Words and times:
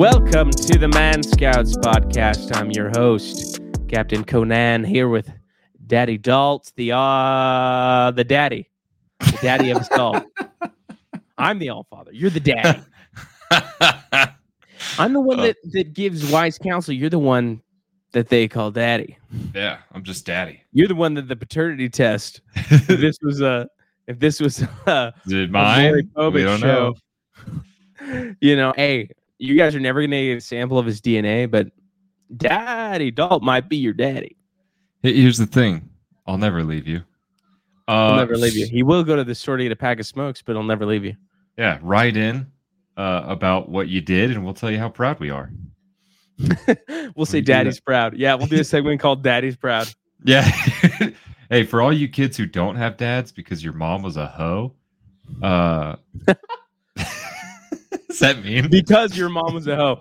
Welcome 0.00 0.48
to 0.50 0.78
the 0.78 0.86
ManScouts 0.86 1.74
podcast. 1.74 2.56
I'm 2.56 2.70
your 2.70 2.88
host, 2.88 3.60
Captain 3.86 4.24
Conan, 4.24 4.82
here 4.82 5.08
with 5.10 5.30
Daddy 5.86 6.16
Dalt, 6.16 6.72
the 6.76 6.92
uh 6.92 8.10
the 8.12 8.24
daddy, 8.24 8.70
the 9.18 9.38
daddy 9.42 9.68
of 9.68 9.76
us 9.76 9.90
all. 9.90 10.24
I'm 11.36 11.58
the 11.58 11.68
all 11.68 11.86
father. 11.90 12.12
You're 12.14 12.30
the 12.30 12.40
daddy. 12.40 12.80
I'm 14.98 15.12
the 15.12 15.20
one 15.20 15.40
Uh. 15.40 15.42
that 15.48 15.56
that 15.72 15.92
gives 15.92 16.32
wise 16.32 16.56
counsel. 16.56 16.94
You're 16.94 17.10
the 17.10 17.18
one 17.18 17.60
that 18.12 18.30
they 18.30 18.48
call 18.48 18.70
daddy. 18.70 19.18
yeah, 19.54 19.80
I'm 19.92 20.02
just 20.02 20.24
daddy. 20.24 20.62
You're 20.72 20.88
the 20.88 20.94
one 20.94 21.12
that 21.12 21.28
the 21.28 21.36
paternity 21.36 21.90
test. 21.90 22.40
If 22.54 22.86
this 22.86 23.18
was 23.20 23.42
a 23.42 23.68
if 24.06 24.18
this 24.18 24.40
was 24.40 24.62
a, 24.86 25.12
Did 25.26 25.52
mine? 25.52 26.10
We 26.16 26.42
don't 26.42 26.62
know. 26.62 26.94
you 28.40 28.56
know, 28.56 28.72
hey, 28.76 29.10
you 29.40 29.56
guys 29.56 29.74
are 29.74 29.80
never 29.80 30.02
gonna 30.02 30.22
get 30.22 30.38
a 30.38 30.40
sample 30.40 30.78
of 30.78 30.86
his 30.86 31.00
DNA, 31.00 31.50
but 31.50 31.68
Daddy 32.36 33.10
Dalt 33.10 33.42
might 33.42 33.68
be 33.68 33.78
your 33.78 33.94
daddy. 33.94 34.36
Here's 35.02 35.38
the 35.38 35.46
thing. 35.46 35.88
I'll 36.26 36.38
never 36.38 36.62
leave 36.62 36.86
you. 36.86 37.02
Uh, 37.88 38.08
He'll 38.08 38.16
never 38.16 38.36
leave 38.36 38.54
you. 38.54 38.66
He 38.66 38.82
will 38.82 39.02
go 39.02 39.16
to 39.16 39.24
the 39.24 39.34
store 39.34 39.56
to 39.56 39.62
get 39.64 39.72
a 39.72 39.76
pack 39.76 39.98
of 39.98 40.06
smokes, 40.06 40.42
but 40.42 40.52
he'll 40.52 40.62
never 40.62 40.84
leave 40.86 41.04
you. 41.04 41.16
Yeah, 41.56 41.78
write 41.82 42.16
in 42.16 42.46
uh, 42.96 43.24
about 43.26 43.68
what 43.68 43.88
you 43.88 44.00
did, 44.00 44.30
and 44.30 44.44
we'll 44.44 44.54
tell 44.54 44.70
you 44.70 44.78
how 44.78 44.90
proud 44.90 45.18
we 45.18 45.30
are. 45.30 45.50
we'll 47.16 47.26
say 47.26 47.40
do 47.40 47.52
Daddy's 47.52 47.80
proud. 47.80 48.16
Yeah, 48.16 48.34
we'll 48.34 48.46
do 48.46 48.60
a 48.60 48.64
segment 48.64 49.00
called 49.00 49.22
Daddy's 49.22 49.56
proud. 49.56 49.92
Yeah. 50.22 50.42
hey, 51.50 51.64
for 51.64 51.80
all 51.80 51.92
you 51.92 52.08
kids 52.08 52.36
who 52.36 52.46
don't 52.46 52.76
have 52.76 52.96
dads 52.96 53.32
because 53.32 53.64
your 53.64 53.72
mom 53.72 54.02
was 54.02 54.16
a 54.16 54.26
hoe, 54.26 54.74
uh, 55.42 55.96
does 58.10 58.18
that 58.20 58.44
mean? 58.44 58.68
Because 58.68 59.16
your 59.16 59.28
mom 59.28 59.54
was 59.54 59.66
a 59.66 59.76
hoe. 59.76 60.00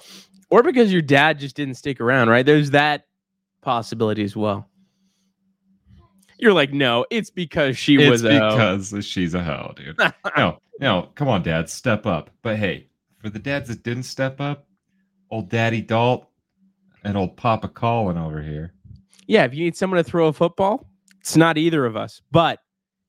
Or 0.49 0.63
because 0.63 0.91
your 0.91 1.01
dad 1.01 1.39
just 1.39 1.55
didn't 1.55 1.75
stick 1.75 2.01
around, 2.01 2.29
right? 2.29 2.45
There's 2.45 2.71
that 2.71 3.05
possibility 3.61 4.23
as 4.23 4.35
well. 4.35 4.67
You're 6.37 6.53
like, 6.53 6.71
no, 6.71 7.05
it's 7.11 7.29
because 7.29 7.77
she 7.77 7.95
It's 7.97 8.09
was 8.09 8.23
a 8.23 8.39
hoe. 8.39 8.51
because 8.51 9.05
she's 9.05 9.33
a 9.33 9.43
hoe, 9.43 9.73
dude. 9.75 9.97
no, 10.37 10.57
no, 10.79 11.09
come 11.15 11.27
on, 11.27 11.43
dad, 11.43 11.69
step 11.69 12.05
up. 12.05 12.29
But 12.41 12.57
hey, 12.57 12.87
for 13.17 13.29
the 13.29 13.39
dads 13.39 13.67
that 13.69 13.83
didn't 13.83 14.03
step 14.03 14.39
up, 14.39 14.65
old 15.31 15.49
Daddy 15.49 15.81
Dalt 15.81 16.27
and 17.03 17.17
old 17.17 17.35
Papa 17.35 17.67
Colin 17.67 18.17
over 18.17 18.41
here. 18.41 18.73
Yeah, 19.27 19.43
if 19.43 19.53
you 19.53 19.63
need 19.65 19.75
someone 19.75 19.97
to 19.97 20.03
throw 20.03 20.27
a 20.27 20.33
football, 20.33 20.87
it's 21.19 21.35
not 21.35 21.57
either 21.57 21.85
of 21.85 21.97
us. 21.97 22.21
But 22.31 22.59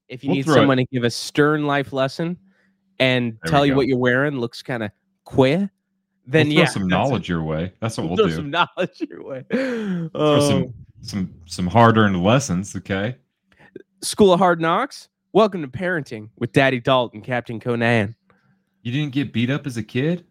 if 0.09 0.25
you 0.25 0.31
We'll 0.31 0.37
need 0.37 0.45
throw 0.45 0.55
it. 0.55 0.57
someone 0.59 0.77
to 0.79 0.87
give 0.93 1.05
a 1.05 1.11
stern 1.11 1.67
life 1.67 1.93
lesson 1.93 2.37
and 3.01 3.37
There 3.43 3.51
tell 3.51 3.67
you 3.67 3.75
what 3.75 3.87
you're 3.89 3.99
wearing 3.99 4.39
looks 4.39 4.63
kind 4.63 4.83
of 4.85 4.91
queer, 5.25 5.71
then 6.27 6.47
We'll 6.49 6.57
throw 6.57 6.63
yeah, 6.63 6.69
some 6.69 6.87
knowledge 6.89 7.29
your 7.29 7.43
way. 7.43 7.73
That's 7.81 7.97
what 7.97 8.05
We'll 8.09 8.17
we'll 8.17 8.29
throw 8.29 8.29
do. 8.29 8.37
some 8.37 8.51
knowledge 8.77 9.03
your 9.09 9.25
way. 9.25 9.45
Throw 9.51 10.11
Oh. 10.15 10.49
some 10.49 10.63
um, 10.63 10.75
some 11.03 11.35
some 11.47 11.67
hard-earned 11.67 12.23
lessons, 12.23 12.77
okay? 12.77 13.17
School 14.03 14.33
of 14.33 14.39
Hard 14.39 14.61
Knocks. 14.61 15.09
Welcome 15.33 15.63
to 15.63 15.69
parenting 15.69 16.29
with 16.39 16.53
Daddy 16.53 16.79
Dalton, 16.81 17.23
Captain 17.23 17.59
Conan. 17.61 18.15
You 18.83 18.93
didn't 18.93 19.13
get 19.13 19.33
beat 19.33 19.51
up 19.51 19.67
as 19.67 19.77
a 19.77 19.83
kid? 19.83 20.25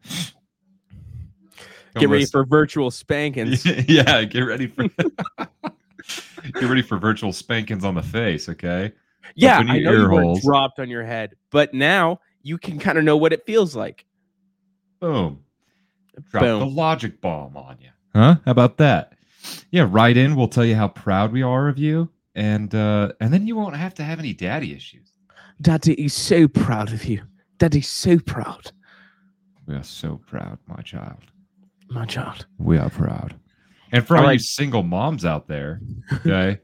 Get 1.96 2.10
ready 2.10 2.26
for 2.26 2.46
virtual 2.46 2.92
spankings. 2.92 3.66
yeah, 3.88 4.24
get 4.24 4.42
ready 4.42 4.68
for 4.68 4.88
get 4.88 6.64
ready 6.64 6.82
for 6.82 6.98
virtual 6.98 7.34
spankings 7.34 7.84
on 7.84 7.96
the 7.96 8.02
face, 8.04 8.48
okay? 8.50 8.92
yeah, 9.36 9.58
I 9.60 9.64
know 9.64 9.74
you 9.74 9.90
were 10.04 10.10
holes. 10.10 10.42
dropped 10.44 10.80
on 10.80 10.90
your 10.90 11.04
head, 11.04 11.34
but 11.52 11.74
now 11.74 12.20
you 12.42 12.58
can 12.58 12.80
kind 12.80 12.98
of 12.98 13.04
know 13.04 13.18
what 13.18 13.34
it 13.34 13.46
feels 13.46 13.76
like. 13.76 14.06
Boom. 15.00 15.44
Drop 16.32 16.44
the 16.44 16.66
logic 16.66 17.22
bomb 17.22 17.56
on 17.56 17.78
you. 17.82 17.90
Huh? 18.14 18.36
How 18.46 18.52
about 18.52 18.78
that? 18.78 19.14
Yeah, 19.72 19.88
write 19.90 20.18
in. 20.18 20.36
We'll 20.36 20.48
tell 20.50 20.66
you 20.66 20.76
how 20.76 20.90
proud 20.90 21.32
we 21.32 21.42
are 21.42 21.68
of 21.70 21.78
you. 21.78 22.10
And 22.36 22.74
uh 22.76 23.14
and 23.20 23.34
then 23.34 23.48
you 23.48 23.56
won't 23.56 23.76
have 23.76 23.94
to 23.96 24.04
have 24.04 24.20
any 24.20 24.34
daddy 24.34 24.74
issues. 24.74 25.12
Daddy 25.62 25.94
is 25.94 26.14
so 26.14 26.48
proud 26.48 26.92
of 26.94 27.06
you. 27.06 27.22
Daddy's 27.58 27.88
so 27.90 28.20
proud, 28.20 28.72
We 29.68 29.76
are 29.76 29.84
so 29.84 30.22
proud, 30.26 30.58
my 30.68 30.82
child. 30.82 31.20
my 31.90 32.06
child. 32.06 32.46
We 32.58 32.78
are 32.78 32.90
proud. 32.90 33.36
And 33.92 34.06
for 34.08 34.16
I 34.16 34.24
all 34.24 34.34
you 34.34 34.40
single 34.40 34.84
moms 34.84 35.26
out 35.26 35.48
there, 35.48 35.82
okay. 36.14 36.60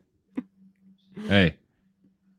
hey, 1.28 1.56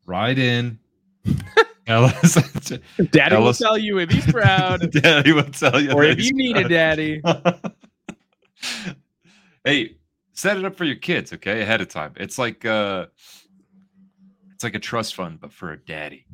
write 0.07 0.39
in. 0.39 0.79
Tell 1.87 2.05
us. 2.05 2.35
Daddy 3.11 3.31
Tell 3.35 3.43
will 3.43 3.55
tell 3.55 3.79
you 3.79 3.99
if 3.99 4.11
he's 4.11 4.27
proud, 4.27 4.91
Daddy 5.03 5.33
will 5.33 5.45
tell 5.45 5.81
you. 5.81 5.93
or 5.93 6.05
if 6.05 6.21
you 6.21 6.33
need 6.33 6.57
a 6.57 6.69
daddy. 6.69 7.23
hey, 9.65 9.97
set 10.33 10.57
it 10.57 10.65
up 10.65 10.77
for 10.77 10.85
your 10.85 10.97
kids, 10.97 11.33
okay, 11.33 11.63
ahead 11.63 11.81
of 11.81 11.89
time. 11.89 12.13
It's 12.17 12.39
like 12.39 12.65
uh 12.65 13.07
it's 14.55 14.65
like 14.65 14.75
a 14.75 14.79
trust 14.81 15.15
fund, 15.15 15.41
but 15.41 15.53
for 15.53 15.73
a 15.73 15.79
daddy. 15.79 16.27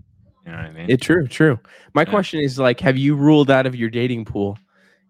You 0.46 0.52
know 0.52 0.58
what 0.58 0.66
I 0.66 0.72
mean? 0.72 0.90
It 0.90 1.00
true, 1.00 1.26
true. 1.28 1.58
My 1.94 2.02
Yeah. 2.02 2.10
question 2.10 2.40
is 2.40 2.58
like, 2.58 2.80
have 2.80 2.96
you 2.96 3.14
ruled 3.14 3.50
out 3.50 3.66
of 3.66 3.76
your 3.76 3.90
dating 3.90 4.24
pool? 4.24 4.58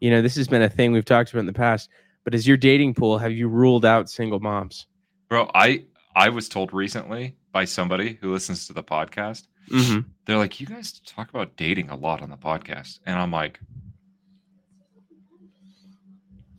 You 0.01 0.11
know, 0.11 0.21
this 0.23 0.35
has 0.37 0.49
been 0.49 0.63
a 0.63 0.69
thing 0.69 0.93
we've 0.93 1.05
talked 1.05 1.31
about 1.31 1.41
in 1.41 1.47
the 1.47 1.53
past. 1.53 1.89
But 2.25 2.35
is 2.35 2.47
your 2.47 2.57
dating 2.57 2.95
pool? 2.95 3.19
Have 3.19 3.33
you 3.33 3.49
ruled 3.49 3.85
out 3.85 4.09
single 4.11 4.41
moms? 4.41 4.87
Bro, 5.29 5.51
I 5.55 5.85
I 6.15 6.29
was 6.29 6.49
told 6.49 6.73
recently 6.73 7.37
by 7.53 7.65
somebody 7.65 8.19
who 8.21 8.33
listens 8.33 8.67
to 8.67 8.73
the 8.73 8.83
podcast. 8.83 9.47
Mm-hmm. 9.71 10.01
They're 10.27 10.39
like, 10.39 10.61
"You 10.61 10.67
guys 10.67 10.93
talk 11.07 11.31
about 11.31 11.57
dating 11.57 11.91
a 11.91 11.97
lot 11.97 12.23
on 12.23 12.31
the 12.31 12.37
podcast," 12.37 13.01
and 13.07 13.19
I'm 13.19 13.31
like, 13.31 13.61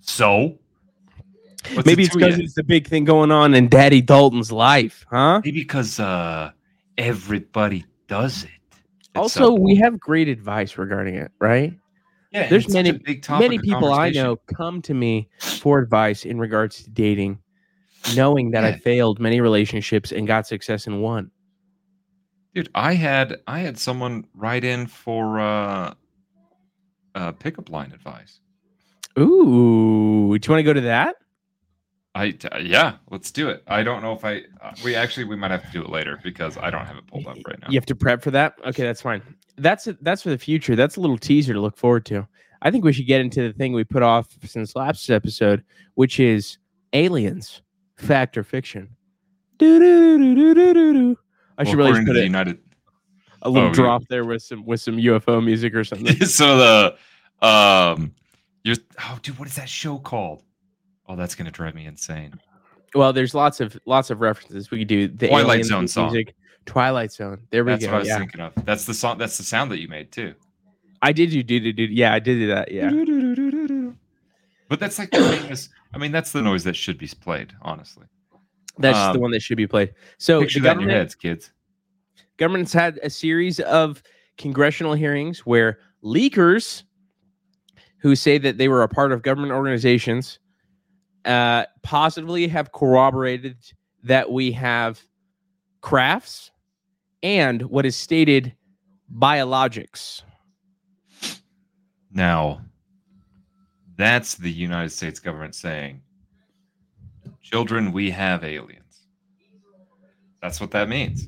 "So." 0.02 0.59
What's 1.74 1.86
Maybe 1.86 2.03
it's 2.03 2.13
because 2.13 2.40
it's 2.40 2.56
the 2.56 2.63
big 2.63 2.88
thing 2.88 3.06
going 3.06 3.31
on 3.31 3.53
in 3.53 3.69
Daddy 3.69 4.02
Dalton's 4.02 4.52
life, 4.52 5.06
huh? 5.09 5.40
maybe 5.46 5.62
because 5.62 5.97
uh 5.97 6.52
everybody 6.97 7.86
does 8.09 8.44
it. 8.44 8.50
Also, 9.16 9.53
we 9.53 9.75
have 9.75 9.97
great 9.97 10.28
advice 10.28 10.78
regarding 10.78 11.16
it, 11.16 11.31
right? 11.40 11.74
yeah, 12.31 12.50
there's 12.50 12.66
it's 12.66 12.74
such 12.74 12.88
a 12.88 12.94
many- 12.94 13.22
Many 13.40 13.59
people 13.59 13.94
I 13.94 14.09
know 14.09 14.36
come 14.36 14.81
to 14.84 14.94
me 14.94 15.30
for 15.40 15.80
advice 15.80 16.25
in 16.25 16.38
regards 16.38 16.84
to 16.84 16.90
dating, 16.90 17.40
knowing 18.13 18.52
that 18.52 18.66
I 18.66 18.74
failed 18.74 19.19
many 19.22 19.40
relationships 19.40 20.12
and 20.12 20.28
got 20.28 20.46
success 20.47 20.88
in 20.88 21.00
one. 21.00 21.31
Dude, 22.53 22.69
I 22.75 22.94
had 22.94 23.41
I 23.47 23.59
had 23.59 23.78
someone 23.78 24.25
write 24.36 24.64
in 24.64 24.88
for 24.88 25.40
uh 25.40 25.94
uh 27.16 27.31
pickup 27.34 27.69
line 27.69 27.91
advice. 27.91 28.40
Ooh, 29.19 30.38
do 30.38 30.47
you 30.47 30.52
want 30.52 30.59
to 30.59 30.63
go 30.63 30.74
to 30.74 30.81
that? 30.81 31.16
I 32.16 32.31
t- 32.31 32.47
yeah, 32.62 32.97
let's 33.09 33.31
do 33.31 33.50
it. 33.50 33.63
I 33.68 33.81
don't 33.81 34.03
know 34.03 34.13
if 34.13 34.24
I 34.24 34.44
uh, 34.62 34.74
we 34.84 34.96
actually 34.96 35.24
we 35.24 35.36
might 35.36 35.52
have 35.52 35.63
to 35.63 35.72
do 35.72 35.81
it 35.81 35.90
later 35.90 36.19
because 36.24 36.58
I 36.58 36.69
don't 36.69 36.86
have 36.86 36.97
it 36.97 37.08
pulled 37.08 37.25
up 37.28 37.38
right 37.47 37.59
now. 37.59 37.68
You 37.69 37.75
have 37.75 37.88
to 37.88 37.96
prep 37.96 38.22
for 38.22 38.31
that. 38.31 38.53
Okay, 38.66 38.84
that's 38.84 39.02
fine. 39.02 39.24
That's 39.58 39.88
that's 40.02 40.22
for 40.22 40.30
the 40.30 40.38
future. 40.38 40.75
That's 40.75 40.96
a 40.97 41.02
little 41.02 41.18
teaser 41.18 41.53
to 41.53 41.59
look 41.59 41.75
forward 41.75 42.06
to. 42.08 42.28
I 42.62 42.72
think 42.72 42.86
we 42.86 42.94
should 42.94 43.08
get 43.08 43.19
into 43.19 43.42
the 43.42 43.53
thing 43.53 43.74
we 43.74 43.84
put 43.84 44.03
off 44.03 44.28
since 44.46 44.75
last 44.75 45.09
episode, 45.09 45.63
which 45.96 46.19
is 46.19 46.59
aliens, 46.94 47.62
fact 47.97 48.38
or 48.38 48.44
fiction. 48.44 48.96
Do-do-do-do-do-do-do. 49.58 51.18
I 51.58 51.64
should 51.64 51.78
really 51.78 52.03
put 52.06 52.18
it, 52.18 52.24
United 52.24 52.59
a 53.44 53.50
little 53.50 53.68
oh, 53.68 53.72
yeah. 53.72 53.75
drop 53.75 54.08
there 54.08 54.25
with 54.25 54.41
some 54.41 54.66
with 54.66 54.81
some 54.81 54.97
UFO 54.97 55.44
music 55.44 55.75
or 55.75 55.84
something. 55.84 56.19
so 56.25 56.58
the 56.58 57.47
um 57.47 58.14
you're 58.64 58.78
oh 59.02 59.19
dude, 59.22 59.38
what 59.38 59.47
is 59.47 59.56
that 59.56 59.69
show 59.69 60.00
called? 60.00 60.44
Oh, 61.08 61.16
that's 61.16 61.36
gonna 61.36 61.52
drive 61.52 61.75
me 61.75 61.86
insane. 61.86 62.34
well, 62.96 63.13
there's 63.13 63.36
lots 63.36 63.59
of 63.59 63.78
lots 63.86 64.09
of 64.09 64.22
references 64.22 64.72
we 64.72 64.80
could 64.80 64.88
do. 64.88 65.08
The 65.08 65.28
Twilight 65.28 65.66
Zone 65.66 65.84
with 65.84 65.92
song. 65.92 66.24
Twilight 66.66 67.12
Zone. 67.12 67.42
There 67.52 67.66
we 67.66 67.72
That's 67.72 67.86
go. 67.86 67.92
what 67.92 67.96
I 67.96 68.00
was 68.00 68.08
yeah, 68.08 68.18
thinking 68.19 68.40
of. 68.42 68.53
That's 68.63 68.86
the 68.86 68.94
song 68.94 69.18
that's 69.18 69.38
the 69.38 69.44
sound 69.44 69.72
that 69.72 69.80
you 69.80 69.89
made 69.89 70.12
too. 70.12 70.33
I 71.01 71.12
did 71.12 71.33
you 71.33 71.44
do 71.44 71.60
do 71.60 71.74
do. 71.74 71.83
Yeah, 71.83 72.13
I 72.13 72.19
did 72.19 72.36
do 72.36 72.48
that. 72.48 72.72
Yeah. 72.72 73.92
But 74.69 74.80
that's 74.80 74.98
like 74.98 75.12
the 75.12 75.22
famous 75.22 75.69
I 75.94 75.98
mean 75.98 76.13
that's 76.13 76.31
the 76.31 76.42
noise 76.42 76.63
that 76.63 76.78
should 76.78 76.98
be 76.98 77.07
played, 77.07 77.54
honestly. 77.62 78.06
That's 78.80 78.98
just 78.98 79.14
the 79.14 79.18
Um, 79.20 79.22
one 79.22 79.31
that 79.31 79.42
should 79.42 79.58
be 79.58 79.68
played. 79.68 79.94
So 80.18 80.42
Picture 80.42 80.60
the 80.60 80.64
that 80.66 80.78
in 80.78 80.84
your 80.84 80.92
heads, 80.92 81.16
kids. 81.16 81.52
government's 82.38 82.74
had 82.74 83.00
a 83.04 83.10
series 83.10 83.60
of 83.60 84.02
congressional 84.38 84.94
hearings 84.94 85.46
where 85.46 85.80
leakers 86.04 86.84
who 88.00 88.16
say 88.16 88.38
that 88.38 88.58
they 88.58 88.68
were 88.68 88.84
a 88.84 88.88
part 88.90 89.12
of 89.12 89.22
government 89.22 89.54
organizations 89.54 90.40
uh, 91.25 91.66
positively 91.84 92.48
have 92.48 92.72
corroborated 92.72 93.58
that 94.04 94.30
we 94.30 94.52
have 94.52 95.02
crafts 95.81 96.52
and 97.22 97.62
what 97.64 97.86
is 97.86 97.96
stated 97.96 98.54
biologics. 99.18 100.24
Now, 102.12 102.62
that's 103.96 104.36
the 104.36 104.52
United 104.52 104.90
States 104.90 105.19
government 105.19 105.56
saying, 105.56 106.02
children, 107.54 107.92
we 107.92 108.10
have 108.10 108.44
aliens. 108.44 109.06
That's 110.42 110.60
what 110.60 110.72
that 110.72 110.90
means. 110.90 111.28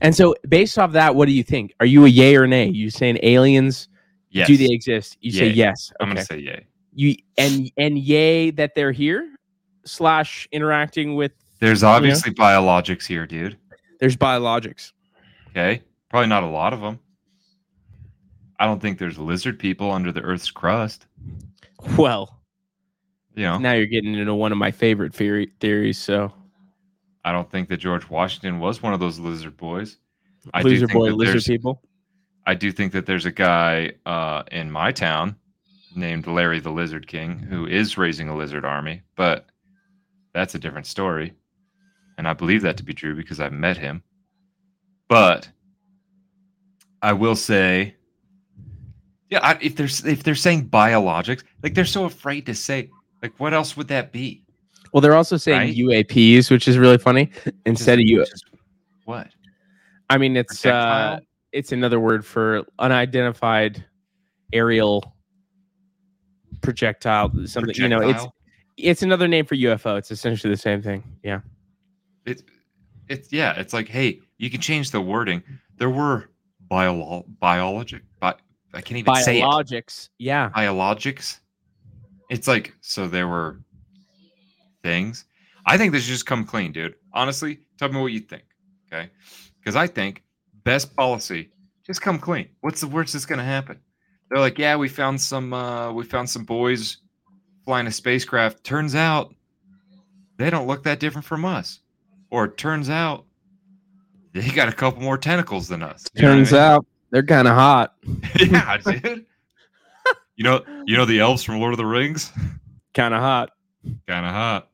And 0.00 0.14
so, 0.16 0.34
based 0.48 0.78
off 0.78 0.92
that, 0.92 1.14
what 1.14 1.26
do 1.26 1.32
you 1.32 1.42
think? 1.42 1.74
Are 1.80 1.86
you 1.86 2.06
a 2.06 2.08
yay 2.08 2.34
or 2.34 2.46
nay? 2.46 2.66
You 2.68 2.88
saying 2.90 3.18
aliens 3.22 3.88
Yes. 4.30 4.46
do 4.46 4.56
they 4.56 4.68
exist? 4.70 5.18
You 5.20 5.32
say 5.32 5.48
Yay. 5.48 5.52
yes. 5.54 5.92
I'm 6.00 6.06
going 6.06 6.16
to 6.16 6.24
say 6.24 6.38
yay. 6.38 6.64
you 6.94 7.16
and 7.36 7.70
and 7.76 7.98
yay 7.98 8.50
that 8.52 8.74
they're 8.76 8.92
here 8.92 9.34
slash 9.84 10.48
interacting 10.52 11.14
with 11.16 11.32
There's 11.58 11.82
obviously 11.82 12.32
biologics 12.32 13.04
here, 13.06 13.26
dude. 13.26 13.58
there's 13.98 14.16
biologics. 14.16 14.92
Okay. 15.50 15.82
Probably 16.08 16.28
not 16.28 16.42
a 16.44 16.46
lot 16.46 16.72
of 16.72 16.80
them. 16.80 16.98
I 18.60 18.66
don't 18.66 18.80
think 18.80 18.98
there's 18.98 19.18
lizard 19.18 19.58
people 19.58 19.90
under 19.90 20.10
the 20.12 20.20
Earth's 20.22 20.50
crust. 20.50 21.06
Well, 21.98 22.39
You 23.34 23.44
know, 23.44 23.58
now 23.58 23.72
you're 23.72 23.86
getting 23.86 24.14
into 24.14 24.34
one 24.34 24.52
of 24.52 24.58
my 24.58 24.70
favorite 24.70 25.14
theory 25.14 25.52
theories. 25.60 25.98
So 25.98 26.32
I 27.24 27.32
don't 27.32 27.50
think 27.50 27.68
that 27.68 27.78
George 27.78 28.08
Washington 28.08 28.58
was 28.58 28.82
one 28.82 28.92
of 28.92 29.00
those 29.00 29.18
lizard 29.18 29.56
boys. 29.56 29.98
I 30.54 30.62
loser 30.62 30.86
do 30.86 30.86
think 30.86 30.92
boy, 30.98 31.08
that 31.10 31.16
lizard 31.16 31.34
there's, 31.34 31.46
people. 31.46 31.82
I 32.46 32.54
do 32.54 32.72
think 32.72 32.92
that 32.92 33.06
there's 33.06 33.26
a 33.26 33.32
guy 33.32 33.92
uh, 34.06 34.42
in 34.50 34.70
my 34.70 34.92
town 34.92 35.36
named 35.94 36.26
Larry 36.26 36.60
the 36.60 36.70
Lizard 36.70 37.06
King 37.06 37.38
who 37.38 37.66
is 37.66 37.98
raising 37.98 38.28
a 38.28 38.36
lizard 38.36 38.64
army, 38.64 39.02
but 39.16 39.46
that's 40.32 40.54
a 40.54 40.58
different 40.58 40.86
story. 40.86 41.34
And 42.18 42.28
I 42.28 42.32
believe 42.34 42.62
that 42.62 42.76
to 42.78 42.84
be 42.84 42.94
true 42.94 43.14
because 43.14 43.40
I've 43.40 43.52
met 43.52 43.76
him. 43.76 44.02
But 45.08 45.48
I 47.02 47.12
will 47.12 47.36
say, 47.36 47.96
yeah, 49.28 49.40
I, 49.42 49.58
if 49.60 49.76
there's 49.76 50.04
if 50.04 50.22
they're 50.22 50.34
saying 50.34 50.68
biologics, 50.68 51.44
like 51.62 51.74
they're 51.74 51.84
so 51.84 52.04
afraid 52.04 52.46
to 52.46 52.54
say, 52.54 52.90
like 53.22 53.32
what 53.38 53.52
else 53.54 53.76
would 53.76 53.88
that 53.88 54.12
be? 54.12 54.44
Well, 54.92 55.00
they're 55.00 55.14
also 55.16 55.36
saying 55.36 55.58
Right? 55.58 56.06
UAPs, 56.08 56.50
which 56.50 56.66
is 56.66 56.76
really 56.78 56.98
funny. 56.98 57.30
Instead 57.66 57.98
of 58.00 58.04
you, 58.06 58.24
what? 59.04 59.28
I 60.08 60.18
mean, 60.18 60.36
it's 60.36 60.66
uh, 60.66 61.20
it's 61.52 61.72
another 61.72 62.00
word 62.00 62.26
for 62.26 62.64
unidentified 62.78 63.84
aerial 64.52 65.14
projectile. 66.60 67.30
Something 67.46 67.74
you 67.76 67.88
know, 67.88 68.00
it's 68.00 68.26
it's 68.76 69.02
another 69.02 69.28
name 69.28 69.44
for 69.44 69.54
UFO. 69.54 69.96
It's 69.98 70.10
essentially 70.10 70.52
the 70.52 70.56
same 70.60 70.82
thing. 70.82 71.04
Yeah. 71.22 71.40
it's 72.26 72.42
it's 73.08 73.32
yeah 73.32 73.58
it's 73.58 73.72
like 73.72 73.88
hey 73.88 74.20
you 74.38 74.48
can 74.48 74.60
change 74.60 74.92
the 74.92 75.00
wording 75.00 75.42
there 75.78 75.90
were 75.90 76.30
bio 76.68 77.24
biologic 77.40 78.02
bi- 78.20 78.34
i 78.72 78.80
can't 78.80 78.98
even 78.98 79.12
say 79.16 79.40
it 79.40 79.42
Biologics. 79.42 80.10
Yeah. 80.18 80.48
biologics 80.50 81.39
it's 82.30 82.48
like 82.48 82.72
so 82.80 83.06
there 83.06 83.28
were 83.28 83.60
things. 84.82 85.26
I 85.66 85.76
think 85.76 85.92
this 85.92 86.04
should 86.04 86.12
just 86.12 86.26
come 86.26 86.44
clean 86.44 86.72
dude. 86.72 86.94
Honestly 87.12 87.58
tell 87.78 87.90
me 87.90 88.00
what 88.00 88.12
you 88.12 88.20
think 88.20 88.44
okay? 88.90 89.10
Because 89.58 89.76
i 89.76 89.86
think 89.86 90.22
best 90.64 90.94
policy 90.96 91.50
just 91.86 92.00
come 92.00 92.18
clean. 92.18 92.48
What's 92.60 92.80
the 92.80 92.86
worst 92.86 93.12
that's 93.12 93.26
going 93.26 93.38
to 93.38 93.44
happen? 93.44 93.78
They're 94.30 94.40
like 94.40 94.58
yeah 94.58 94.76
we 94.76 94.88
found 94.88 95.20
some 95.20 95.52
uh 95.52 95.92
we 95.92 96.04
found 96.04 96.30
some 96.30 96.44
boys 96.44 96.98
flying 97.66 97.86
a 97.86 97.92
spacecraft. 97.92 98.64
Turns 98.64 98.94
out 98.94 99.34
they 100.38 100.48
don't 100.50 100.66
look 100.66 100.84
that 100.84 101.00
different 101.00 101.26
from 101.26 101.44
us. 101.44 101.80
Or 102.30 102.44
it 102.44 102.56
turns 102.56 102.88
out 102.88 103.26
they 104.32 104.48
got 104.50 104.68
a 104.68 104.72
couple 104.72 105.02
more 105.02 105.18
tentacles 105.18 105.66
than 105.68 105.82
us. 105.82 106.06
You 106.14 106.22
know 106.22 106.28
what 106.28 106.32
I 106.32 106.36
Turns 106.36 106.52
mean? 106.52 106.60
out 106.60 106.86
they're 107.10 107.24
kind 107.24 107.48
of 107.48 107.54
hot. 107.54 107.94
yeah, 108.38 108.76
dude. 108.78 109.26
You 110.40 110.44
know, 110.44 110.62
you 110.86 110.96
know 110.96 111.04
the 111.04 111.20
elves 111.20 111.42
from 111.42 111.60
Lord 111.60 111.74
of 111.74 111.76
the 111.76 111.84
Rings. 111.84 112.32
Kind 112.94 113.12
of 113.12 113.20
hot. 113.20 113.50
Kind 114.06 114.24
of 114.24 114.32
hot. 114.32 114.70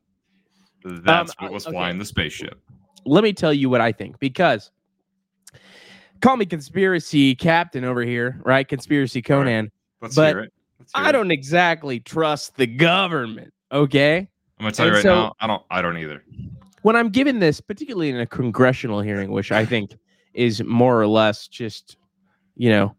That's 0.85 1.31
uh, 1.31 1.35
what 1.39 1.51
was 1.51 1.67
okay. 1.67 1.73
flying 1.73 1.99
the 1.99 2.05
spaceship. 2.05 2.57
Let 3.03 3.21
me 3.21 3.33
tell 3.33 3.51
you 3.51 3.69
what 3.69 3.81
I 3.81 3.91
think 3.91 4.17
because 4.19 4.71
call 6.21 6.37
me 6.37 6.45
conspiracy 6.45 7.35
captain 7.35 7.83
over 7.83 8.01
here, 8.01 8.39
right? 8.45 8.65
Conspiracy 8.65 9.21
All 9.29 9.39
right. 9.39 9.43
Conan. 9.43 9.71
Let's 10.01 10.15
But 10.15 10.29
hear 10.29 10.39
it. 10.39 10.53
Let's 10.79 10.93
hear 10.95 11.03
I 11.05 11.09
it. 11.09 11.11
don't 11.11 11.31
exactly 11.31 11.99
trust 11.99 12.55
the 12.55 12.65
government. 12.65 13.53
Okay. 13.73 14.19
I'm 14.19 14.27
gonna 14.63 14.71
tell 14.71 14.87
you 14.87 14.93
right 14.93 15.03
so- 15.03 15.15
now. 15.15 15.33
I 15.41 15.47
don't. 15.47 15.63
I 15.69 15.81
don't 15.81 15.97
either. 15.97 16.23
when 16.83 16.95
I'm 16.95 17.09
given 17.09 17.39
this, 17.39 17.59
particularly 17.59 18.09
in 18.09 18.17
a 18.21 18.25
congressional 18.25 19.01
hearing, 19.01 19.31
which 19.31 19.51
I 19.51 19.65
think 19.65 19.91
is 20.33 20.63
more 20.63 20.97
or 21.01 21.07
less 21.07 21.45
just, 21.49 21.97
you 22.55 22.69
know, 22.69 22.95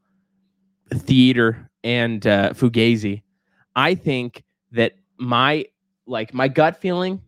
theater 0.93 1.68
and 1.85 2.27
uh, 2.27 2.53
fugazi, 2.53 3.23
I 3.77 3.95
think 3.95 4.45
that 4.73 4.93
my 5.19 5.65
like 6.07 6.33
my 6.35 6.49
gut 6.49 6.81
feeling, 6.81 7.21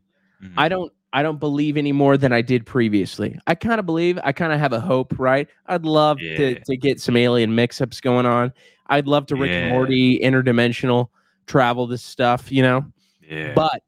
Mhm. 0.43 0.55
I 0.57 0.69
don't 0.69 0.93
I 1.13 1.23
don't 1.25 1.41
believe 1.41 1.77
any 1.77 1.91
more 1.93 2.17
than 2.17 2.33
I 2.33 2.41
did 2.41 2.65
previously. 2.65 3.37
I 3.49 3.57
kind 3.57 3.81
of 3.81 3.85
believe, 3.87 4.19
I 4.23 4.31
kind 4.33 4.53
of 4.53 4.61
have 4.61 4.73
a 4.73 4.81
hope, 4.81 5.19
right? 5.19 5.49
I'd 5.67 5.85
love 5.85 6.19
to 6.19 6.53
Yeah. 6.53 6.59
to 6.65 6.77
get 6.77 7.01
some 7.01 7.17
alien 7.17 7.55
mix-ups 7.55 8.01
going 8.01 8.27
on. 8.27 8.53
I'd 8.87 9.07
love 9.09 9.27
to 9.27 9.37
Rick 9.37 9.51
and 9.51 9.67
Yeah. 9.67 9.73
Morty 9.73 10.19
interdimensional 10.21 11.09
travel 11.47 11.87
this 11.87 12.03
stuff, 12.03 12.51
you 12.53 12.63
know. 12.63 12.85
yeah. 13.29 13.53
But 13.55 13.83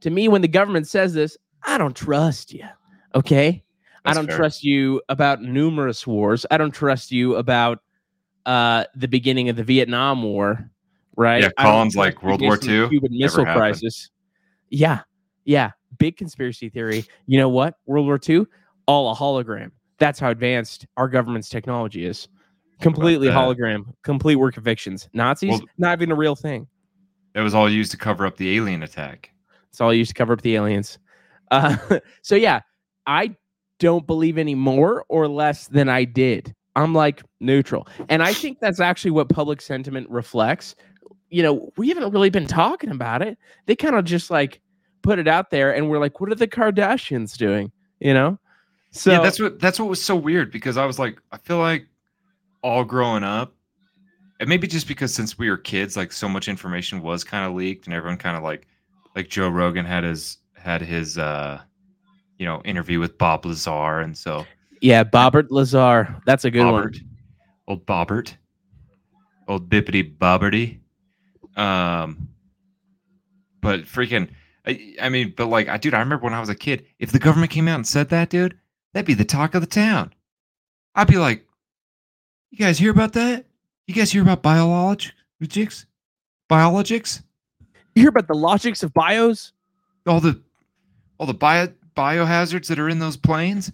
to 0.00 0.10
me, 0.10 0.28
when 0.28 0.42
the 0.42 0.48
government 0.48 0.88
says 0.88 1.14
this, 1.14 1.36
I 1.62 1.78
don't 1.78 1.94
trust 1.94 2.52
you. 2.52 2.64
Okay. 3.14 3.62
I 4.04 4.14
don't 4.14 4.26
fair. 4.26 4.36
trust 4.36 4.64
you 4.64 5.00
about 5.08 5.42
numerous 5.42 6.06
wars. 6.06 6.44
I 6.50 6.56
don't 6.58 6.72
trust 6.72 7.12
you 7.12 7.36
about 7.36 7.78
uh, 8.46 8.84
the 8.94 9.08
beginning 9.08 9.48
of 9.48 9.56
the 9.56 9.64
Vietnam 9.64 10.22
War. 10.22 10.70
Right. 11.16 11.42
Yeah, 11.42 11.50
I 11.58 11.88
like 11.94 12.22
World 12.22 12.40
War 12.40 12.56
based 12.56 12.62
on 12.62 12.68
the 12.68 12.82
II, 12.84 12.88
Cuban 12.88 13.18
Missile. 13.18 13.44
Crisis. 13.44 14.10
Yeah. 14.70 15.00
Yeah. 15.44 15.72
Big 15.98 16.16
conspiracy 16.16 16.68
theory. 16.68 17.04
You 17.26 17.38
know 17.38 17.48
what? 17.48 17.74
World 17.86 18.06
War 18.06 18.18
II, 18.26 18.46
all 18.86 19.12
a 19.12 19.14
hologram. 19.14 19.70
That's 19.98 20.18
how 20.18 20.30
advanced 20.30 20.86
our 20.96 21.08
government's 21.08 21.48
technology 21.48 22.06
is. 22.06 22.28
Completely 22.80 23.28
hologram, 23.28 23.94
complete 24.02 24.36
work 24.36 24.56
of 24.56 24.64
fictions. 24.64 25.08
Nazis, 25.12 25.50
Well- 25.50 25.60
not 25.78 25.98
even 25.98 26.10
a 26.10 26.16
real 26.16 26.34
thing. 26.34 26.66
It 27.34 27.40
was 27.40 27.54
all 27.54 27.70
used 27.70 27.90
to 27.92 27.96
cover 27.96 28.26
up 28.26 28.36
the 28.36 28.56
alien 28.56 28.82
attack. 28.82 29.30
It's 29.70 29.80
all 29.80 29.94
used 29.94 30.10
to 30.10 30.14
cover 30.14 30.32
up 30.32 30.42
the 30.42 30.56
aliens. 30.56 30.98
Uh, 31.50 31.76
so 32.22 32.34
yeah, 32.34 32.60
I 33.06 33.36
don't 33.78 34.06
believe 34.06 34.38
any 34.38 34.54
more 34.54 35.04
or 35.08 35.28
less 35.28 35.66
than 35.68 35.88
I 35.88 36.04
did. 36.04 36.54
I'm 36.76 36.94
like 36.94 37.22
neutral, 37.40 37.86
and 38.08 38.22
I 38.22 38.32
think 38.32 38.60
that's 38.60 38.80
actually 38.80 39.10
what 39.10 39.28
public 39.28 39.60
sentiment 39.60 40.08
reflects. 40.08 40.74
You 41.30 41.42
know, 41.42 41.72
we 41.76 41.88
haven't 41.88 42.12
really 42.12 42.30
been 42.30 42.46
talking 42.46 42.90
about 42.90 43.22
it. 43.22 43.38
They 43.66 43.76
kind 43.76 43.96
of 43.96 44.04
just 44.04 44.30
like 44.30 44.60
put 45.02 45.18
it 45.18 45.28
out 45.28 45.50
there, 45.50 45.74
and 45.74 45.88
we're 45.88 45.98
like, 45.98 46.20
"What 46.20 46.30
are 46.30 46.34
the 46.34 46.48
Kardashians 46.48 47.36
doing?" 47.36 47.72
You 48.00 48.14
know. 48.14 48.38
So 48.90 49.12
yeah, 49.12 49.20
that's 49.20 49.40
what 49.40 49.58
that's 49.58 49.78
what 49.78 49.88
was 49.88 50.02
so 50.02 50.16
weird 50.16 50.50
because 50.50 50.76
I 50.76 50.84
was 50.84 50.98
like, 50.98 51.20
I 51.32 51.38
feel 51.38 51.58
like 51.58 51.86
all 52.62 52.84
growing 52.84 53.24
up, 53.24 53.54
and 54.40 54.48
maybe 54.48 54.66
just 54.66 54.86
because 54.86 55.14
since 55.14 55.38
we 55.38 55.48
were 55.50 55.56
kids, 55.56 55.96
like 55.96 56.12
so 56.12 56.28
much 56.28 56.48
information 56.48 57.02
was 57.02 57.24
kind 57.24 57.46
of 57.46 57.54
leaked, 57.54 57.86
and 57.86 57.94
everyone 57.94 58.18
kind 58.18 58.36
of 58.36 58.42
like, 58.42 58.66
like 59.16 59.28
Joe 59.28 59.48
Rogan 59.48 59.86
had 59.86 60.04
his 60.04 60.38
had 60.54 60.82
his 60.82 61.18
uh, 61.18 61.60
you 62.38 62.46
know, 62.46 62.60
interview 62.64 62.98
with 62.98 63.18
Bob 63.18 63.44
Lazar, 63.44 64.00
and 64.00 64.18
so 64.18 64.44
yeah, 64.82 65.04
Bobbert 65.04 65.46
Lazar. 65.50 66.20
That's 66.26 66.44
a 66.44 66.50
good 66.50 66.70
one. 66.70 66.92
Old 67.68 67.86
Bobbert, 67.86 68.34
old 69.48 69.70
Bippity 69.70 70.16
Bobberty. 70.16 70.80
Um, 71.56 72.28
but 73.60 73.84
freaking, 73.84 74.28
I, 74.66 74.96
I 75.00 75.08
mean, 75.08 75.32
but 75.36 75.46
like, 75.46 75.68
I 75.68 75.78
dude, 75.78 75.94
I 75.94 76.00
remember 76.00 76.24
when 76.24 76.34
I 76.34 76.40
was 76.40 76.48
a 76.48 76.54
kid, 76.54 76.84
if 76.98 77.12
the 77.12 77.18
government 77.18 77.52
came 77.52 77.68
out 77.68 77.76
and 77.76 77.86
said 77.86 78.08
that, 78.10 78.30
dude, 78.30 78.58
that'd 78.92 79.06
be 79.06 79.14
the 79.14 79.24
talk 79.24 79.54
of 79.54 79.60
the 79.60 79.66
town. 79.66 80.12
I'd 80.94 81.06
be 81.06 81.16
like, 81.16 81.46
you 82.50 82.58
guys 82.58 82.78
hear 82.78 82.90
about 82.90 83.12
that? 83.14 83.46
You 83.86 83.94
guys 83.94 84.10
hear 84.12 84.22
about 84.22 84.42
biologics? 84.42 85.86
Biologics? 86.50 87.22
You 87.94 88.02
hear 88.02 88.08
about 88.08 88.28
the 88.28 88.34
logics 88.34 88.82
of 88.82 88.92
bios? 88.92 89.52
All 90.06 90.20
the, 90.20 90.42
all 91.18 91.26
the 91.26 91.34
bio 91.34 91.68
biohazards 91.96 92.66
that 92.68 92.78
are 92.78 92.88
in 92.88 92.98
those 92.98 93.16
planes, 93.16 93.70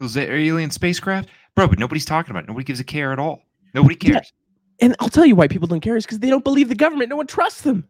those 0.00 0.16
alien 0.16 0.70
spacecraft, 0.70 1.28
bro. 1.54 1.66
But 1.68 1.78
nobody's 1.78 2.04
talking 2.04 2.30
about 2.30 2.44
it. 2.44 2.48
Nobody 2.48 2.64
gives 2.64 2.80
a 2.80 2.84
care 2.84 3.12
at 3.12 3.18
all. 3.18 3.40
Nobody 3.74 3.96
Yeah. 4.02 4.14
cares. 4.14 4.32
And 4.80 4.94
I'll 5.00 5.08
tell 5.08 5.24
you 5.24 5.34
why 5.34 5.48
people 5.48 5.66
don't 5.66 5.80
care 5.80 5.96
is 5.96 6.04
because 6.04 6.18
they 6.18 6.28
don't 6.28 6.44
believe 6.44 6.68
the 6.68 6.74
government. 6.74 7.08
No 7.08 7.16
one 7.16 7.26
trusts 7.26 7.62
them. 7.62 7.88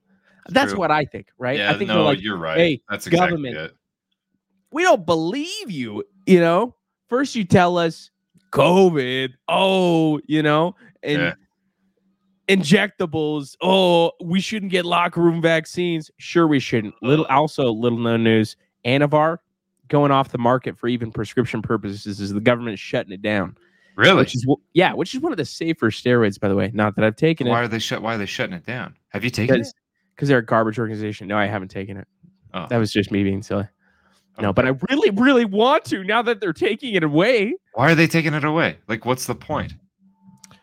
That's 0.48 0.70
True. 0.72 0.78
what 0.78 0.92
I 0.92 1.04
think, 1.04 1.26
right? 1.38 1.58
Yeah, 1.58 1.72
I 1.72 1.78
think 1.78 1.88
no, 1.88 2.04
like, 2.04 2.22
you're 2.22 2.36
right. 2.36 2.56
"Hey, 2.56 2.82
That's 2.88 3.08
exactly 3.08 3.30
government, 3.30 3.56
it. 3.56 3.72
we 4.70 4.84
don't 4.84 5.04
believe 5.04 5.68
you. 5.70 6.04
You 6.26 6.38
know, 6.38 6.76
first 7.08 7.34
you 7.34 7.42
tell 7.44 7.76
us 7.76 8.10
COVID, 8.52 9.30
oh, 9.48 10.20
you 10.28 10.44
know, 10.44 10.76
and 11.02 11.20
Yeah. 11.20 11.34
injectables, 12.48 13.56
oh, 13.60 14.12
we 14.22 14.40
shouldn't 14.40 14.70
get 14.70 14.86
locker 14.86 15.20
room 15.20 15.42
vaccines. 15.42 16.10
Sure, 16.18 16.46
we 16.46 16.60
shouldn't. 16.60 16.94
Little, 17.02 17.26
also 17.26 17.72
little 17.72 17.98
known 17.98 18.22
news: 18.22 18.56
Anavar 18.84 19.38
going 19.88 20.10
off 20.10 20.30
the 20.30 20.38
market 20.38 20.78
for 20.78 20.88
even 20.88 21.12
prescription 21.12 21.62
purposes 21.62 22.20
is 22.20 22.32
the 22.32 22.40
government 22.40 22.78
shutting 22.78 23.12
it 23.12 23.22
down. 23.22 23.56
Really? 23.96 24.16
Which 24.16 24.34
is 24.34 24.46
yeah, 24.74 24.92
which 24.92 25.14
is 25.14 25.20
one 25.20 25.32
of 25.32 25.38
the 25.38 25.44
safer 25.44 25.90
steroids, 25.90 26.38
by 26.38 26.48
the 26.48 26.54
way. 26.54 26.70
Not 26.74 26.96
that 26.96 27.04
I've 27.04 27.16
taken 27.16 27.48
Why 27.48 27.62
it 27.62 27.64
are 27.64 27.68
they 27.68 27.78
shut? 27.78 28.02
Why 28.02 28.14
are 28.14 28.18
they 28.18 28.26
shutting 28.26 28.54
it 28.54 28.66
down? 28.66 28.94
Have 29.08 29.24
you 29.24 29.30
taken 29.30 29.54
it? 29.54 29.58
because 29.58 29.74
because 30.14 30.28
they're 30.28 30.38
a 30.38 30.44
garbage 30.44 30.78
organization. 30.78 31.28
No, 31.28 31.36
I 31.36 31.46
haven't 31.46 31.68
taken 31.68 31.96
it. 31.96 32.06
Oh. 32.52 32.66
That 32.68 32.78
was 32.78 32.92
just 32.92 33.10
me 33.10 33.22
being 33.22 33.42
silly. 33.42 33.68
No, 34.38 34.52
but 34.52 34.66
I 34.66 34.72
really, 34.90 35.10
really 35.10 35.46
want 35.46 35.86
to 35.86 36.04
now 36.04 36.20
that 36.22 36.40
they're 36.40 36.52
taking 36.52 36.94
it 36.94 37.02
away. 37.02 37.54
Why 37.72 37.90
are 37.90 37.94
they 37.94 38.06
taking 38.06 38.34
it 38.34 38.44
away? 38.44 38.76
Like, 38.86 39.06
what's 39.06 39.24
the 39.24 39.34
point? 39.34 39.74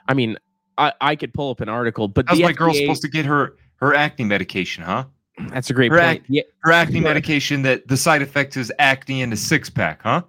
I 0.07 0.13
mean, 0.13 0.37
I, 0.77 0.93
I 1.01 1.15
could 1.15 1.33
pull 1.33 1.49
up 1.49 1.59
an 1.59 1.69
article, 1.69 2.07
but 2.07 2.25
How's 2.27 2.39
my 2.39 2.51
girl 2.51 2.73
FDA 2.73 2.81
supposed 2.81 3.01
to 3.01 3.07
get 3.07 3.25
her 3.25 3.55
Her 3.77 3.95
acne 3.95 4.25
medication, 4.25 4.83
huh? 4.83 5.05
That's 5.49 5.69
a 5.69 5.73
great 5.73 5.91
Her 5.91 5.99
point. 5.99 6.19
act- 6.21 6.25
Yeah, 6.29 6.43
Her 6.63 6.71
acne 6.71 6.95
Yeah. 6.97 7.01
medication 7.03 7.61
that 7.63 7.87
the 7.87 7.97
side 7.97 8.21
effect 8.21 8.55
is 8.57 8.71
acne 8.79 9.21
and 9.21 9.33
a 9.33 9.37
six 9.37 9.69
pack, 9.69 10.01
huh? 10.03 10.21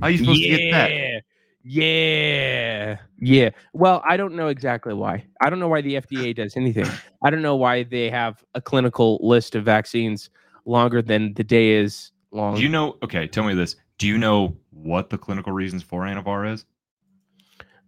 How 0.00 0.06
are 0.06 0.10
you 0.10 0.18
supposed 0.18 0.42
to 0.42 0.48
get 0.48 0.70
that? 0.72 0.90
yeah, 0.90 1.20
yeah, 1.64 2.96
yeah. 3.20 3.50
Well, 3.72 4.02
I 4.06 4.16
don't 4.16 4.34
know 4.34 4.48
exactly 4.48 4.94
why. 4.94 5.24
I 5.40 5.50
don't 5.50 5.58
know 5.58 5.68
why 5.68 5.80
the 5.80 5.94
FDA 5.96 6.34
does 6.34 6.56
anything. 6.56 6.86
I 7.22 7.30
don't 7.30 7.42
know 7.42 7.56
why 7.56 7.82
they 7.84 8.10
have 8.10 8.42
a 8.54 8.60
clinical 8.60 9.18
list 9.22 9.54
of 9.54 9.64
vaccines 9.64 10.30
longer 10.66 11.02
than 11.02 11.34
the 11.34 11.44
day 11.44 11.70
is 11.72 12.12
long. 12.30 12.56
Do 12.56 12.62
you 12.62 12.68
know? 12.68 12.96
Okay, 13.02 13.26
tell 13.26 13.44
me 13.44 13.54
this. 13.54 13.76
Do 13.98 14.06
you 14.06 14.18
know 14.18 14.56
what 14.70 15.10
the 15.10 15.18
clinical 15.18 15.52
reasons 15.52 15.82
for 15.82 16.02
Anavar 16.02 16.52
is? 16.52 16.64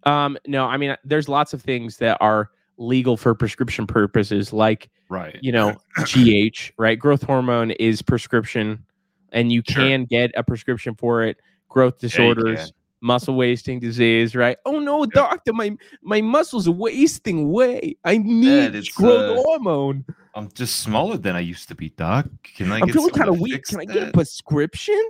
Um, 0.04 0.38
no, 0.46 0.66
I 0.66 0.76
mean, 0.76 0.96
there's 1.04 1.28
lots 1.28 1.52
of 1.52 1.62
things 1.62 1.96
that 1.98 2.16
are 2.20 2.50
legal 2.78 3.16
for 3.16 3.34
prescription 3.34 3.86
purposes, 3.86 4.52
like 4.52 4.88
Right. 5.08 5.36
you 5.40 5.52
know, 5.52 5.76
GH, 6.04 6.72
right? 6.78 6.98
Growth 6.98 7.22
hormone 7.22 7.70
is 7.72 8.02
prescription, 8.02 8.84
and 9.32 9.50
you 9.52 9.62
Sure. 9.68 9.82
can 9.82 10.04
get 10.04 10.30
a 10.36 10.42
prescription 10.42 10.94
for 10.94 11.22
it. 11.24 11.38
Growth 11.68 11.98
disorders, 11.98 12.58
can. 12.58 12.70
muscle 13.00 13.34
wasting 13.34 13.78
disease, 13.80 14.34
right? 14.34 14.56
Oh 14.64 14.78
no, 14.80 15.04
doctor, 15.06 15.52
my 15.52 15.76
my 16.02 16.20
muscles 16.20 16.66
are 16.68 16.72
wasting 16.72 17.44
away. 17.44 17.96
I 18.04 18.18
need 18.18 18.74
it's, 18.74 18.88
growth 18.92 19.38
uh, 19.38 19.42
hormone. 19.42 20.04
I'm 20.34 20.50
just 20.52 20.80
smaller 20.80 21.16
than 21.16 21.34
I 21.36 21.40
used 21.40 21.68
to 21.68 21.74
be, 21.74 21.88
Doc. 21.90 22.26
Can 22.42 22.70
I 22.72 22.80
I'm 22.80 22.86
get 22.86 22.94
feeling 22.94 23.10
kind 23.10 23.28
of 23.30 23.40
weak. 23.40 23.64
Can 23.64 23.80
I 23.80 23.84
get 23.86 24.08
a 24.08 24.12
prescription? 24.12 25.02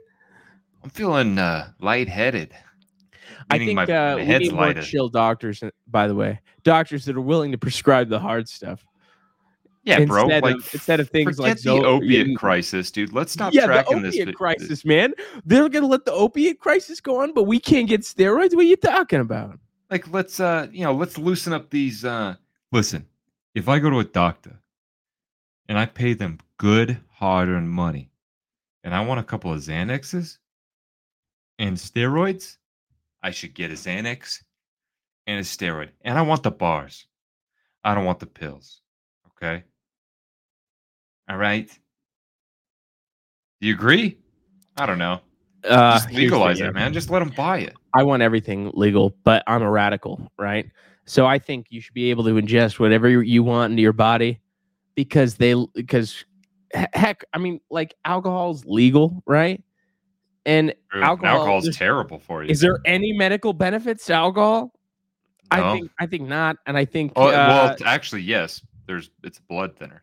I'm 0.85 0.91
feeling 0.91 1.37
uh, 1.39 1.71
lightheaded. 1.81 2.55
I 3.51 3.59
think 3.59 3.75
my, 3.75 3.85
uh, 3.85 3.87
my 3.87 4.25
we 4.25 4.39
need 4.39 4.53
more 4.53 4.75
chill 4.75 5.09
doctors. 5.09 5.63
uh, 5.63 5.71
By 5.89 6.09
the 6.09 6.15
way, 6.15 6.41
doctors 6.63 7.05
that 7.07 7.17
are 7.17 7.21
willing 7.21 7.53
to 7.53 7.59
prescribe 7.59 8.09
the 8.09 8.19
hard 8.19 8.49
stuff. 8.49 8.85
Yeah, 9.85 10.05
bro. 10.05 10.23
instead 10.23 10.43
Like 10.43 10.57
of- 10.57 10.71
instead 10.75 10.99
of 11.01 11.11
things 11.11 11.39
like 11.39 11.61
the 11.61 11.71
opiate 11.71 12.27
yeah, 12.29 12.35
crisis, 12.35 12.91
dude. 12.91 13.13
Let's 13.13 13.33
stop 13.33 13.53
yeah, 13.55 13.63
the 13.63 13.67
tracking 13.75 14.03
this. 14.03 14.15
opiate 14.15 14.29
vi- 14.29 14.33
crisis, 14.33 14.85
man. 14.85 15.15
They're 15.45 15.69
gonna 15.69 15.87
let 15.87 16.05
the 16.05 16.13
opiate 16.13 16.59
crisis 16.59 17.01
go 17.01 17.23
on, 17.23 17.33
but 17.33 17.45
we 17.45 17.61
can't 17.61 17.89
get 17.89 18.01
steroids. 18.01 18.55
What 18.55 18.65
are 18.65 18.69
you 18.69 18.77
talking 18.77 19.21
about? 19.21 19.61
Like, 19.89 20.13
let's 20.13 20.41
uh, 20.41 20.67
you 20.73 20.83
know, 20.85 20.93
let's 20.93 21.19
loosen 21.19 21.53
up 21.53 21.71
these. 21.71 22.05
uh 22.05 22.35
Listen, 22.73 23.07
if 23.55 23.69
I 23.69 23.79
go 23.79 23.89
to 23.91 24.01
a 24.01 24.05
doctor 24.05 24.59
and 25.69 25.79
I 25.79 25.87
pay 25.87 26.15
them 26.15 26.39
good, 26.59 26.99
hard-earned 27.13 27.71
money, 27.71 28.11
and 28.83 28.93
I 28.93 29.05
want 29.05 29.21
a 29.21 29.23
couple 29.23 29.53
of 29.53 29.61
Xanaxes 29.61 30.39
and 31.61 31.77
steroids, 31.77 32.57
I 33.27 33.31
should 33.31 33.55
get 33.55 33.73
a 33.73 33.75
Xanax 33.75 34.45
and 35.27 35.41
a 35.41 35.43
steroid, 35.43 35.89
and 36.03 36.17
I 36.17 36.23
want 36.23 36.45
the 36.45 36.53
bars. 36.53 37.09
I 37.83 37.93
don't 37.93 38.05
want 38.05 38.21
the 38.21 38.27
pills. 38.27 38.83
Okay. 39.33 39.65
All 41.29 41.37
right. 41.37 41.69
Do 43.61 43.67
you 43.67 43.75
agree? 43.75 44.17
I 44.77 44.87
don't 44.87 44.99
know. 45.01 45.19
Uh, 45.65 45.95
Just 45.99 46.13
legalize 46.13 46.61
it, 46.61 46.73
man. 46.73 46.93
Just 46.93 47.11
let 47.11 47.19
them 47.19 47.33
buy 47.37 47.59
it. 47.59 47.75
I 47.95 48.05
want 48.05 48.23
everything 48.23 48.71
legal, 48.75 49.17
but 49.25 49.43
I'm 49.49 49.63
a 49.63 49.71
radical, 49.73 50.31
right? 50.39 50.71
So 51.07 51.27
I 51.27 51.41
think 51.41 51.67
you 51.71 51.81
should 51.81 51.95
be 51.95 52.11
able 52.11 52.23
to 52.25 52.35
ingest 52.35 52.79
whatever 52.79 53.09
you- 53.09 53.43
want 53.43 53.73
into 53.73 53.83
your 53.83 53.93
body 53.93 54.39
because 54.95 55.35
they 55.35 55.57
because 55.75 56.25
heck, 56.73 57.25
I 57.33 57.39
mean, 57.39 57.61
like 57.71 57.93
alcohol's 58.05 58.65
legal, 58.67 59.21
right? 59.27 59.65
And. 60.47 60.75
Alcohol- 60.95 61.59
is 61.59 61.77
terrible 61.77 62.19
for 62.19 62.43
you. 62.43 62.49
is 62.49 62.61
there 62.61 62.79
any 62.87 63.13
medical 63.13 63.53
benefits 63.53 64.07
to 64.07 64.15
alcohol? 64.15 64.73
I 65.51 65.73
think 65.73 65.91
I 66.01 66.07
think 66.07 66.29
not, 66.29 66.57
and 66.67 66.77
I 66.77 66.85
think 66.85 67.13
Oh, 67.17 67.29
uh, 67.29 67.31
well, 67.31 67.77
actually, 67.85 68.23
yes. 68.23 68.63
There's 68.87 69.11
it's 69.23 69.39
a 69.39 69.43
blood 69.43 69.77
thinner. 69.77 70.03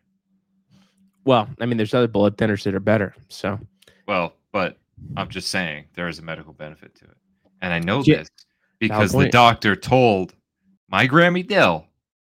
well, 1.24 1.48
I 1.60 1.66
mean, 1.66 1.76
there's 1.76 1.94
other 1.94 2.08
blood 2.08 2.36
thinners 2.36 2.62
that 2.64 2.74
are 2.74 2.80
better. 2.80 3.14
So 3.28 3.58
Well, 4.06 4.34
but 4.52 4.78
I'm 5.16 5.28
just 5.28 5.50
saying 5.50 5.86
there 5.94 6.08
is 6.08 6.18
a 6.18 6.22
medical 6.22 6.52
benefit 6.52 6.94
to 6.96 7.04
it, 7.06 7.16
and 7.62 7.72
I 7.72 7.78
know 7.78 8.02
Yeah, 8.04 8.18
this 8.18 8.28
because 8.78 9.12
the 9.12 9.28
doctor 9.28 9.74
told 9.74 10.34
my 10.88 11.08
Grammy 11.08 11.46
Dell, 11.46 11.86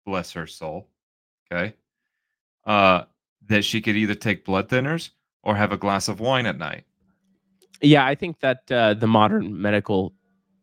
bless 0.06 0.32
her 0.34 0.46
soul, 0.48 0.88
okay, 1.52 1.74
uh, 2.66 3.04
that 3.48 3.64
she 3.64 3.82
could 3.82 3.96
either 3.96 4.16
take 4.16 4.46
blood 4.46 4.70
thinners 4.70 5.12
or 5.44 5.56
have 5.56 5.72
a 5.72 5.78
glass 5.78 6.08
of 6.08 6.20
wine 6.20 6.46
at 6.46 6.58
night. 6.58 6.84
Yeah, 7.82 8.06
I 8.06 8.16
think 8.16 8.40
that 8.40 8.72
uh, 8.72 8.94
the 8.94 9.08
modern 9.08 9.62
medical 9.62 10.14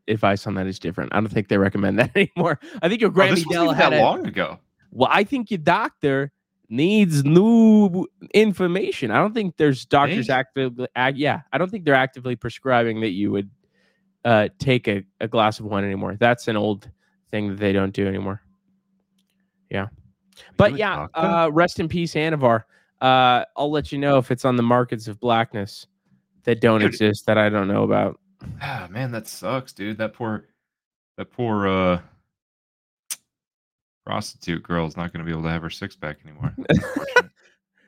advice 0.06 0.46
on 0.46 0.54
that 0.54 0.66
is 0.66 0.78
different. 0.78 1.14
I 1.14 1.20
don't 1.20 1.28
think 1.28 1.48
they 1.48 1.58
recommend 1.58 1.98
that 1.98 2.10
anymore. 2.16 2.58
I 2.82 2.88
think 2.88 3.00
your 3.00 3.10
Oh, 3.10 3.14
Grammy 3.14 3.30
wasn't 3.30 3.52
Dell 3.52 3.72
had 3.72 3.92
that 3.92 4.00
a, 4.00 4.02
long 4.02 4.26
ago. 4.26 4.58
Well, 4.90 5.08
I 5.10 5.24
think 5.24 5.50
your 5.50 5.58
doctor 5.58 6.32
needs 6.68 7.24
new 7.24 8.06
information. 8.34 9.10
I 9.10 9.18
don't 9.18 9.34
think 9.34 9.56
there's 9.56 9.84
doctors 9.84 10.28
actively, 10.28 10.86
act, 10.94 11.16
yeah, 11.16 11.42
I 11.52 11.58
don't 11.58 11.70
think 11.70 11.84
they're 11.84 11.94
actively 11.94 12.36
prescribing 12.36 13.00
that 13.00 13.10
you 13.10 13.30
would 13.30 13.50
uh, 14.24 14.48
take 14.58 14.88
a, 14.88 15.04
a 15.20 15.28
glass 15.28 15.60
of 15.60 15.66
wine 15.66 15.84
anymore. 15.84 16.16
That's 16.18 16.48
an 16.48 16.56
old 16.56 16.90
thing 17.30 17.48
that 17.48 17.58
they 17.58 17.72
don't 17.72 17.92
do 17.92 18.06
anymore. 18.06 18.42
Are 20.40 20.54
But 20.56 20.76
yeah, 20.76 21.06
uh, 21.14 21.50
rest 21.52 21.80
in 21.80 21.88
peace, 21.88 22.14
Anavar. 22.14 22.64
Uh, 23.00 23.44
I'll 23.56 23.70
let 23.70 23.92
you 23.92 23.98
know 23.98 24.18
if 24.18 24.30
it's 24.30 24.44
on 24.44 24.56
the 24.56 24.62
markets 24.62 25.08
of 25.08 25.20
blackness 25.20 25.86
that 26.48 26.62
don't 26.62 26.80
Dude. 26.80 26.88
exist 26.88 27.26
that 27.26 27.36
I 27.36 27.50
don't 27.50 27.68
know 27.68 27.82
about. 27.82 28.18
ah, 28.62 28.88
man, 28.90 29.12
that 29.12 29.28
sucks, 29.28 29.74
dude. 29.74 29.98
That 29.98 30.14
poor, 30.14 30.46
that 31.18 31.30
poor 31.30 31.68
uh, 31.68 32.00
prostitute 34.06 34.62
girl 34.62 34.86
is 34.86 34.96
not 34.96 35.12
going 35.12 35.18
to 35.24 35.24
be 35.24 35.30
able 35.32 35.42
to 35.42 35.50
have 35.50 35.60
her 35.60 35.68
six 35.68 35.94
pack 35.94 36.16
anymore. 36.24 36.54
That's 36.56 36.78
unfortunate. 36.84 37.30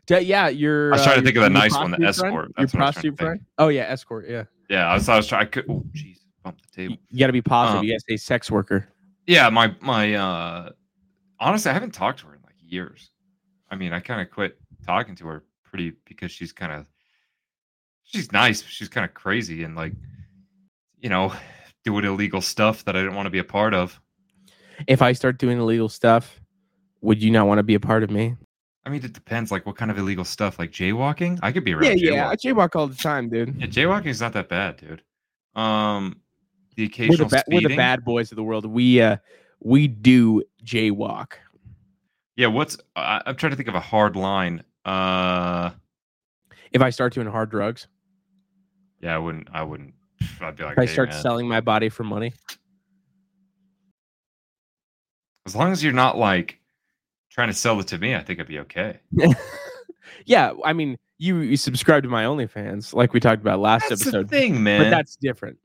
D- 0.06 0.18
Yeah, 0.20 0.48
your. 0.48 0.92
I 0.92 0.96
was 0.96 1.04
trying 1.04 1.14
to 1.16 1.20
uh, 1.22 1.24
think 1.24 1.36
of 1.38 1.42
a 1.44 1.48
nice 1.50 1.74
one, 1.74 1.90
the 1.90 2.02
escort. 2.06 2.52
That's 2.56 2.56
what 2.56 2.58
I 2.58 2.62
was 2.62 2.70
trying 2.70 2.70
to 2.70 2.76
prostitute 2.76 3.02
think. 3.12 3.18
friend? 3.26 3.40
Oh 3.58 3.68
yeah, 3.68 3.82
escort. 3.84 4.28
Yeah. 4.28 4.44
yeah, 4.68 4.86
I 4.88 4.94
was, 4.94 5.08
I 5.08 5.16
was 5.16 5.26
trying. 5.26 5.42
I 5.42 5.44
could. 5.46 5.64
Oh, 5.68 5.82
jeez, 5.92 6.18
bump 6.44 6.58
the 6.60 6.68
table. 6.76 6.96
You, 7.08 7.18
got 7.20 7.28
to 7.28 7.32
be 7.32 7.40
positive. 7.42 7.78
Um, 7.80 7.84
you 7.86 7.92
got 7.94 8.00
to 8.06 8.12
say 8.12 8.16
sex 8.18 8.50
worker. 8.50 8.88
Yeah, 9.26 9.48
my 9.48 9.74
my. 9.80 10.14
uh 10.14 10.70
Honestly, 11.38 11.70
I 11.70 11.72
haven't 11.72 11.94
talked 11.94 12.18
to 12.18 12.26
her 12.26 12.34
in 12.34 12.42
like 12.42 12.56
years. 12.60 13.10
I 13.70 13.76
mean, 13.76 13.94
I 13.94 14.00
kind 14.00 14.20
of 14.20 14.30
quit 14.30 14.58
talking 14.84 15.14
to 15.16 15.26
her 15.28 15.44
pretty 15.64 15.94
because 16.04 16.30
she's 16.30 16.52
kind 16.52 16.72
of. 16.72 16.86
She's 18.12 18.32
nice. 18.32 18.62
but 18.62 18.70
She's 18.70 18.88
kind 18.88 19.04
of 19.04 19.14
crazy 19.14 19.62
and 19.64 19.76
like, 19.76 19.92
you 20.98 21.08
know, 21.08 21.32
doing 21.84 22.04
illegal 22.04 22.40
stuff 22.40 22.84
that 22.84 22.96
I 22.96 23.00
didn't 23.00 23.14
want 23.14 23.26
to 23.26 23.30
be 23.30 23.38
a 23.38 23.44
part 23.44 23.74
of. 23.74 24.00
If 24.86 25.02
I 25.02 25.12
start 25.12 25.38
doing 25.38 25.58
illegal 25.58 25.88
stuff, 25.88 26.40
would 27.02 27.22
you 27.22 27.30
not 27.30 27.46
want 27.46 27.58
to 27.58 27.62
be 27.62 27.74
a 27.74 27.80
part 27.80 28.02
of 28.02 28.10
me? 28.10 28.36
I 28.84 28.88
mean, 28.90 29.04
it 29.04 29.12
depends. 29.12 29.52
Like, 29.52 29.66
what 29.66 29.76
kind 29.76 29.90
of 29.90 29.98
illegal 29.98 30.24
stuff? 30.24 30.58
Like 30.58 30.72
jaywalking? 30.72 31.38
I 31.42 31.52
could 31.52 31.64
be 31.64 31.74
around. 31.74 31.98
Yeah, 31.98 32.12
yeah. 32.12 32.28
I 32.28 32.36
jaywalk 32.36 32.74
all 32.76 32.86
the 32.86 32.96
time, 32.96 33.28
dude. 33.28 33.54
Yeah, 33.58 33.66
jaywalking 33.66 34.06
is 34.06 34.20
not 34.20 34.32
that 34.32 34.48
bad, 34.48 34.78
dude. 34.78 35.02
Um, 35.54 36.20
the 36.76 36.82
We're 36.82 37.16
the, 37.16 37.24
occasional 37.24 37.28
ba- 37.28 37.44
we're 37.48 37.68
the 37.68 37.76
bad 37.76 38.04
boys 38.04 38.32
of 38.32 38.36
the 38.36 38.42
world. 38.42 38.64
We 38.64 39.00
uh 39.02 39.18
we 39.60 39.86
do 39.86 40.42
jaywalk. 40.64 41.32
Yeah, 42.36 42.46
what's? 42.46 42.78
I, 42.96 43.20
I'm 43.26 43.36
trying 43.36 43.50
to 43.50 43.56
think 43.56 43.68
of 43.68 43.74
a 43.74 43.80
hard 43.80 44.16
line. 44.16 44.62
Uh, 44.86 45.70
If 46.72 46.80
I 46.80 46.88
start 46.88 47.12
doing 47.12 47.26
hard 47.26 47.50
drugs, 47.50 47.86
yeah, 49.00 49.14
I 49.14 49.18
wouldn't. 49.18 49.48
I 49.52 49.62
wouldn't. 49.62 49.94
I'd 50.40 50.56
be 50.56 50.64
like, 50.64 50.72
if 50.72 50.78
I 50.78 50.86
"Hey, 50.86 50.92
start 50.92 51.10
man." 51.10 51.22
selling 51.22 51.48
my 51.48 51.60
body 51.60 51.88
for 51.88 52.04
money, 52.04 52.32
As 55.46 55.56
long 55.56 55.72
as 55.72 55.82
you're 55.82 55.92
not 55.92 56.16
like 56.18 56.58
trying 57.30 57.48
to 57.48 57.54
sell 57.54 57.80
it 57.80 57.86
to 57.88 57.98
me, 57.98 58.14
I 58.14 58.20
think 58.22 58.40
I'd 58.40 58.46
be 58.46 58.58
okay. 58.60 59.00
yeah. 60.26 60.52
I 60.64 60.72
mean, 60.72 60.96
you, 61.18 61.38
you 61.38 61.56
subscribe 61.56 62.02
to 62.02 62.08
my 62.08 62.24
OnlyFans, 62.24 62.92
like 62.94 63.12
we 63.12 63.20
talked 63.20 63.40
about 63.42 63.58
last 63.58 63.88
That's 63.88 64.02
episode, 64.02 64.28
the 64.28 64.36
thing, 64.36 64.62
man. 64.62 64.82
but 64.82 64.90
that's 64.90 65.16
different. 65.16 65.58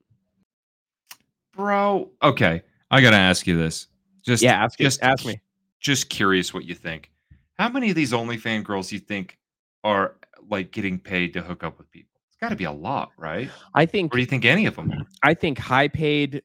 bro. 1.53 2.09
Okay, 2.23 2.61
I 2.91 3.01
gotta 3.01 3.17
ask 3.17 3.45
you 3.47 3.57
this. 3.57 3.87
Just 4.25 4.41
Yeah, 4.43 4.63
ask, 4.63 4.77
just 4.79 4.99
just 4.99 5.03
ask 5.03 5.25
me. 5.25 5.39
Just 5.79 6.09
curious 6.09 6.53
what 6.53 6.65
you 6.65 6.73
think. 6.73 7.11
How 7.59 7.69
many 7.69 7.89
of 7.89 7.95
these 7.95 8.11
OnlyFans 8.11 8.63
girls 8.63 8.91
you 8.91 8.99
think 8.99 9.37
are 9.83 10.15
like 10.49 10.71
getting 10.71 10.99
paid 10.99 11.33
to 11.33 11.41
hook 11.41 11.63
up 11.63 11.77
with 11.77 11.89
people? 11.91 12.14
It's 12.35 12.41
got 12.41 12.49
to 12.49 12.57
be 12.57 12.65
a 12.65 12.71
lot, 12.71 13.13
right? 13.17 13.49
I 13.75 13.85
think 13.85 14.13
Or 14.13 14.17
do 14.17 14.21
you 14.21 14.25
think 14.27 14.43
any 14.43 14.65
of 14.65 14.75
them? 14.75 14.91
are? 14.91 15.05
I 15.23 15.33
think 15.33 15.57
high 15.57 15.87
paid 15.87 16.43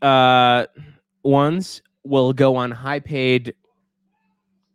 uh 0.00 0.66
ones 1.22 1.82
will 2.02 2.32
go 2.32 2.56
on 2.56 2.70
high 2.70 2.98
paid 2.98 3.54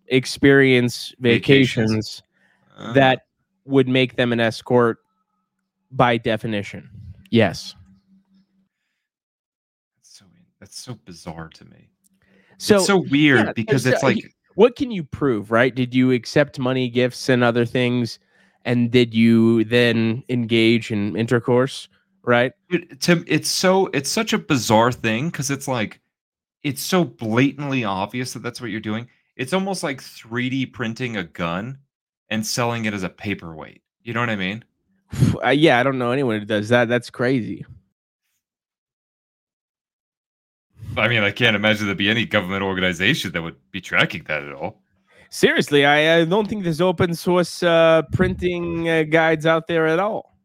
experience 0.09 1.15
Vacations. 1.19 2.21
vacations 2.21 2.23
Uh, 2.77 2.93
that 2.93 3.21
would 3.65 3.87
make 3.87 4.15
them 4.15 4.31
an 4.31 4.39
escort 4.39 4.99
by 5.91 6.17
definition. 6.17 6.87
Yes. 7.31 7.73
that's 9.97 10.19
so 10.19 10.25
that's 10.59 10.79
so 10.79 10.93
bizarre 11.03 11.49
to 11.49 11.65
me. 11.65 11.89
So, 12.59 12.75
it's 12.75 12.85
so 12.85 12.97
weird 13.09 13.47
yeah, 13.47 13.53
because 13.53 13.87
it's 13.87 14.03
uh, 14.03 14.07
like 14.07 14.35
what 14.53 14.75
can 14.75 14.91
you 14.91 15.03
prove, 15.03 15.49
right? 15.49 15.73
Did 15.73 15.95
you 15.95 16.11
accept 16.11 16.59
money, 16.59 16.89
gifts, 16.89 17.27
and 17.27 17.43
other 17.43 17.65
things? 17.65 18.19
And 18.67 18.91
did 18.91 19.13
you 19.15 19.63
then 19.63 20.23
engage 20.27 20.91
in 20.91 21.15
intercourse, 21.15 21.87
right? 22.23 22.51
To 22.99 23.23
it's 23.25 23.49
so 23.49 23.87
it's 23.93 24.11
such 24.11 24.33
a 24.33 24.37
bizarre 24.37 24.91
thing 24.91 25.29
because 25.29 25.49
it's 25.49 25.69
like 25.69 26.01
it's 26.63 26.81
so 26.81 27.05
blatantly 27.05 27.85
obvious 27.85 28.33
that 28.33 28.43
that's 28.43 28.59
what 28.59 28.69
you're 28.71 28.81
doing 28.81 29.07
It's 29.37 29.53
almost 29.53 29.83
like 29.83 30.01
3D 30.01 30.73
printing 30.73 31.15
a 31.15 31.23
gun 31.23 31.77
and 32.29 32.45
selling 32.45 32.83
it 32.83 32.93
as 32.93 33.03
a 33.03 33.09
paperweight. 33.09 33.81
You 34.03 34.13
know 34.13 34.19
what 34.19 34.29
I 34.29 34.35
mean? 34.35 34.63
Uh, 35.45 35.49
yeah, 35.49 35.79
I 35.79 35.83
don't 35.83 35.97
know 35.97 36.11
anyone 36.11 36.37
who 36.37 36.45
does 36.45 36.67
that. 36.69 36.89
That's 36.89 37.09
crazy. 37.09 37.65
I 40.97 41.07
mean, 41.07 41.23
I 41.23 41.31
can't 41.31 41.55
imagine 41.55 41.85
there'd 41.85 41.97
be 41.97 42.09
any 42.09 42.25
government 42.25 42.63
organization 42.63 43.31
that 43.31 43.41
would 43.41 43.55
be 43.71 43.79
tracking 43.79 44.23
that 44.27 44.43
at 44.43 44.51
all. 44.53 44.81
Seriously, 45.29 45.85
I, 45.85 46.19
I 46.19 46.25
don't 46.25 46.47
think 46.47 46.63
there's 46.63 46.81
open 46.81 47.13
source 47.13 47.61
uh, 47.63 48.03
printing 48.13 48.89
uh, 48.89 49.03
guides 49.03 49.45
out 49.45 49.67
there 49.67 49.87
at 49.87 49.99
all. 49.99 50.37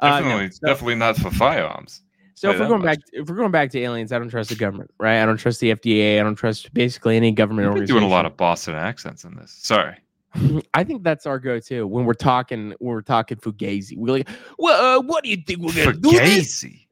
Uh, 0.00 0.08
no, 0.08 0.24
Definitely, 0.24 0.50
so- 0.50 0.66
definitely 0.66 0.94
not 0.96 1.16
for 1.16 1.30
firearms. 1.30 2.02
So 2.34 2.50
if 2.50 2.60
we're 2.60 2.68
going 2.68 2.82
back, 2.82 2.98
if 3.14 3.30
we're 3.30 3.36
going 3.36 3.50
back 3.50 3.70
to 3.70 3.80
aliens, 3.80 4.12
I 4.12 4.18
don't 4.18 4.28
trust 4.28 4.50
the 4.50 4.56
government, 4.56 4.90
right? 4.98 5.22
I 5.22 5.24
don't 5.26 5.38
trust 5.38 5.58
the 5.60 5.74
FDA. 5.74 6.20
I 6.20 6.22
don't 6.22 6.34
trust 6.34 6.72
basically 6.74 7.16
any 7.16 7.32
government 7.32 7.66
organization. 7.66 7.96
doing 7.96 8.04
a 8.04 8.12
lot 8.12 8.26
of 8.26 8.36
Boston 8.36 8.74
accents 8.74 9.24
in 9.24 9.34
this. 9.36 9.52
Sorry. 9.52 9.96
I 10.74 10.84
think 10.84 11.02
that's 11.02 11.24
our 11.24 11.38
go-to 11.38 11.86
when 11.86 12.04
we're 12.04 12.12
talking. 12.12 12.74
When 12.78 12.94
we're 12.94 13.00
talking 13.00 13.38
Fugazi, 13.38 13.96
we're 13.96 14.18
like, 14.18 14.28
"Well, 14.58 14.98
uh, 14.98 15.02
what 15.02 15.24
do 15.24 15.30
you 15.30 15.38
think 15.46 15.60
we're 15.60 15.72
gonna 15.72 15.96
do?" 15.96 16.10
This? 16.10 16.62
Fugazi. 16.62 16.86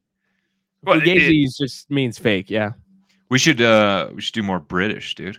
Well, 0.82 1.00
Fugazi 1.00 1.54
just 1.58 1.90
means 1.90 2.18
fake. 2.18 2.48
Yeah. 2.48 2.72
We 3.28 3.38
should 3.38 3.60
uh 3.60 4.08
we 4.14 4.22
should 4.22 4.34
do 4.34 4.42
more 4.42 4.60
British, 4.60 5.14
dude. 5.14 5.38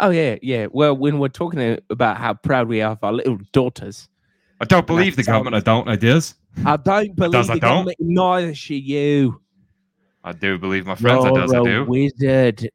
Oh 0.00 0.10
yeah, 0.10 0.36
yeah. 0.42 0.66
Well, 0.70 0.96
when 0.96 1.18
we're 1.18 1.28
talking 1.28 1.78
about 1.90 2.16
how 2.16 2.34
proud 2.34 2.68
we 2.68 2.80
are 2.80 2.92
of 2.92 3.04
our 3.04 3.12
little 3.12 3.38
daughters, 3.52 4.08
I 4.60 4.64
don't 4.64 4.86
believe 4.86 5.16
the 5.16 5.22
government. 5.22 5.54
I 5.56 5.60
don't. 5.60 5.88
I 5.88 5.96
does. 5.96 6.34
I 6.64 6.76
don't 6.76 7.14
believe 7.14 7.32
does, 7.32 7.50
I 7.50 7.54
the 7.54 7.60
don't. 7.60 7.70
government. 7.70 7.96
Neither 8.00 8.54
should 8.54 8.82
you. 8.82 9.40
I 10.24 10.32
do 10.32 10.58
believe 10.58 10.86
my 10.86 10.94
friends. 10.94 11.24
I 11.24 11.30
does. 11.30 11.52
I 11.52 11.56
You're 11.56 11.82
a 11.82 11.84
do. 11.84 11.90
wizard. 11.90 12.70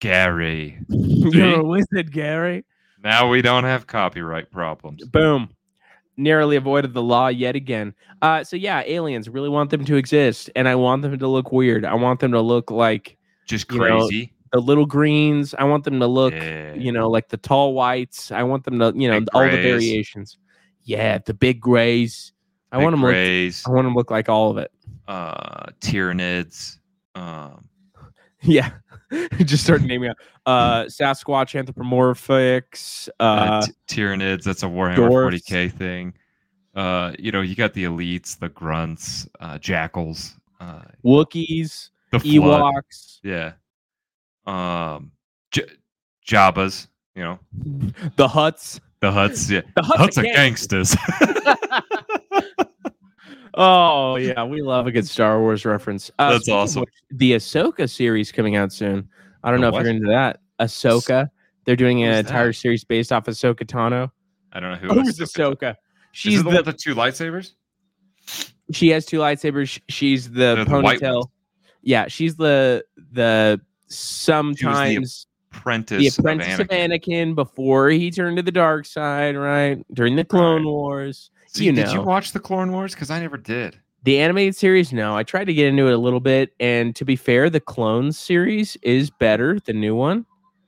Gary. 0.00 0.78
You're 0.88 1.60
a 1.60 1.64
wizard, 1.64 2.12
Gary. 2.12 2.64
Now 3.02 3.28
we 3.28 3.42
don't 3.42 3.64
have 3.64 3.86
copyright 3.86 4.50
problems. 4.50 5.04
Boom. 5.06 5.50
Narrowly 6.16 6.56
avoided 6.56 6.94
the 6.94 7.02
law 7.02 7.28
yet 7.28 7.54
again. 7.54 7.94
Uh, 8.22 8.42
so 8.42 8.56
yeah, 8.56 8.82
aliens 8.86 9.28
really 9.28 9.48
want 9.48 9.70
them 9.70 9.84
to 9.84 9.96
exist, 9.96 10.50
and 10.56 10.68
I 10.68 10.74
want 10.74 11.02
them 11.02 11.16
to 11.18 11.28
look 11.28 11.52
weird. 11.52 11.84
I 11.84 11.94
want 11.94 12.18
them 12.20 12.32
to 12.32 12.40
look 12.40 12.70
like 12.72 13.16
Just 13.46 13.70
You 13.70 13.78
know, 13.78 13.98
crazy. 14.00 14.32
The 14.52 14.60
little 14.60 14.86
greens. 14.86 15.54
I 15.58 15.64
want 15.64 15.84
them 15.84 15.98
to 16.00 16.06
look, 16.06 16.32
yeah. 16.34 16.74
you 16.74 16.92
know, 16.92 17.08
like 17.08 17.28
the 17.28 17.36
tall 17.36 17.74
whites. 17.74 18.30
I 18.32 18.42
want 18.42 18.64
them 18.64 18.78
to, 18.78 18.92
you 18.96 19.08
know, 19.10 19.20
Big 19.20 19.28
all 19.34 19.42
the 19.44 19.50
variations. 19.62 20.38
Yeah, 20.84 21.18
the 21.18 21.34
big 21.34 21.60
grays. 21.60 22.32
I 22.72 22.78
want 22.78 22.92
them. 22.92 23.02
Look, 23.02 23.14
I 23.14 23.52
want 23.70 23.84
them 23.84 23.92
to 23.92 23.96
look 23.98 24.10
like 24.10 24.28
all 24.28 24.50
of 24.50 24.58
it. 24.58 24.70
uh, 25.06 25.66
Tyranids. 25.80 26.78
Um, 27.14 27.64
Yeah, 28.42 28.70
just 29.38 29.64
start 29.64 29.82
naming 29.82 30.10
out 30.10 30.16
uh, 30.46 30.84
Sasquatch, 30.84 31.58
anthropomorphics. 31.58 33.08
uh, 33.18 33.22
Uh, 33.22 33.62
t- 33.62 33.72
Tyranids. 33.88 34.44
That's 34.44 34.62
a 34.62 34.66
Warhammer 34.66 34.94
dwarfs. 35.08 35.42
40k 35.50 35.72
thing. 35.72 36.14
Uh, 36.74 37.12
you 37.18 37.32
know, 37.32 37.40
you 37.40 37.56
got 37.56 37.72
the 37.74 37.82
elites, 37.84 38.38
the 38.38 38.48
grunts, 38.50 39.28
uh, 39.40 39.58
jackals, 39.58 40.36
uh, 40.60 40.82
Wookiees, 41.04 41.90
the 42.12 42.20
flood. 42.20 42.74
Ewoks, 42.84 43.18
Yeah. 43.24 43.52
Um, 44.48 45.12
J- 45.50 45.64
Jabbas. 46.26 46.88
You 47.14 47.22
know, 47.24 47.38
the 48.16 48.28
Hutts. 48.28 48.80
the 49.00 49.10
Hutts. 49.10 49.50
Yeah, 49.50 49.62
The 49.76 49.82
Hutts, 49.82 49.96
Hutts 49.96 50.18
are 50.18 50.22
gangsters. 50.22 50.96
Oh 53.54 54.16
yeah, 54.16 54.44
we 54.44 54.62
love 54.62 54.86
a 54.86 54.92
good 54.92 55.06
Star 55.08 55.40
Wars 55.40 55.64
reference. 55.64 56.10
Uh, 56.18 56.32
That's 56.32 56.48
awesome. 56.48 56.82
which, 56.82 56.94
the 57.10 57.32
Ahsoka 57.32 57.90
series 57.90 58.30
coming 58.30 58.54
out 58.54 58.72
soon. 58.72 59.08
I 59.42 59.50
don't 59.50 59.60
The 59.60 59.70
know 59.70 59.76
if 59.76 59.82
you're 59.84 59.92
into 59.94 60.06
that. 60.08 60.40
Ahsoka. 60.60 61.28
They're 61.64 61.74
doing 61.74 62.04
an 62.04 62.12
entire 62.14 62.48
that? 62.48 62.52
series 62.54 62.84
based 62.84 63.12
off 63.12 63.24
Ahsoka 63.26 63.64
Tano. 63.64 64.10
I 64.52 64.60
don't 64.60 64.70
know 64.72 64.76
who. 64.94 65.00
Who's 65.00 65.18
Ahsoka- 65.18 65.56
Ahsoka? 65.56 65.70
Is 65.70 65.76
She's 66.12 66.44
the, 66.44 66.50
the, 66.50 66.62
the 66.62 66.72
two 66.72 66.94
lightsabers? 66.94 67.52
she 68.72 68.90
has 68.90 69.04
two 69.06 69.18
lightsabers. 69.18 69.80
She's 69.88 70.30
the 70.30 70.54
the 70.56 70.64
ponytail. 70.70 71.14
ones. 71.14 71.26
yeah, 71.82 72.06
she's 72.06 72.36
the 72.36 72.84
the 73.12 73.60
sometimes 73.88 75.26
Apprentice. 75.52 75.98
the 76.16 76.20
apprentice 76.20 76.58
of 76.58 76.68
Anakin. 76.68 77.00
Anakin. 77.30 77.34
before 77.34 77.90
he 77.90 78.10
turned 78.10 78.36
to 78.36 78.42
the 78.42 78.52
dark 78.52 78.86
side, 78.86 79.36
right? 79.36 79.84
During 79.92 80.16
the 80.16 80.24
Clone 80.24 80.62
Right. 80.62 80.70
Wars. 80.70 81.30
See, 81.48 81.64
you 81.66 81.72
did 81.72 81.90
you 81.92 82.02
watch 82.02 82.32
the 82.32 82.40
Clone 82.40 82.72
Wars? 82.72 82.94
Because 82.94 83.10
I 83.10 83.20
never 83.20 83.36
did. 83.38 83.78
The 84.04 84.20
animated 84.20 84.54
series, 84.54 84.92
no. 84.92 85.16
I 85.16 85.22
tried 85.22 85.46
to 85.46 85.54
get 85.54 85.66
into 85.66 85.88
it 85.88 85.92
a 85.92 85.98
little 85.98 86.20
bit, 86.20 86.52
and 86.60 86.94
to 86.96 87.04
be 87.04 87.16
fair, 87.16 87.50
the 87.50 87.60
Clones 87.60 88.18
series 88.18 88.76
is 88.82 89.10
better, 89.10 89.58
the 89.60 89.72
new 89.72 89.94
one, 89.94 90.24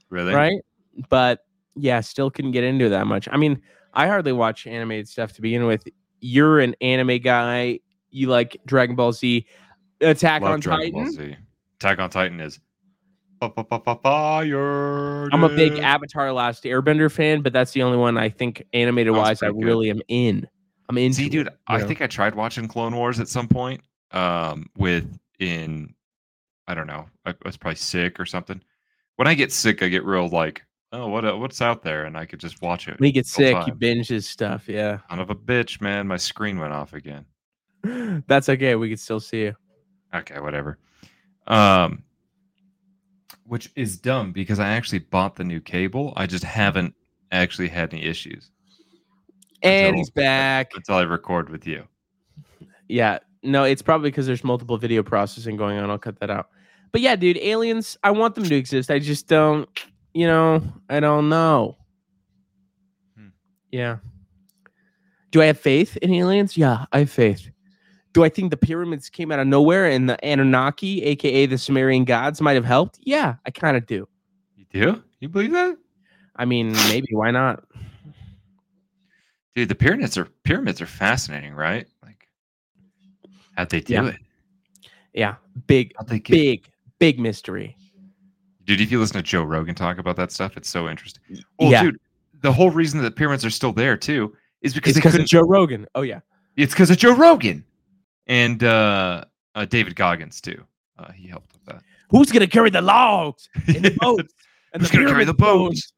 Really? 0.08 0.34
right? 0.34 0.60
But 1.08 1.44
yeah, 1.76 2.00
still 2.00 2.30
couldn't 2.30 2.50
get 2.52 2.64
into 2.64 2.86
it 2.86 2.88
that 2.90 3.06
much. 3.06 3.28
I 3.30 3.36
mean, 3.36 3.60
I 3.94 4.06
hardly 4.08 4.32
watch 4.32 4.66
animated 4.66 5.08
stuff 5.08 5.32
to 5.34 5.42
begin 5.42 5.66
with. 5.66 5.86
You're 6.20 6.58
an 6.60 6.74
anime 6.80 7.18
guy. 7.18 7.80
You 8.10 8.26
like 8.28 8.56
Dragon 8.66 8.96
Ball 8.96 9.12
Z, 9.12 9.46
Attack 10.00 10.42
Love 10.42 10.52
on 10.52 10.60
Dragon 10.60 10.92
Ball 10.92 11.04
Titan. 11.04 11.32
Z. 11.32 11.36
Attack 11.78 11.98
on 12.00 12.10
Titan 12.10 12.40
is. 12.40 12.58
I'm 15.32 15.44
a 15.44 15.48
big. 15.48 15.78
Avatar: 15.78 16.32
Last 16.32 16.64
Airbender 16.64 17.10
fan, 17.10 17.42
but 17.42 17.52
that's 17.52 17.72
the 17.72 17.82
only 17.82 17.98
one 17.98 18.18
I 18.18 18.28
think 18.28 18.64
animated 18.72 19.14
wise 19.14 19.42
I 19.42 19.46
pretty 19.46 19.60
good. 19.60 19.66
really 19.66 19.90
am 19.90 20.00
in. 20.08 20.48
I'm 20.88 20.98
in. 20.98 21.12
See, 21.12 21.28
dude, 21.28 21.46
it, 21.46 21.58
I 21.66 21.78
know? 21.78 21.86
think 21.86 22.02
I 22.02 22.06
tried 22.06 22.34
watching 22.34 22.68
Clone 22.68 22.94
Wars 22.94 23.20
at 23.20 23.28
some 23.28 23.48
point. 23.48 23.80
Um, 24.12 24.68
with 24.76 25.18
in, 25.38 25.94
I 26.66 26.74
don't 26.74 26.86
know, 26.88 27.06
I 27.24 27.34
was 27.44 27.56
probably 27.56 27.76
sick 27.76 28.18
or 28.18 28.26
something. 28.26 28.60
When 29.16 29.28
I 29.28 29.34
get 29.34 29.52
sick, 29.52 29.82
I 29.82 29.88
get 29.88 30.04
real 30.04 30.28
like, 30.28 30.64
oh, 30.92 31.08
what 31.08 31.24
uh, 31.24 31.36
what's 31.36 31.62
out 31.62 31.82
there, 31.82 32.04
and 32.04 32.16
I 32.16 32.26
could 32.26 32.40
just 32.40 32.60
watch 32.60 32.88
it. 32.88 32.98
when 32.98 33.06
he 33.06 33.12
gets 33.12 33.32
full 33.32 33.44
sick, 33.44 33.54
time. 33.54 33.78
binges 33.78 34.24
stuff. 34.24 34.68
Yeah, 34.68 34.98
Son 35.08 35.20
of 35.20 35.30
a 35.30 35.34
bitch, 35.34 35.80
man! 35.80 36.06
My 36.06 36.16
screen 36.16 36.58
went 36.58 36.72
off 36.72 36.92
again. 36.92 37.24
that's 38.26 38.48
okay. 38.48 38.74
We 38.74 38.90
could 38.90 39.00
still 39.00 39.20
see 39.20 39.42
you. 39.42 39.56
Okay, 40.14 40.40
whatever. 40.40 40.78
Um, 41.46 42.02
which 43.50 43.68
is 43.74 43.98
dumb 43.98 44.30
because 44.32 44.60
I 44.60 44.68
actually 44.68 45.00
bought 45.00 45.34
the 45.34 45.42
new 45.42 45.60
cable. 45.60 46.12
I 46.16 46.26
just 46.26 46.44
haven't 46.44 46.94
actually 47.32 47.66
had 47.68 47.92
any 47.92 48.04
issues 48.04 48.50
And 49.62 49.88
Until- 49.88 49.98
he's 49.98 50.10
back. 50.10 50.70
until 50.74 50.94
I 50.94 51.02
record 51.02 51.50
with 51.50 51.66
you. 51.66 51.82
Yeah. 52.88 53.18
No, 53.42 53.64
it's 53.64 53.82
probably 53.82 54.10
because 54.10 54.26
there's 54.26 54.44
multiple 54.44 54.76
video 54.78 55.02
processing 55.02 55.56
going 55.56 55.78
on. 55.78 55.90
I'll 55.90 55.98
cut 55.98 56.20
that 56.20 56.30
out. 56.30 56.48
But 56.92 57.00
yeah, 57.00 57.16
dude, 57.16 57.38
aliens, 57.38 57.98
I 58.04 58.12
want 58.12 58.36
them 58.36 58.44
to 58.44 58.54
exist. 58.54 58.88
I 58.90 58.98
just 59.00 59.26
don't, 59.26 59.68
you 60.14 60.26
know, 60.28 60.62
I 60.88 61.00
don't 61.00 61.28
know. 61.28 61.76
Hmm. 63.16 63.28
Yeah. 63.72 63.96
Do 65.32 65.42
I 65.42 65.46
have 65.46 65.58
faith 65.58 65.96
in 65.98 66.12
aliens? 66.14 66.56
Yeah, 66.56 66.84
I 66.92 67.00
have 67.00 67.10
faith. 67.10 67.50
Do 68.12 68.24
I 68.24 68.28
think 68.28 68.50
the 68.50 68.56
pyramids 68.56 69.08
came 69.08 69.30
out 69.30 69.38
of 69.38 69.46
nowhere 69.46 69.86
and 69.86 70.08
the 70.10 70.22
Anunnaki, 70.24 71.02
aka 71.04 71.46
the 71.46 71.56
Sumerian 71.58 72.04
gods, 72.04 72.40
might 72.40 72.54
have 72.54 72.64
helped? 72.64 72.98
Yeah, 73.02 73.36
I 73.46 73.50
kind 73.50 73.76
of 73.76 73.86
do. 73.86 74.08
You 74.56 74.64
do? 74.72 75.02
You 75.20 75.28
believe 75.28 75.52
that? 75.52 75.76
I 76.36 76.44
mean, 76.44 76.72
maybe 76.88 77.08
why 77.12 77.30
not? 77.30 77.62
Dude, 79.54 79.68
the 79.68 79.74
pyramids 79.74 80.16
are 80.16 80.26
pyramids 80.44 80.80
are 80.80 80.86
fascinating, 80.86 81.54
right? 81.54 81.86
Like 82.02 82.28
how'd 83.56 83.70
they 83.70 83.80
do 83.80 83.94
Yeah. 83.94 84.06
it? 84.06 84.16
Yeah, 85.12 85.34
big, 85.66 85.92
get 86.08 86.24
big, 86.28 86.68
big 87.00 87.18
mystery. 87.18 87.76
dude, 88.64 88.80
if 88.80 88.92
you 88.92 89.00
listen 89.00 89.16
to 89.16 89.22
Joe 89.22 89.42
Rogan 89.42 89.74
talk 89.74 89.98
about 89.98 90.14
that 90.16 90.30
stuff, 90.30 90.56
it's 90.56 90.68
so 90.68 90.88
interesting. 90.88 91.22
Well, 91.58 91.70
yeah, 91.72 91.82
dude, 91.82 92.00
the 92.42 92.52
whole 92.52 92.70
reason 92.70 93.00
that 93.02 93.04
the 93.04 93.10
pyramids 93.14 93.44
are 93.44 93.50
still 93.50 93.72
there 93.72 93.96
too 93.96 94.34
is 94.62 94.72
because 94.72 94.90
it's 94.90 94.98
because 94.98 95.12
couldn't 95.12 95.24
of 95.24 95.28
Joe 95.30 95.42
Rogan. 95.42 95.86
Oh 95.96 96.02
yeah, 96.02 96.20
It's 96.56 96.72
because 96.72 96.90
of 96.90 96.96
Joe 96.98 97.14
Rogan 97.14 97.64
and 98.30 98.62
uh, 98.64 99.24
uh, 99.54 99.64
David 99.66 99.96
Goggins 99.96 100.40
too. 100.40 100.64
Uh, 100.98 101.10
he 101.12 101.28
helped 101.28 101.52
with 101.52 101.64
that. 101.66 101.82
who's 102.10 102.30
gonna 102.32 102.46
carry 102.46 102.70
the 102.70 102.80
logs 102.80 103.48
and 103.66 103.84
the 103.84 103.90
boats? 104.00 104.32
and 104.72 104.80
Who's 104.80 104.90
gonna 104.90 105.06
carry 105.08 105.24
the 105.24 105.34
boats? 105.34 105.92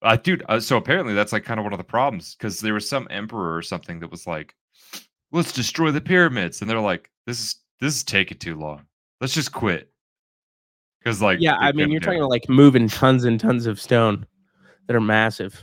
Uh, 0.00 0.16
dude, 0.16 0.44
uh, 0.48 0.60
so 0.60 0.76
apparently 0.76 1.12
that's 1.12 1.32
like 1.32 1.44
kind 1.44 1.58
of 1.58 1.64
one 1.64 1.72
of 1.72 1.78
the 1.78 1.84
problems 1.84 2.36
because 2.36 2.60
there 2.60 2.72
was 2.74 2.88
some 2.88 3.08
emperor 3.10 3.56
or 3.56 3.62
something 3.62 3.98
that 3.98 4.10
was 4.10 4.28
like, 4.28 4.54
"Let's 5.32 5.50
destroy 5.52 5.90
the 5.90 6.00
pyramids," 6.00 6.60
and 6.60 6.70
they're 6.70 6.78
like, 6.80 7.10
"This 7.26 7.40
is 7.40 7.56
this 7.80 7.96
is 7.96 8.04
taking 8.04 8.38
too 8.38 8.54
long. 8.54 8.82
Let's 9.20 9.34
just 9.34 9.50
quit." 9.52 9.90
Because 11.00 11.20
like, 11.20 11.40
Yeah, 11.40 11.56
I 11.56 11.72
mean, 11.72 11.90
you're 11.90 12.00
talking 12.00 12.20
about 12.20 12.30
like 12.30 12.48
moving 12.48 12.88
tons 12.88 13.24
and 13.24 13.40
tons 13.40 13.66
of 13.66 13.80
stone 13.80 14.24
that 14.86 14.94
are 14.94 15.00
massive. 15.00 15.62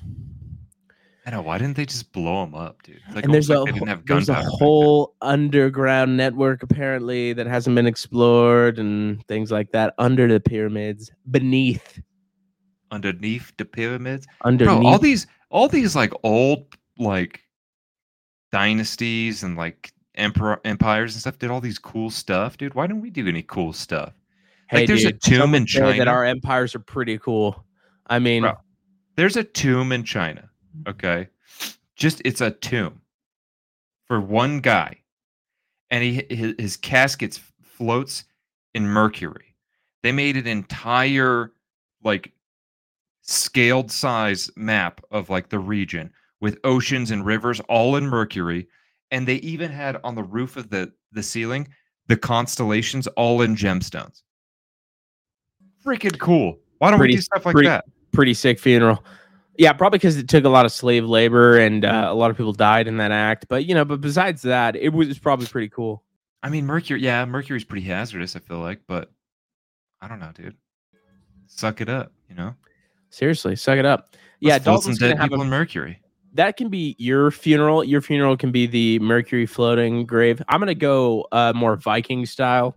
I 1.25 1.31
know 1.31 1.41
why 1.41 1.57
didn't 1.57 1.75
they 1.75 1.85
just 1.87 2.11
blow 2.11 2.45
them 2.45 2.53
up, 2.53 2.83
dude? 2.83 3.01
It's 3.07 3.15
like 3.15 3.25
and 3.25 3.33
there's 3.33 3.49
a 3.49 3.59
like 3.59 3.65
they 3.65 3.71
didn't 3.79 3.87
wh- 3.87 3.89
have 3.89 4.05
there's 4.05 4.29
a 4.29 4.43
whole 4.43 5.15
underground 5.21 6.15
network 6.15 6.61
apparently 6.61 7.33
that 7.33 7.47
hasn't 7.47 7.75
been 7.75 7.87
explored 7.87 8.77
and 8.77 9.25
things 9.27 9.51
like 9.51 9.71
that 9.71 9.95
under 9.97 10.27
the 10.27 10.39
pyramids, 10.39 11.11
beneath, 11.31 11.99
underneath 12.91 13.51
the 13.57 13.65
pyramids. 13.65 14.27
underneath. 14.43 14.81
Bro, 14.81 14.87
all 14.87 14.99
these 14.99 15.25
all 15.49 15.67
these 15.67 15.95
like 15.95 16.13
old 16.23 16.65
like 16.99 17.41
dynasties 18.51 19.41
and 19.41 19.57
like 19.57 19.91
emperor 20.13 20.61
empires 20.63 21.15
and 21.15 21.21
stuff 21.21 21.39
did 21.39 21.49
all 21.49 21.61
these 21.61 21.79
cool 21.79 22.11
stuff, 22.11 22.57
dude. 22.57 22.75
Why 22.75 22.85
don't 22.85 23.01
we 23.01 23.09
do 23.09 23.27
any 23.27 23.41
cool 23.41 23.73
stuff? 23.73 24.13
Hey, 24.69 24.85
there's 24.85 25.05
a 25.05 25.11
tomb 25.11 25.55
in 25.55 25.67
say 25.67 25.79
that 25.79 25.97
China. 25.97 26.11
our 26.11 26.23
empires 26.25 26.75
are 26.75 26.79
pretty 26.79 27.17
cool. 27.17 27.65
I 28.07 28.19
mean, 28.19 28.43
Bro. 28.43 28.53
There's 29.15 29.37
a 29.37 29.43
tomb 29.43 29.91
in 29.91 30.03
China. 30.03 30.49
Okay. 30.87 31.27
Just 31.95 32.21
it's 32.25 32.41
a 32.41 32.51
tomb 32.51 33.01
for 34.07 34.19
one 34.19 34.59
guy. 34.59 34.97
And 35.91 36.03
he 36.03 36.25
his, 36.29 36.55
his 36.59 36.77
casket 36.77 37.39
floats 37.61 38.25
in 38.73 38.85
mercury. 38.87 39.55
They 40.03 40.11
made 40.11 40.35
an 40.37 40.47
entire 40.47 41.51
like 42.03 42.31
scaled 43.21 43.91
size 43.91 44.51
map 44.55 45.01
of 45.11 45.29
like 45.29 45.49
the 45.49 45.59
region 45.59 46.11
with 46.41 46.59
oceans 46.63 47.11
and 47.11 47.25
rivers 47.25 47.59
all 47.61 47.95
in 47.95 48.05
mercury 48.07 48.67
and 49.11 49.27
they 49.27 49.35
even 49.37 49.71
had 49.71 49.99
on 50.03 50.13
the 50.15 50.23
roof 50.23 50.57
of 50.57 50.69
the 50.69 50.91
the 51.11 51.23
ceiling 51.23 51.67
the 52.07 52.17
constellations 52.17 53.07
all 53.07 53.41
in 53.41 53.55
gemstones. 53.55 54.21
Freaking 55.83 56.17
cool. 56.19 56.59
Why 56.79 56.89
don't 56.91 56.99
Pretty- 56.99 57.13
we 57.13 57.17
do 57.17 57.21
stuff 57.21 57.45
like 57.45 57.53
pretty- 57.53 57.67
that? 57.69 57.85
pretty 58.11 58.33
sick 58.33 58.59
funeral. 58.59 59.03
Yeah, 59.57 59.71
probably 59.73 59.99
because 59.99 60.17
it 60.17 60.27
took 60.27 60.43
a 60.43 60.49
lot 60.49 60.65
of 60.65 60.71
slave 60.71 61.05
labor 61.05 61.57
and 61.57 61.85
uh, 61.85 62.07
a 62.09 62.13
lot 62.13 62.29
of 62.31 62.37
people 62.37 62.51
died 62.53 62.87
in 62.87 62.97
that 62.97 63.11
act. 63.11 63.45
But 63.47 63.65
you 63.65 63.73
know, 63.73 63.85
but 63.85 64.01
besides 64.01 64.41
that, 64.43 64.75
it 64.75 64.89
was 64.89 65.17
probably 65.19 65.45
pretty 65.47 65.69
cool. 65.69 66.03
I 66.43 66.49
mean, 66.49 66.65
Mercury. 66.65 67.01
Yeah, 67.01 67.23
Mercury's 67.25 67.63
pretty 67.63 67.85
hazardous. 67.85 68.35
I 68.35 68.39
feel 68.39 68.59
like, 68.59 68.81
but 68.87 69.11
I 70.01 70.07
don't 70.07 70.19
know, 70.19 70.31
dude. 70.35 70.55
Suck 71.47 71.79
it 71.81 71.89
up, 71.89 72.11
you 72.29 72.35
know. 72.35 72.53
Seriously, 73.09 73.55
suck 73.55 73.77
it 73.77 73.85
up. 73.85 74.15
Yeah, 74.41 74.53
Let's 74.53 74.65
some 74.65 74.73
Dalton's 74.73 74.99
gonna 74.99 75.13
dead 75.13 75.19
have 75.21 75.29
people 75.29 75.41
a, 75.41 75.45
in 75.45 75.49
Mercury. 75.49 76.01
that 76.33 76.57
can 76.57 76.67
be 76.69 76.95
your 76.99 77.31
funeral. 77.31 77.83
Your 77.83 78.01
funeral 78.01 78.35
can 78.35 78.51
be 78.51 78.67
the 78.67 78.99
Mercury 78.99 79.45
floating 79.45 80.05
grave. 80.05 80.41
I'm 80.49 80.59
gonna 80.59 80.75
go 80.75 81.27
uh, 81.31 81.53
more 81.55 81.77
Viking 81.77 82.25
style 82.25 82.75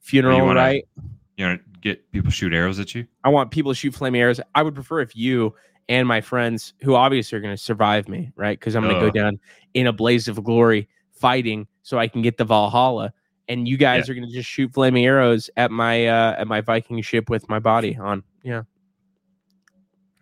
funeral, 0.00 0.44
wanna- 0.44 0.58
right? 0.60 0.88
You 1.36 1.46
know, 1.46 1.58
get 1.82 2.10
people 2.12 2.30
shoot 2.30 2.52
arrows 2.52 2.80
at 2.80 2.94
you. 2.94 3.06
I 3.22 3.28
want 3.28 3.50
people 3.50 3.70
to 3.70 3.76
shoot 3.76 3.94
flaming 3.94 4.20
arrows. 4.20 4.40
I 4.54 4.62
would 4.62 4.74
prefer 4.74 5.00
if 5.00 5.14
you 5.14 5.54
and 5.88 6.08
my 6.08 6.20
friends, 6.20 6.74
who 6.82 6.94
obviously 6.94 7.38
are 7.38 7.40
going 7.40 7.54
to 7.54 7.62
survive 7.62 8.08
me, 8.08 8.32
right? 8.36 8.58
Because 8.58 8.74
I'm 8.74 8.82
going 8.82 8.96
to 8.96 9.00
go 9.00 9.10
down 9.10 9.38
in 9.74 9.86
a 9.86 9.92
blaze 9.92 10.28
of 10.28 10.42
glory 10.42 10.88
fighting 11.12 11.66
so 11.82 11.98
I 11.98 12.08
can 12.08 12.22
get 12.22 12.36
the 12.36 12.44
Valhalla. 12.44 13.12
And 13.48 13.68
you 13.68 13.76
guys 13.76 14.08
are 14.08 14.14
going 14.14 14.26
to 14.26 14.32
just 14.32 14.48
shoot 14.48 14.72
flaming 14.72 15.06
arrows 15.06 15.48
at 15.56 15.70
my 15.70 16.06
uh, 16.06 16.34
at 16.36 16.48
my 16.48 16.60
Viking 16.60 17.00
ship 17.02 17.30
with 17.30 17.48
my 17.48 17.60
body 17.60 17.96
on. 17.96 18.24
Yeah, 18.42 18.62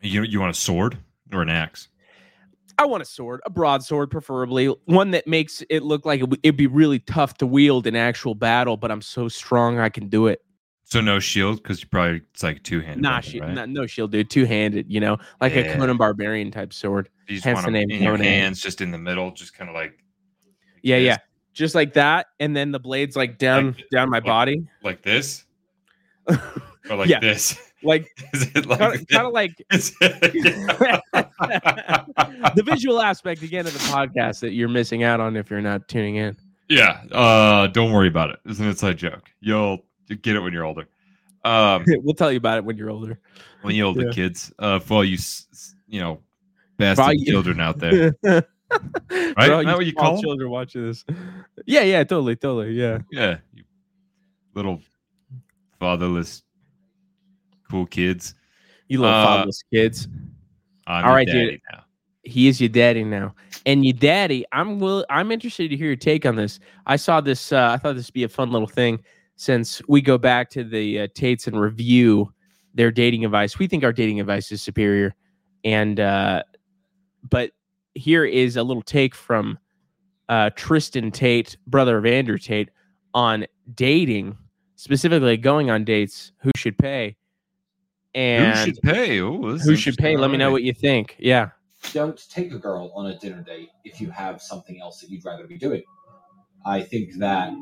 You 0.03 0.23
you 0.23 0.41
want 0.41 0.51
a 0.51 0.59
sword 0.59 0.99
or 1.33 1.41
an 1.41 1.49
axe? 1.49 1.89
I 2.79 2.87
want 2.87 3.03
a 3.03 3.07
sword, 3.07 3.41
a 3.47 3.51
broadsword, 3.51 4.11
preferably 4.11 4.67
one 4.87 5.13
that 5.13 5.27
makes 5.27 5.63
it 5.71 5.83
look 5.85 6.05
like 6.05 6.21
it 6.21 6.29
would 6.29 6.41
it'd 6.43 6.57
be 6.57 6.67
really 6.67 6.99
tough 6.99 7.35
to 7.39 7.47
wield 7.47 7.87
in 7.87 7.97
actual 7.97 8.35
battle, 8.35 8.77
but 8.77 8.91
I'm 8.91 9.01
so 9.01 9.29
strong 9.29 9.79
I 9.79 9.89
can 9.89 10.09
do 10.09 10.27
it. 10.27 10.43
So 10.87 11.01
no 11.01 11.19
shield 11.19 11.63
because 11.63 11.81
you 11.83 11.89
probably 11.89 12.21
it's 12.33 12.43
like 12.43 12.63
two 12.63 12.81
handed. 12.81 13.03
Nah, 13.03 13.21
shi- 13.21 13.41
nah, 13.41 13.65
no 13.67 13.87
shield, 13.87 14.13
dude, 14.13 14.29
two 14.31 14.45
handed. 14.45 14.91
You 14.93 15.01
know, 15.01 15.17
like 15.41 15.57
a 15.57 15.73
Conan 15.75 15.97
Barbarian 15.97 16.51
type 16.51 16.73
sword. 16.73 17.09
You 17.27 17.37
just 17.37 17.45
hence 17.45 17.57
want 17.57 17.67
the 17.67 17.73
name 17.73 17.91
in 17.91 18.03
your 18.03 18.17
hands, 18.19 18.61
just 18.61 18.81
in 18.81 18.91
the 18.91 18.99
middle, 18.99 19.31
just 19.31 19.55
kind 19.55 19.69
of 19.71 19.75
like. 19.75 19.99
Yeah, 20.83 20.99
this, 20.99 21.07
yeah. 21.07 21.17
just 21.55 21.75
like 21.75 21.95
that, 21.95 22.27
and 22.39 22.55
then 22.55 22.71
the 22.71 22.79
blades 22.79 23.17
like 23.17 23.39
down 23.39 23.69
Like- 23.69 23.85
down 23.91 24.11
my 24.11 24.19
like- 24.19 24.25
body, 24.27 24.67
Like 24.83 25.01
this, 25.03 25.45
or 26.29 26.97
like 26.97 27.09
Yeah. 27.09 27.21
this. 27.21 27.57
like 27.83 28.07
Is 28.35 28.51
it 28.55 28.67
like 28.67 29.09
kind 29.09 29.27
of, 29.27 29.33
like 29.33 29.53
the 32.55 32.63
visual 32.65 33.01
aspect 33.01 33.43
again 33.43 33.67
of 33.67 33.73
the 33.73 33.79
podcast 33.81 34.41
that 34.41 34.53
you're 34.53 34.69
missing 34.69 35.03
out 35.03 35.21
on 35.21 35.37
if 35.37 35.51
you're 35.51 35.61
not 35.61 35.89
tuning 35.89 36.17
in. 36.17 36.37
Yeah. 36.69 37.03
Uh, 37.13 37.67
don't 37.69 37.93
worry 37.93 38.09
about 38.09 38.31
it. 38.31 38.39
It's 38.47 38.59
an 38.59 38.67
inside 38.69 38.97
joke. 38.97 39.31
You'll 39.41 39.73
you 39.73 39.79
get 40.09 40.37
it 40.37 40.41
when 40.41 40.53
you're 40.53 40.65
older. 40.65 40.87
Um, 41.45 41.85
we'll 42.03 42.15
tell 42.15 42.31
you 42.33 42.39
about 42.39 42.59
it 42.59 42.65
when 42.65 42.77
you're 42.77 42.91
older. 42.91 43.19
when 43.63 43.75
you're 43.75 43.87
older 43.87 44.07
Yeah. 44.07 44.13
kids, 44.13 44.53
uh, 44.59 44.79
for 44.79 44.95
all 44.99 45.05
you, 45.05 45.15
s- 45.15 45.47
s- 45.53 45.75
you 45.89 46.01
know, 46.01 46.21
bastard 46.79 47.05
all 47.07 47.25
children 47.25 47.61
out 47.61 47.79
there. 47.79 48.15
right? 48.23 48.45
Isn't 49.11 49.67
that 49.67 49.77
what 49.77 49.87
you 49.87 49.93
call 49.95 50.17
'em? 50.17 50.23
children 50.23 50.51
watching 50.51 50.87
this? 50.87 51.05
Yeah, 51.67 51.83
yeah, 51.83 52.05
totally, 52.05 52.37
totally, 52.37 52.73
yeah. 52.73 52.99
Yeah. 53.11 53.39
You 53.55 53.65
little 54.55 54.81
fatherless, 55.81 56.43
cool 57.71 57.87
kids. 57.87 58.35
You 58.89 59.01
little 59.01 59.15
Uh, 59.15 59.25
fatherless 59.25 59.63
kids. 59.73 60.09
I'm 60.87 61.05
All 61.05 61.11
your 61.11 61.17
right, 61.17 61.27
dude. 61.29 61.61
now. 61.73 61.85
He 62.27 62.49
is 62.49 62.59
your 62.61 62.69
daddy 62.71 63.05
now, 63.05 63.35
and 63.67 63.85
your 63.85 63.93
daddy. 63.93 64.47
I'm 64.53 64.79
will. 64.81 65.05
I'm 65.11 65.31
interested 65.31 65.69
to 65.69 65.77
hear 65.77 65.89
your 65.89 65.97
take 65.97 66.25
on 66.25 66.37
this. 66.37 66.59
I 66.87 66.97
saw 66.97 67.21
this. 67.21 67.53
Uh, 67.53 67.69
I 67.73 67.77
thought 67.77 67.97
this 67.97 68.07
would 68.09 68.15
be 68.15 68.25
a 68.25 68.29
fun 68.31 68.51
little 68.51 68.69
thing 68.69 68.99
since 69.37 69.83
we 69.89 70.01
go 70.01 70.19
back 70.19 70.51
to 70.51 70.65
the 70.65 71.01
uh, 71.01 71.09
Tates 71.15 71.47
and 71.47 71.61
review 71.61 72.33
their 72.75 72.91
dating 72.91 73.25
advice. 73.25 73.59
We 73.59 73.67
think 73.67 73.85
our 73.85 73.93
dating 73.93 74.21
advice 74.21 74.51
is 74.53 74.63
superior, 74.63 75.15
and 75.65 75.99
uh, 76.01 76.43
but 77.29 77.53
here 77.95 78.25
is 78.25 78.57
a 78.57 78.63
little 78.63 78.83
take 78.83 79.15
from 79.15 79.59
uh, 80.29 80.51
Tristan 80.57 81.11
Tate, 81.11 81.57
brother 81.67 81.99
of 81.99 82.07
Andrew 82.07 82.39
Tate, 82.39 82.71
on 83.13 83.47
dating, 83.75 84.37
specifically 84.77 85.37
going 85.37 85.71
on 85.71 85.85
dates. 85.85 86.33
Who 86.39 86.51
should 86.57 86.79
pay? 86.79 87.17
And 88.15 88.57
who 88.59 88.65
should 88.67 88.83
pay? 88.83 89.21
Oh, 89.21 89.53
this 89.53 89.63
is 89.63 89.69
who 89.69 89.77
should 89.77 89.97
pay? 89.97 90.17
Let 90.17 90.31
me 90.31 90.37
know 90.37 90.51
what 90.51 90.63
you 90.63 90.73
think. 90.73 91.17
Yeah. 91.19 91.51
don't 91.93 92.29
take 92.31 92.53
a 92.53 92.59
girl 92.59 92.93
on 92.95 93.07
a 93.07 93.19
dinner 93.19 93.43
date 93.43 93.71
if 93.85 94.01
you 94.01 94.11
have 94.11 94.41
something 94.41 94.81
else 94.81 95.01
that 95.01 95.11
you'd 95.11 95.25
rather 95.25 95.47
be 95.47 95.59
doing. 95.59 95.83
I 96.65 96.81
think 96.81 97.15
that 97.19 97.53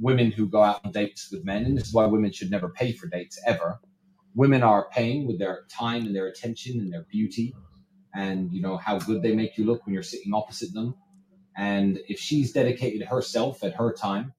women 0.00 0.30
who 0.30 0.48
go 0.48 0.62
out 0.62 0.84
on 0.84 0.92
dates 0.92 1.30
with 1.30 1.44
men, 1.44 1.64
and 1.64 1.76
this 1.76 1.88
is 1.88 1.94
why 1.94 2.06
women 2.06 2.32
should 2.32 2.50
never 2.50 2.68
pay 2.68 2.92
for 2.92 3.06
dates 3.08 3.40
ever. 3.46 3.80
Women 4.34 4.62
are 4.62 4.88
paying 4.90 5.26
with 5.26 5.38
their 5.38 5.64
time 5.70 6.06
and 6.06 6.16
their 6.16 6.26
attention 6.26 6.80
and 6.80 6.92
their 6.92 7.06
beauty, 7.10 7.54
and 8.14 8.52
you 8.52 8.62
know 8.62 8.76
how 8.76 8.98
good 8.98 9.22
they 9.22 9.34
make 9.34 9.58
you 9.58 9.64
look 9.64 9.84
when 9.84 9.94
you're 9.94 10.02
sitting 10.02 10.34
opposite 10.34 10.72
them. 10.72 10.94
And 11.56 11.98
if 12.08 12.18
she's 12.18 12.52
dedicated 12.52 13.06
herself 13.08 13.62
at 13.62 13.74
her 13.74 13.92
time 13.92 14.32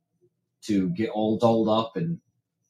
to 0.63 0.89
get 0.89 1.09
all 1.09 1.37
dolled 1.37 1.69
up 1.69 1.95
and 1.95 2.19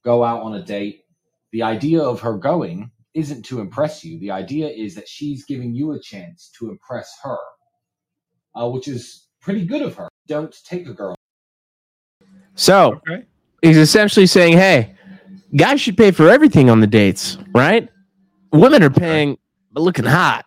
go 0.04 0.24
out 0.24 0.42
on 0.42 0.56
a 0.56 0.64
date, 0.64 1.04
the 1.52 1.64
idea 1.64 2.02
of 2.02 2.22
her 2.22 2.38
going 2.38 2.92
isn't 3.14 3.44
to 3.46 3.62
impress 3.62 4.04
you. 4.04 4.20
The 4.20 4.32
idea 4.32 4.68
is 4.68 4.96
that 4.96 5.08
she's 5.08 5.46
giving 5.46 5.76
you 5.76 5.92
a 5.92 6.00
chance 6.02 6.52
to 6.60 6.70
impress 6.70 7.16
her, 7.24 7.38
uh, 8.56 8.70
which 8.70 8.88
is 8.88 9.28
pretty 9.42 9.66
good 9.66 9.82
of 9.82 9.96
her. 9.96 10.10
Don't 10.28 10.56
take 10.66 10.88
a 10.88 10.94
girl. 10.94 11.16
So 12.56 13.02
Okay. 13.08 13.26
he's 13.62 13.78
essentially 13.78 14.26
saying, 14.28 14.58
hey, 14.58 14.96
guys 15.56 15.82
should 15.82 15.98
pay 15.98 16.12
for 16.12 16.30
everything 16.30 16.70
on 16.70 16.80
the 16.80 16.88
dates, 16.88 17.38
right? 17.54 17.90
Women 18.52 18.84
are 18.84 18.90
paying, 18.90 19.38
but 19.72 19.82
looking 19.82 20.06
hot. 20.06 20.46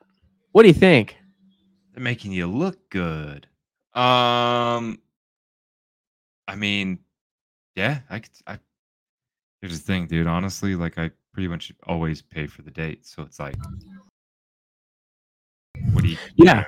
What 0.53 0.63
do 0.63 0.69
you 0.69 0.75
think? 0.75 1.17
They're 1.93 2.03
making 2.05 2.33
you 2.33 2.47
look 2.47 2.79
good. 2.91 3.47
Um, 3.95 4.99
I 6.47 6.55
mean, 6.57 6.99
yeah, 7.75 8.01
I 8.11 8.21
could. 8.21 8.31
I 8.47 8.59
here's 9.61 9.79
the 9.81 9.85
thing, 9.85 10.07
dude. 10.07 10.27
Honestly, 10.27 10.77
like 10.77 10.99
I 10.99 11.11
pretty 11.33 11.49
much 11.49 11.73
always 11.87 12.23
pay 12.23 12.47
for 12.47 12.63
the 12.63 12.71
date, 12.71 13.07
so 13.07 13.23
it's 13.23 13.41
like, 13.41 13.57
what 15.93 16.03
do 16.05 16.09
you? 16.11 16.17
you 16.37 16.45
know 16.45 16.53
Yeah. 16.53 16.65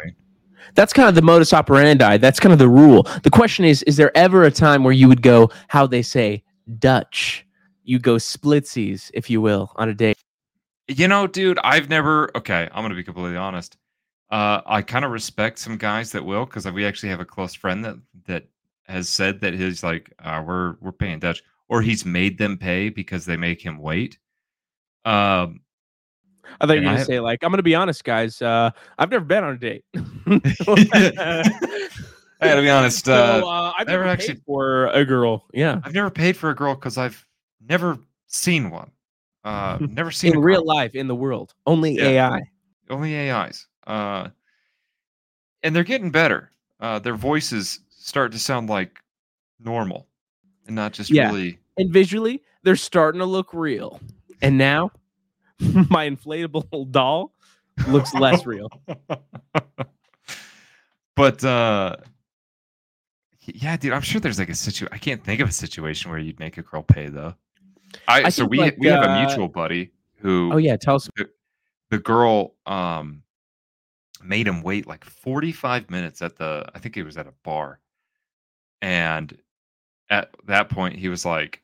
That's 0.74 0.92
kind 0.92 1.08
of 1.08 1.14
the 1.14 1.22
modus 1.22 1.52
operandi. 1.52 2.18
That's 2.18 2.40
kind 2.40 2.52
of 2.52 2.58
the 2.58 2.68
rule. 2.68 3.06
The 3.22 3.30
question 3.30 3.64
is, 3.64 3.82
is 3.84 3.96
there 3.96 4.16
ever 4.16 4.44
a 4.44 4.50
time 4.50 4.84
where 4.84 4.92
you 4.92 5.08
would 5.08 5.22
go, 5.22 5.50
how 5.68 5.86
they 5.86 6.02
say, 6.02 6.42
Dutch? 6.78 7.46
You 7.84 7.98
go 7.98 8.16
splitsies, 8.16 9.10
if 9.14 9.30
you 9.30 9.40
will, 9.40 9.72
on 9.76 9.88
a 9.88 9.94
date. 9.94 10.18
You 10.88 11.08
know, 11.08 11.26
dude, 11.26 11.58
I've 11.64 11.88
never. 11.88 12.30
Okay, 12.36 12.68
I'm 12.72 12.82
gonna 12.82 12.94
be 12.94 13.04
completely 13.04 13.36
honest. 13.36 13.76
Uh, 14.30 14.60
I 14.66 14.82
kind 14.82 15.04
of 15.04 15.10
respect 15.10 15.58
some 15.58 15.76
guys 15.76 16.12
that 16.12 16.24
will, 16.24 16.44
because 16.44 16.66
we 16.70 16.84
actually 16.84 17.08
have 17.08 17.20
a 17.20 17.24
close 17.24 17.54
friend 17.54 17.84
that 17.84 17.96
that 18.26 18.44
has 18.84 19.08
said 19.08 19.40
that 19.40 19.54
he's 19.54 19.82
like, 19.82 20.12
uh, 20.18 20.42
we're 20.46 20.76
we're 20.80 20.92
paying 20.92 21.18
Dutch, 21.18 21.42
or 21.68 21.82
he's 21.82 22.04
made 22.04 22.38
them 22.38 22.56
pay 22.58 22.88
because 22.88 23.24
they 23.24 23.36
make 23.36 23.60
him 23.60 23.78
wait. 23.78 24.18
Um, 25.04 25.60
I 26.60 26.66
thought 26.66 26.74
you 26.76 26.80
were 26.82 26.88
I 26.88 26.90
going 26.90 26.94
to 26.94 26.98
have- 26.98 27.06
say, 27.06 27.20
like, 27.20 27.42
I'm 27.42 27.50
going 27.50 27.58
to 27.58 27.62
be 27.62 27.74
honest, 27.74 28.04
guys. 28.04 28.40
Uh, 28.42 28.70
I've 28.98 29.10
never 29.10 29.24
been 29.24 29.44
on 29.44 29.54
a 29.54 29.58
date. 29.58 29.84
I 32.40 32.46
gotta 32.46 32.62
be 32.62 32.70
honest. 32.70 33.04
So, 33.06 33.12
Uh, 33.12 33.48
uh, 33.48 33.72
I've 33.78 33.86
never 33.88 34.04
never 34.04 34.12
actually- 34.12 34.40
for 34.46 34.86
a 34.88 35.04
girl. 35.04 35.46
Yeah. 35.52 35.80
I've 35.84 35.94
never 35.94 36.10
paid 36.10 36.36
for 36.36 36.50
a 36.50 36.54
girl 36.54 36.74
because 36.74 36.96
I've 36.98 37.26
never 37.68 37.98
seen 38.26 38.70
one. 38.70 38.90
Uh, 39.44 39.78
never 39.90 40.10
seen 40.10 40.34
In 40.34 40.40
real 40.40 40.60
girl. 40.60 40.66
life, 40.76 40.94
in 40.94 41.08
the 41.08 41.14
world, 41.14 41.54
only 41.66 41.94
Yeah. 41.96 42.32
AI. 42.34 42.40
only 42.90 43.30
AIs. 43.30 43.66
Uh, 43.86 44.28
and 45.62 45.74
they're 45.74 45.84
getting 45.84 46.10
better. 46.10 46.50
Uh, 46.80 46.98
their 47.00 47.16
voices 47.16 47.80
start 47.90 48.30
to 48.32 48.38
sound 48.38 48.68
like 48.70 48.98
normal 49.58 50.06
and 50.66 50.76
not 50.76 50.92
just 50.92 51.10
Yeah. 51.10 51.26
really. 51.30 51.58
and 51.76 51.92
visually 51.92 52.42
they're 52.62 52.76
starting 52.76 53.18
to 53.20 53.24
look 53.24 53.52
real 53.52 54.00
and 54.42 54.56
now 54.58 54.90
my 55.90 56.08
inflatable 56.08 56.90
doll 56.90 57.34
looks 57.88 58.14
less 58.14 58.46
real 58.46 58.70
but 61.16 61.44
uh, 61.44 61.96
yeah, 63.54 63.76
dude, 63.76 63.92
I'm 63.92 64.02
sure 64.02 64.20
there's 64.20 64.38
like 64.38 64.48
a 64.48 64.54
situation. 64.54 64.92
I 64.92 64.98
can't 64.98 65.22
think 65.22 65.40
of 65.40 65.48
a 65.48 65.52
situation 65.52 66.10
where 66.10 66.20
you'd 66.20 66.38
make 66.38 66.58
a 66.58 66.62
girl 66.62 66.82
pay 66.82 67.08
though. 67.08 67.34
I, 68.06 68.24
I 68.24 68.28
so 68.28 68.44
we 68.44 68.58
like, 68.58 68.76
we 68.78 68.88
have 68.88 69.02
a 69.02 69.10
uh, 69.10 69.26
mutual 69.26 69.48
buddy 69.48 69.92
who 70.16 70.50
Oh 70.52 70.58
yeah, 70.58 70.76
tell 70.76 70.96
us. 70.96 71.08
the 71.90 71.98
girl 71.98 72.54
um 72.66 73.22
made 74.22 74.46
him 74.46 74.62
wait 74.62 74.86
like 74.86 75.04
45 75.04 75.90
minutes 75.90 76.22
at 76.22 76.36
the 76.36 76.68
I 76.74 76.78
think 76.78 76.94
he 76.94 77.02
was 77.02 77.16
at 77.16 77.26
a 77.26 77.32
bar. 77.44 77.80
And 78.82 79.36
at 80.10 80.34
that 80.46 80.68
point 80.68 80.96
he 80.96 81.08
was 81.08 81.24
like 81.24 81.62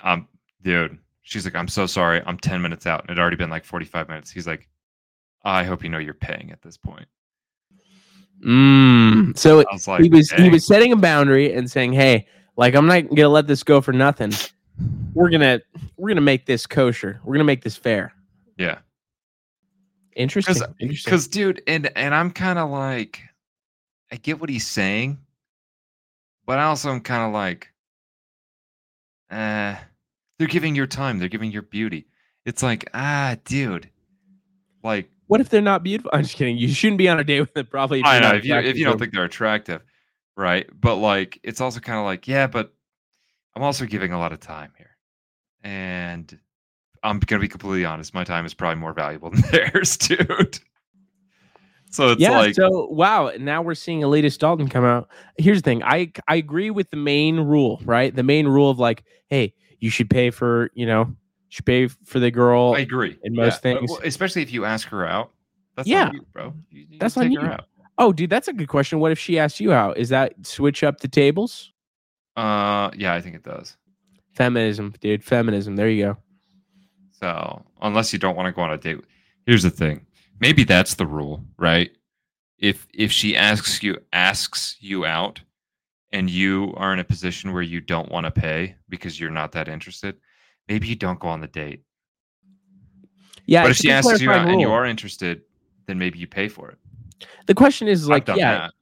I'm 0.00 0.26
dude, 0.62 0.98
she's 1.28 1.44
like 1.44 1.54
I'm 1.54 1.68
so 1.68 1.86
sorry. 1.86 2.22
I'm 2.24 2.38
10 2.38 2.62
minutes 2.62 2.86
out 2.86 3.02
and 3.02 3.10
it 3.10 3.12
had 3.12 3.20
already 3.20 3.36
been 3.36 3.50
like 3.50 3.64
45 3.64 4.08
minutes. 4.08 4.30
He's 4.30 4.46
like 4.46 4.68
I 5.44 5.62
hope 5.64 5.82
you 5.82 5.90
know 5.90 5.98
you're 5.98 6.14
paying 6.14 6.50
at 6.50 6.62
this 6.62 6.76
point. 6.78 7.06
Mm. 8.44 9.36
So 9.36 9.56
like 9.56 10.00
he 10.00 10.08
was 10.08 10.30
he 10.30 10.48
was 10.48 10.66
setting 10.66 10.92
a 10.92 10.96
boundary 10.96 11.52
and 11.52 11.70
saying, 11.70 11.92
"Hey, 11.92 12.26
like 12.56 12.74
I'm 12.74 12.86
not 12.86 13.08
gonna 13.08 13.28
let 13.28 13.46
this 13.46 13.62
go 13.62 13.80
for 13.80 13.92
nothing. 13.92 14.32
We're 15.12 15.28
gonna 15.28 15.60
we're 15.96 16.08
gonna 16.08 16.20
make 16.20 16.46
this 16.46 16.66
kosher. 16.66 17.20
We're 17.24 17.34
gonna 17.34 17.44
make 17.44 17.62
this 17.62 17.76
fair." 17.76 18.12
yeah. 18.56 18.78
Interesting. 20.14 20.96
Cuz 21.06 21.28
dude 21.28 21.62
and 21.66 21.90
and 21.96 22.14
I'm 22.14 22.30
kind 22.30 22.58
of 22.58 22.70
like 22.70 23.22
I 24.12 24.16
get 24.16 24.40
what 24.40 24.50
he's 24.50 24.66
saying, 24.66 25.18
but 26.46 26.58
I 26.58 26.64
also 26.64 26.90
am 26.90 27.00
kind 27.00 27.22
of 27.24 27.32
like 27.32 27.72
uh 29.30 29.76
they're 30.38 30.48
giving 30.48 30.74
your 30.74 30.86
time, 30.86 31.18
they're 31.18 31.28
giving 31.28 31.50
your 31.50 31.62
beauty. 31.62 32.06
It's 32.44 32.62
like, 32.62 32.88
ah, 32.94 33.36
dude. 33.44 33.90
Like 34.82 35.10
What 35.26 35.40
if 35.40 35.50
they're 35.50 35.60
not 35.60 35.82
beautiful? 35.82 36.10
I'm 36.14 36.22
just 36.22 36.36
kidding. 36.36 36.56
You 36.56 36.68
shouldn't 36.68 36.98
be 36.98 37.08
on 37.08 37.18
a 37.18 37.24
date 37.24 37.40
with 37.40 37.54
them. 37.54 37.66
Probably. 37.66 38.02
I 38.04 38.20
know 38.20 38.34
if 38.34 38.44
you 38.44 38.54
if 38.56 38.76
you 38.76 38.84
don't 38.84 38.98
think 38.98 39.12
they're 39.12 39.24
attractive, 39.24 39.82
right? 40.36 40.66
But 40.80 40.96
like 40.96 41.38
it's 41.42 41.60
also 41.60 41.80
kind 41.80 41.98
of 41.98 42.04
like, 42.04 42.26
yeah, 42.28 42.46
but 42.46 42.72
I'm 43.54 43.62
also 43.62 43.86
giving 43.86 44.12
a 44.12 44.18
lot 44.18 44.32
of 44.32 44.40
time 44.40 44.72
here. 44.76 44.96
And 45.62 46.38
I'm 47.02 47.18
gonna 47.18 47.40
be 47.40 47.48
completely 47.48 47.84
honest, 47.84 48.14
my 48.14 48.24
time 48.24 48.46
is 48.46 48.54
probably 48.54 48.80
more 48.80 48.92
valuable 48.92 49.30
than 49.32 49.42
theirs, 49.50 49.96
dude. 49.96 50.60
So 51.90 52.10
it's 52.10 52.20
yeah. 52.20 52.38
like 52.38 52.54
so 52.54 52.86
wow. 52.86 53.28
And 53.28 53.44
now 53.44 53.62
we're 53.62 53.74
seeing 53.74 54.04
a 54.04 54.08
latest 54.08 54.40
Dalton 54.40 54.68
come 54.68 54.84
out. 54.84 55.08
Here's 55.38 55.58
the 55.58 55.62
thing. 55.62 55.82
I 55.82 56.12
I 56.28 56.36
agree 56.36 56.70
with 56.70 56.90
the 56.90 56.96
main 56.96 57.40
rule. 57.40 57.80
Right. 57.84 58.14
The 58.14 58.22
main 58.22 58.46
rule 58.46 58.70
of 58.70 58.78
like, 58.78 59.04
hey, 59.28 59.54
you 59.78 59.90
should 59.90 60.10
pay 60.10 60.30
for 60.30 60.70
you 60.74 60.86
know, 60.86 61.14
should 61.48 61.66
pay 61.66 61.88
for 61.88 62.18
the 62.20 62.30
girl. 62.30 62.74
I 62.76 62.80
agree. 62.80 63.18
in 63.22 63.34
most 63.34 63.54
Yeah, 63.64 63.74
things. 63.74 63.90
well, 63.90 64.00
especially 64.04 64.42
if 64.42 64.52
you 64.52 64.64
ask 64.64 64.88
her 64.88 65.06
out. 65.06 65.30
That's 65.76 65.88
Yeah. 65.88 66.10
you, 66.12 66.26
bro. 66.32 66.54
You, 66.70 66.86
you 66.90 66.98
That's 66.98 67.16
on 67.16 67.26
her 67.26 67.30
you. 67.30 67.40
out. 67.40 67.66
Oh, 67.98 68.12
dude, 68.12 68.30
that's 68.30 68.48
a 68.48 68.52
good 68.52 68.68
question. 68.68 69.00
What 69.00 69.10
if 69.12 69.18
she 69.18 69.38
asks 69.38 69.60
you 69.60 69.72
out? 69.72 69.96
Is 69.98 70.08
that 70.10 70.34
switch 70.46 70.82
up 70.84 71.00
the 71.00 71.08
tables? 71.08 71.72
Uh, 72.36 72.90
yeah, 72.96 73.14
I 73.14 73.20
think 73.20 73.34
it 73.36 73.42
does. 73.42 73.76
Feminism, 74.34 74.94
dude. 75.00 75.24
Feminism. 75.24 75.74
There 75.76 75.88
you 75.88 76.04
go. 76.04 76.16
So 77.12 77.64
unless 77.82 78.12
you 78.12 78.18
don't 78.18 78.36
want 78.36 78.46
to 78.46 78.52
go 78.52 78.62
on 78.62 78.70
a 78.72 78.76
date, 78.78 79.00
here's 79.46 79.62
the 79.64 79.70
thing. 79.70 80.06
Maybe 80.40 80.62
that's 80.64 80.94
the 80.94 81.06
rule, 81.06 81.44
right? 81.56 81.90
If 82.58 82.86
if 82.94 83.10
she 83.10 83.36
asks 83.36 83.82
you 83.82 83.96
asks 84.12 84.76
you 84.80 85.04
out, 85.04 85.40
and 86.12 86.30
you 86.30 86.72
are 86.76 86.92
in 86.92 86.98
a 86.98 87.04
position 87.04 87.52
where 87.52 87.62
you 87.62 87.80
don't 87.80 88.10
want 88.10 88.24
to 88.24 88.30
pay 88.30 88.76
because 88.88 89.18
you're 89.20 89.30
not 89.30 89.52
that 89.52 89.68
interested, 89.68 90.16
maybe 90.68 90.88
you 90.88 90.96
don't 90.96 91.20
go 91.20 91.28
on 91.28 91.40
the 91.40 91.46
date. 91.48 91.82
Yeah. 93.46 93.62
but 93.62 93.72
if 93.72 93.76
she 93.78 93.90
asks 93.90 94.20
you 94.20 94.30
out 94.30 94.34
clarifying 94.34 94.52
and 94.52 94.60
you 94.60 94.70
are 94.70 94.84
interested, 94.84 95.42
then 95.86 95.98
maybe 95.98 96.18
you 96.18 96.26
pay 96.26 96.48
for 96.48 96.70
it. 96.70 96.78
the 97.46 97.54
question 97.54 97.88
is 97.88 98.08
like, 98.08 98.28
yeah, 98.28 98.58
that. 98.58 98.72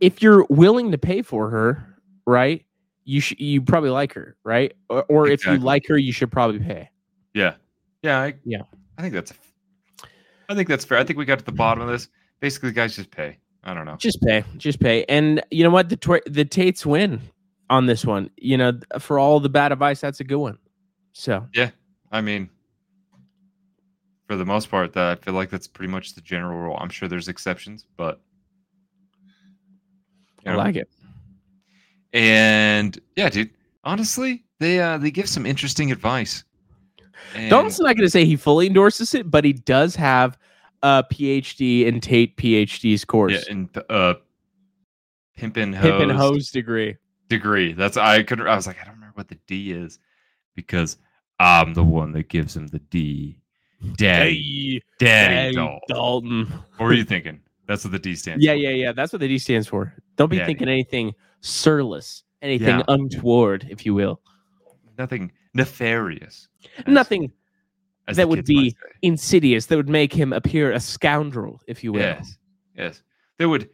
if 0.00 0.22
you're 0.22 0.46
willing 0.48 0.92
to 0.92 0.98
pay 0.98 1.22
for 1.22 1.50
her, 1.50 1.98
right? 2.24 2.64
You 3.04 3.20
should. 3.20 3.40
You 3.40 3.62
probably 3.62 3.90
like 3.90 4.12
her, 4.14 4.36
right? 4.44 4.72
Or, 4.88 5.04
or 5.04 5.28
if 5.28 5.46
you 5.46 5.58
like 5.58 5.86
her, 5.86 5.96
you 5.96 6.12
should 6.12 6.30
probably 6.30 6.58
pay. 6.58 6.90
Yeah, 7.34 7.54
yeah, 8.02 8.20
I, 8.20 8.34
Yeah. 8.44 8.62
I 8.98 9.02
think 9.02 9.14
that's, 9.14 9.32
I 10.48 10.54
think 10.54 10.68
that's 10.68 10.84
fair. 10.84 10.98
I 10.98 11.04
think 11.04 11.18
we 11.18 11.24
got 11.24 11.38
to 11.38 11.44
the 11.44 11.52
bottom 11.52 11.82
of 11.82 11.88
this. 11.88 12.08
Basically, 12.40 12.72
guys 12.72 12.96
just 12.96 13.10
pay. 13.10 13.38
I 13.66 13.74
don't 13.74 13.84
know. 13.84 13.96
Just 13.96 14.22
pay. 14.22 14.44
Just 14.56 14.78
pay. 14.78 15.04
And 15.08 15.42
you 15.50 15.64
know 15.64 15.70
what? 15.70 15.88
The 15.88 15.96
tw- 15.96 16.24
the 16.26 16.44
Tates 16.44 16.86
win 16.86 17.20
on 17.68 17.86
this 17.86 18.04
one. 18.04 18.30
You 18.36 18.56
know, 18.56 18.78
for 19.00 19.18
all 19.18 19.40
the 19.40 19.48
bad 19.48 19.72
advice, 19.72 20.00
that's 20.00 20.20
a 20.20 20.24
good 20.24 20.38
one. 20.38 20.56
So 21.12 21.44
yeah, 21.52 21.70
I 22.12 22.20
mean, 22.20 22.48
for 24.28 24.36
the 24.36 24.44
most 24.44 24.70
part, 24.70 24.92
that 24.92 25.18
I 25.18 25.20
feel 25.20 25.34
like 25.34 25.50
that's 25.50 25.66
pretty 25.66 25.90
much 25.90 26.14
the 26.14 26.20
general 26.20 26.58
rule. 26.58 26.76
I'm 26.78 26.88
sure 26.88 27.08
there's 27.08 27.26
exceptions, 27.26 27.84
but 27.96 28.20
you 30.44 30.52
I 30.52 30.54
like 30.54 30.76
it. 30.76 30.88
And 32.12 32.98
yeah, 33.16 33.28
dude. 33.28 33.50
Honestly, 33.82 34.44
they 34.60 34.80
uh 34.80 34.98
they 34.98 35.10
give 35.10 35.28
some 35.28 35.44
interesting 35.44 35.90
advice. 35.90 36.44
And 37.34 37.50
Dalton's 37.50 37.80
not 37.80 37.96
going 37.96 38.06
to 38.06 38.10
say 38.10 38.24
he 38.24 38.36
fully 38.36 38.68
endorses 38.68 39.12
it, 39.14 39.28
but 39.28 39.44
he 39.44 39.52
does 39.52 39.96
have 39.96 40.38
a 40.82 41.04
PhD 41.10 41.86
in 41.86 42.00
Tate 42.00 42.36
PhD's 42.36 43.04
course. 43.04 43.32
yeah, 43.32 43.40
and 43.52 43.68
uh, 43.90 44.14
pimpin' 45.38 45.74
hose, 45.74 45.90
Pimp 45.90 46.00
and 46.02 46.12
hose 46.12 46.50
degree. 46.50 46.96
degree. 47.28 47.72
That's 47.72 47.96
I 47.96 48.22
could. 48.22 48.40
I 48.40 48.54
was 48.56 48.66
like, 48.66 48.80
I 48.80 48.84
don't 48.84 48.94
remember 48.94 49.14
what 49.16 49.28
the 49.28 49.38
D 49.46 49.72
is 49.72 49.98
because 50.54 50.96
I'm 51.38 51.74
the 51.74 51.84
one 51.84 52.12
that 52.12 52.28
gives 52.28 52.56
him 52.56 52.66
the 52.68 52.78
D. 52.78 53.38
Daddy, 53.96 54.82
Daddy, 54.98 55.54
Hey, 55.56 55.76
Dalton. 55.88 56.46
What 56.78 56.86
were 56.86 56.94
you 56.94 57.04
thinking? 57.04 57.40
That's 57.66 57.84
what 57.84 57.92
the 57.92 57.98
D 57.98 58.14
stands. 58.16 58.42
Yeah, 58.42 58.52
for. 58.52 58.56
yeah, 58.56 58.70
yeah. 58.70 58.84
Yeah. 58.86 58.92
That's 58.92 59.12
what 59.12 59.20
the 59.20 59.28
D 59.28 59.38
stands 59.38 59.68
for. 59.68 59.92
Don't 60.16 60.30
be 60.30 60.38
Daddy. 60.38 60.46
thinking 60.54 60.68
anything 60.68 61.14
surless, 61.42 62.22
anything 62.40 62.68
Yeah. 62.78 62.82
untoward, 62.88 63.66
if 63.68 63.84
you 63.84 63.92
will. 63.94 64.20
Nothing 64.98 65.30
nefarious. 65.52 66.48
Nothing 66.86 67.30
that 68.12 68.28
would 68.28 68.44
be 68.44 68.76
insidious 69.02 69.66
that 69.66 69.76
would 69.76 69.88
make 69.88 70.12
him 70.12 70.32
appear 70.32 70.72
a 70.72 70.80
scoundrel, 70.80 71.60
if 71.66 71.82
you 71.82 71.92
will. 71.92 72.00
Yes, 72.00 72.36
yes. 72.76 73.02
That 73.38 73.48
would 73.48 73.68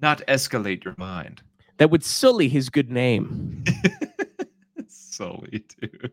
not 0.00 0.22
escalate 0.28 0.84
your 0.84 0.94
mind. 0.96 1.42
That 1.78 1.90
would 1.90 2.04
sully 2.04 2.48
his 2.48 2.68
good 2.70 2.90
name. 2.90 3.64
Sully, 4.88 5.62
dude. 5.80 6.12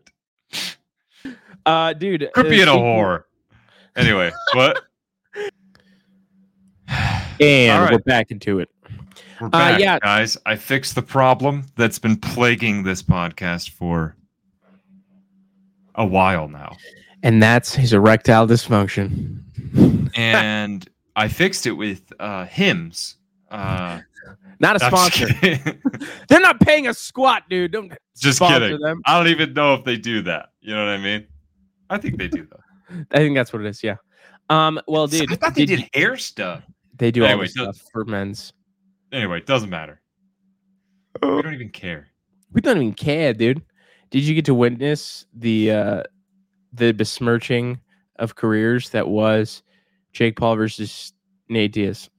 Uh, 1.64 1.92
dude. 1.94 2.28
Could 2.34 2.46
uh, 2.46 2.50
be 2.50 2.60
in 2.60 2.68
a 2.68 2.72
whore. 2.72 3.24
Anyway, 3.96 4.30
what? 4.54 4.82
And 7.40 7.84
right. 7.84 7.92
we're 7.92 7.98
back 8.00 8.30
into 8.30 8.58
it. 8.58 8.68
We're 9.40 9.48
back, 9.48 9.76
Uh, 9.76 9.78
yeah. 9.78 9.98
guys. 10.00 10.36
I 10.44 10.56
fixed 10.56 10.94
the 10.94 11.02
problem 11.02 11.64
that's 11.74 11.98
been 11.98 12.16
plaguing 12.16 12.82
this 12.82 13.02
podcast 13.02 13.70
for 13.70 14.14
a 16.00 16.06
while 16.06 16.48
now. 16.48 16.76
And 17.22 17.42
that's 17.42 17.74
his 17.74 17.92
erectile 17.92 18.46
dysfunction. 18.46 19.38
And 20.16 20.88
I 21.14 21.28
fixed 21.28 21.66
it 21.66 21.72
with 21.72 22.12
uh 22.18 22.46
Hims. 22.46 23.16
Uh 23.50 24.00
Not 24.58 24.76
a 24.76 24.80
sponsor. 24.80 25.28
They're 26.28 26.40
not 26.40 26.60
paying 26.60 26.88
a 26.88 26.94
squat, 26.94 27.44
dude. 27.50 27.72
Don't 27.72 27.92
Just 28.16 28.40
kidding. 28.40 28.80
them. 28.80 29.02
I 29.04 29.18
don't 29.18 29.28
even 29.30 29.52
know 29.52 29.74
if 29.74 29.84
they 29.84 29.96
do 29.96 30.22
that. 30.22 30.48
You 30.60 30.74
know 30.74 30.84
what 30.84 30.92
I 30.94 30.98
mean? 30.98 31.26
I 31.90 31.98
think 31.98 32.16
they 32.18 32.28
do 32.28 32.46
though. 32.50 32.96
I 33.12 33.18
think 33.18 33.36
that's 33.36 33.52
what 33.52 33.62
it 33.62 33.68
is. 33.68 33.82
Yeah. 33.82 33.96
Um. 34.48 34.80
Well, 34.88 35.06
dude, 35.06 35.30
I 35.30 35.36
thought 35.36 35.54
they 35.54 35.66
did 35.66 35.80
did 35.80 35.90
hair 35.94 36.16
stuff. 36.16 36.64
They 36.96 37.10
do 37.10 37.22
all 37.22 37.28
Anyway, 37.28 37.46
so- 37.46 37.64
stuff 37.64 37.80
for 37.92 38.04
men's. 38.04 38.52
Anyway, 39.12 39.38
it 39.38 39.46
doesn't 39.46 39.70
matter. 39.70 40.00
We 41.22 41.42
don't 41.42 41.54
even 41.54 41.68
care. 41.70 42.08
We 42.52 42.60
don't 42.60 42.76
even 42.78 42.94
care, 42.94 43.32
dude. 43.34 43.60
Did 44.10 44.24
you 44.24 44.34
get 44.34 44.44
to 44.46 44.54
witness 44.54 45.24
the 45.34 45.70
uh 45.70 46.02
the 46.72 46.92
besmirching 46.92 47.80
of 48.16 48.36
careers 48.36 48.90
that 48.90 49.08
was 49.08 49.62
Jake 50.12 50.36
Paul 50.36 50.56
versus 50.56 51.12
Nate 51.48 51.72
Diaz? 51.72 52.10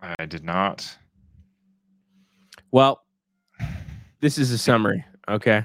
I 0.00 0.26
did 0.26 0.44
not. 0.44 0.96
Well, 2.70 3.02
this 4.20 4.38
is 4.38 4.50
a 4.50 4.58
summary, 4.58 5.04
okay? 5.28 5.64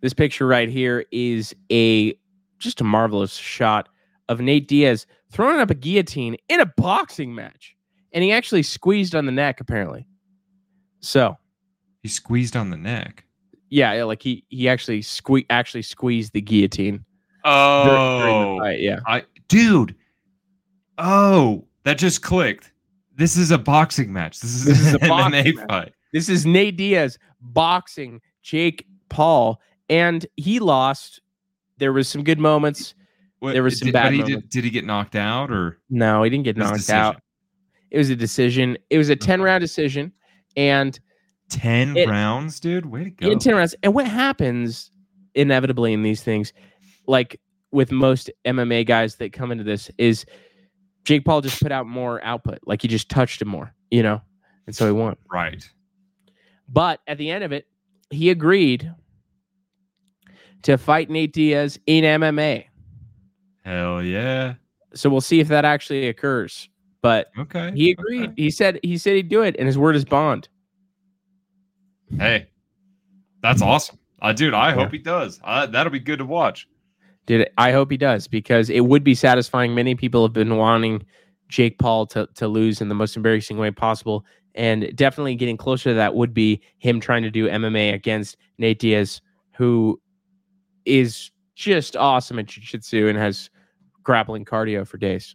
This 0.00 0.14
picture 0.14 0.46
right 0.46 0.68
here 0.68 1.04
is 1.10 1.54
a 1.70 2.14
just 2.58 2.80
a 2.80 2.84
marvelous 2.84 3.34
shot 3.34 3.88
of 4.28 4.40
Nate 4.40 4.68
Diaz 4.68 5.06
throwing 5.30 5.60
up 5.60 5.70
a 5.70 5.74
guillotine 5.74 6.36
in 6.48 6.60
a 6.60 6.66
boxing 6.66 7.34
match. 7.34 7.76
And 8.12 8.22
he 8.22 8.32
actually 8.32 8.62
squeezed 8.62 9.14
on 9.14 9.26
the 9.26 9.32
neck, 9.32 9.60
apparently. 9.60 10.06
So 11.00 11.36
He 12.02 12.08
squeezed 12.08 12.56
on 12.56 12.70
the 12.70 12.76
neck. 12.76 13.24
Yeah, 13.70 13.92
yeah, 13.94 14.04
like 14.04 14.22
he 14.22 14.44
he 14.48 14.68
actually 14.68 15.00
sque- 15.00 15.46
actually 15.50 15.82
squeezed 15.82 16.32
the 16.32 16.40
guillotine 16.40 17.04
dur- 17.44 17.84
during 17.84 18.30
the 18.30 18.36
Oh, 18.36 18.58
fight. 18.60 18.80
Yeah. 18.80 19.00
I 19.06 19.24
dude. 19.48 19.94
Oh, 20.98 21.64
that 21.84 21.98
just 21.98 22.22
clicked. 22.22 22.72
This 23.16 23.36
is 23.36 23.50
a 23.50 23.58
boxing 23.58 24.12
match. 24.12 24.40
This 24.40 24.54
is, 24.54 24.64
This 24.64 24.80
is 24.80 24.94
a 24.94 24.98
boxing 25.08 25.44
MMA 25.44 25.54
match. 25.56 25.66
fight. 25.68 25.92
This 26.12 26.28
is 26.28 26.46
Nate 26.46 26.76
Diaz 26.76 27.18
boxing 27.40 28.20
Jake 28.42 28.86
Paul, 29.08 29.60
and 29.88 30.24
he 30.36 30.60
lost. 30.60 31.20
There 31.78 31.92
was 31.92 32.08
some 32.08 32.22
good 32.22 32.38
moments. 32.38 32.94
What, 33.40 33.52
There 33.52 33.62
was 33.64 33.78
some 33.78 33.86
did, 33.86 33.92
bad 33.92 34.04
but 34.04 34.12
he 34.12 34.18
moments. 34.20 34.42
did, 34.44 34.50
did 34.50 34.64
he 34.64 34.70
get 34.70 34.84
knocked 34.84 35.16
out 35.16 35.50
or 35.50 35.80
No, 35.90 36.22
he 36.22 36.30
didn't 36.30 36.44
get 36.44 36.56
knocked 36.56 36.74
decision. 36.76 36.96
out. 36.96 37.20
It 37.90 37.98
was 37.98 38.08
a 38.10 38.16
decision. 38.16 38.78
It 38.90 38.98
was 38.98 39.08
a 39.10 39.16
10 39.16 39.42
round 39.42 39.60
decision. 39.60 40.12
And 40.56 40.98
ten 41.54 41.96
It- 41.96 42.08
rounds, 42.08 42.60
dude? 42.60 42.86
Way 42.86 43.04
to 43.04 43.10
go! 43.10 43.30
in 43.30 43.38
10 43.38 43.54
rounds. 43.54 43.74
And 43.82 43.94
what 43.94 44.06
happens 44.06 44.90
inevitably 45.34 45.92
in 45.92 46.02
these 46.02 46.22
things, 46.22 46.52
like 47.06 47.40
with 47.72 47.90
most 47.92 48.30
MMA 48.44 48.84
guys 48.86 49.16
that 49.16 49.32
come 49.32 49.50
into 49.52 49.64
this, 49.64 49.90
is 49.98 50.24
Jake 51.04 51.24
Paul 51.24 51.40
just 51.40 51.60
put 51.62 51.72
out 51.72 51.86
more 51.86 52.22
output. 52.24 52.58
Like 52.66 52.82
he 52.82 52.88
just 52.88 53.08
touched 53.08 53.42
him 53.42 53.48
more, 53.48 53.74
you 53.90 54.02
know, 54.02 54.20
and 54.66 54.74
so 54.74 54.86
he 54.86 54.92
won. 54.92 55.16
Right. 55.30 55.68
But 56.68 57.00
at 57.06 57.18
the 57.18 57.30
end 57.30 57.44
of 57.44 57.52
it, 57.52 57.66
he 58.10 58.30
agreed 58.30 58.90
to 60.62 60.78
fight 60.78 61.10
Nate 61.10 61.32
Diaz 61.32 61.78
in 61.86 62.04
MMA. 62.04 62.64
Hell 63.64 64.02
yeah. 64.02 64.54
So 64.94 65.10
we'll 65.10 65.20
see 65.20 65.40
if 65.40 65.48
that 65.48 65.64
actually 65.64 66.08
occurs. 66.08 66.68
But 67.02 67.30
Okay. 67.38 67.70
he 67.74 67.90
agreed. 67.90 68.30
okay. 68.30 68.34
He 68.42 68.50
said 68.50 68.80
he 68.82 68.96
said 68.96 69.16
he'd 69.16 69.28
do 69.28 69.42
it, 69.42 69.56
and 69.58 69.66
his 69.66 69.76
word 69.76 69.94
is 69.96 70.04
bond. 70.06 70.48
Hey, 72.18 72.46
that's 73.42 73.62
awesome. 73.62 73.98
Uh, 74.22 74.32
dude, 74.32 74.54
I 74.54 74.68
Yeah. 74.70 74.74
hope 74.76 74.92
he 74.92 74.98
does. 74.98 75.40
Uh, 75.44 75.66
that'll 75.66 75.92
be 75.92 76.00
good 76.00 76.18
to 76.18 76.24
watch. 76.24 76.68
Did 77.26 77.48
I 77.58 77.72
hope 77.72 77.90
he 77.90 77.96
does 77.96 78.26
because 78.28 78.68
it 78.70 78.80
would 78.80 79.02
be 79.04 79.14
satisfying. 79.14 79.74
Many 79.74 79.94
people 79.94 80.22
have 80.22 80.32
been 80.34 80.56
wanting 80.56 81.04
Jake 81.48 81.78
Paul 81.78 82.06
to 82.08 82.28
to 82.34 82.48
lose 82.48 82.80
in 82.80 82.88
the 82.88 82.94
most 82.94 83.16
embarrassing 83.16 83.56
way 83.56 83.70
possible, 83.70 84.24
and 84.54 84.94
definitely 84.94 85.34
getting 85.34 85.56
closer 85.56 85.90
to 85.90 85.94
that 85.94 86.14
would 86.14 86.34
be 86.34 86.60
him 86.78 87.00
trying 87.00 87.22
to 87.22 87.30
do 87.30 87.48
MMA 87.48 87.94
against 87.94 88.36
Nate 88.58 88.78
Diaz, 88.78 89.20
who 89.56 90.00
is 90.84 91.30
just 91.54 91.96
awesome 91.96 92.38
at 92.38 92.46
jiu-jitsu 92.46 93.08
and 93.08 93.16
has 93.16 93.48
grappling 94.02 94.44
cardio 94.44 94.86
for 94.86 94.98
days. 94.98 95.34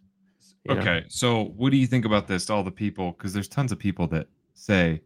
you 0.64 0.74
know? 0.74 0.80
Okay. 0.80 1.04
So, 1.08 1.44
what 1.56 1.70
do 1.70 1.76
you 1.78 1.86
think 1.86 2.04
about 2.04 2.28
this? 2.28 2.50
All 2.50 2.62
the 2.62 2.70
people, 2.70 3.12
because 3.12 3.32
there's 3.32 3.48
tons 3.48 3.72
of 3.72 3.78
people 3.78 4.06
that 4.08 4.28
say 4.54 5.00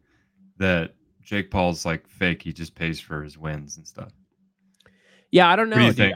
that 0.58 0.94
Jake 1.24 1.50
Paul's 1.50 1.84
like 1.84 2.06
fake. 2.06 2.42
He 2.42 2.52
just 2.52 2.74
pays 2.74 3.00
for 3.00 3.22
his 3.22 3.38
wins 3.38 3.76
and 3.76 3.86
stuff. 3.86 4.12
Yeah, 5.30 5.48
I 5.48 5.56
don't 5.56 5.70
know. 5.70 5.90
do? 5.90 6.12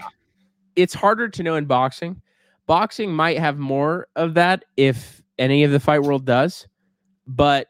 It's 0.77 0.95
harder 0.95 1.29
to 1.29 1.43
know 1.43 1.57
in 1.57 1.65
boxing. 1.65 2.21
Boxing 2.67 3.13
might 3.13 3.39
have 3.39 3.59
more 3.59 4.07
of 4.15 4.35
that 4.35 4.65
if 4.77 5.23
any 5.39 5.65
of 5.65 5.73
the 5.73 5.81
fight 5.81 6.03
world 6.03 6.25
does, 6.25 6.69
but 7.27 7.69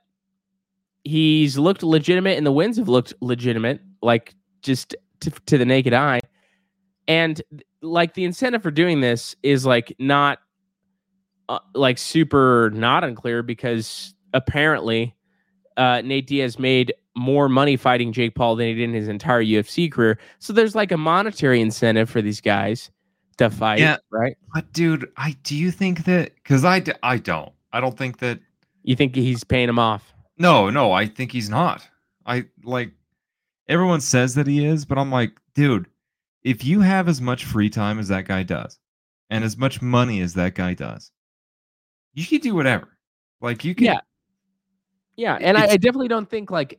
he's 1.05 1.57
looked 1.57 1.83
legitimate 1.83 2.37
and 2.37 2.47
the 2.47 2.53
wins 2.53 2.77
have 2.77 2.89
looked 2.89 3.15
legitimate, 3.21 3.81
like 4.03 4.35
just 4.61 4.95
to, 5.21 5.31
to 5.47 5.57
the 5.57 5.65
naked 5.65 5.95
eye. 5.95 6.21
And 7.07 7.41
like 7.81 8.15
the 8.15 8.25
incentive 8.25 8.63
for 8.63 8.71
doing 8.71 9.01
this 9.01 9.35
is 9.43 9.65
like 9.65 9.95
not 9.99 10.41
uh, 11.49 11.61
like 11.75 11.97
super 11.97 12.71
not 12.75 13.05
unclear 13.05 13.43
because 13.43 14.15
apparently 14.35 15.17
uh, 15.79 16.03
Nate 16.05 16.27
Diaz 16.27 16.59
made 16.59 16.93
more 17.19 17.49
money 17.49 17.77
fighting 17.77 18.13
Jake 18.13 18.35
Paul 18.35 18.57
than 18.57 18.69
he 18.69 18.75
did 18.75 18.85
in 18.85 18.95
his 18.95 19.09
entire 19.09 19.43
UFC 19.43 19.91
career. 19.91 20.19
So 20.39 20.53
there's 20.53 20.75
like 20.75 20.93
a 20.93 20.97
monetary 20.97 21.61
incentive 21.61 22.09
for 22.09 22.23
these 22.23 22.41
guys 22.41 22.91
to 23.39 23.51
fight, 23.51 23.81
Yeah. 23.81 23.97
right? 24.11 24.37
But, 24.55 24.73
dude, 24.73 25.11
I 25.17 25.37
do 25.43 25.57
you 25.57 25.71
think 25.71 26.05
that? 26.05 26.35
Because 26.37 26.65
I, 26.65 26.81
d- 26.81 26.93
I 27.03 27.19
don't. 27.19 27.53
I 27.73 27.81
don't 27.81 27.97
think 27.99 28.19
that. 28.19 28.39
You 28.85 28.97
think 28.97 29.15
he's 29.15 29.45
paying 29.45 29.69
him 29.69 29.79
off? 29.79 30.15
No, 30.39 30.71
no, 30.71 30.93
I 30.93 31.07
think 31.07 31.33
he's 31.33 31.51
not. 31.51 31.87
I 32.25 32.47
like 32.63 32.93
everyone 33.69 34.01
says 34.01 34.35
that 34.37 34.47
he 34.47 34.65
is, 34.65 34.85
but 34.85 34.97
I'm 34.99 35.11
like, 35.11 35.33
dude, 35.55 35.87
if 36.45 36.65
you 36.65 36.81
have 36.81 37.09
as 37.09 37.21
much 37.21 37.45
free 37.45 37.69
time 37.69 37.99
as 37.99 38.09
that 38.09 38.25
guy 38.27 38.43
does 38.45 38.79
and 39.31 39.45
as 39.45 39.57
much 39.59 39.83
money 39.83 40.21
as 40.21 40.35
that 40.35 40.55
guy 40.55 40.75
does, 40.75 41.11
you 42.15 42.25
can 42.25 42.39
do 42.39 42.55
whatever. 42.55 42.97
Like 43.41 43.65
you 43.65 43.75
can 43.75 43.87
Yeah. 43.87 44.01
Yeah, 45.17 45.37
and 45.41 45.59
I, 45.59 45.71
I 45.71 45.77
definitely 45.77 46.07
don't 46.07 46.31
think 46.31 46.51
like 46.53 46.79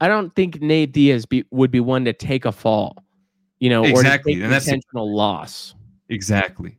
I 0.00 0.08
don't 0.08 0.34
think 0.34 0.60
Nate 0.60 0.92
Diaz 0.92 1.26
be, 1.26 1.44
would 1.50 1.70
be 1.70 1.80
one 1.80 2.04
to 2.06 2.12
take 2.12 2.44
a 2.44 2.52
fall, 2.52 3.04
you 3.58 3.68
know, 3.68 3.84
Exactly, 3.84 4.32
or 4.32 4.36
to 4.36 4.40
take 4.40 4.44
and 4.44 4.52
that's 4.52 4.66
intentional 4.66 5.14
loss. 5.14 5.74
Exactly. 6.08 6.78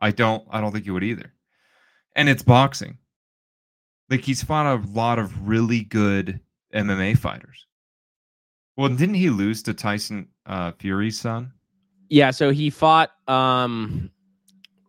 I 0.00 0.10
don't 0.10 0.46
I 0.50 0.60
don't 0.60 0.72
think 0.72 0.86
you 0.86 0.94
would 0.94 1.02
either. 1.04 1.32
And 2.14 2.28
it's 2.28 2.42
boxing. 2.42 2.98
Like 4.10 4.20
he's 4.20 4.42
fought 4.42 4.66
a 4.66 4.86
lot 4.90 5.18
of 5.18 5.48
really 5.48 5.80
good 5.80 6.40
MMA 6.74 7.18
fighters. 7.18 7.66
Well, 8.76 8.88
didn't 8.88 9.16
he 9.16 9.30
lose 9.30 9.62
to 9.64 9.74
Tyson 9.74 10.28
uh, 10.46 10.72
Fury's 10.78 11.18
son? 11.18 11.52
Yeah, 12.08 12.30
so 12.30 12.50
he 12.50 12.70
fought. 12.70 13.10
um 13.26 14.10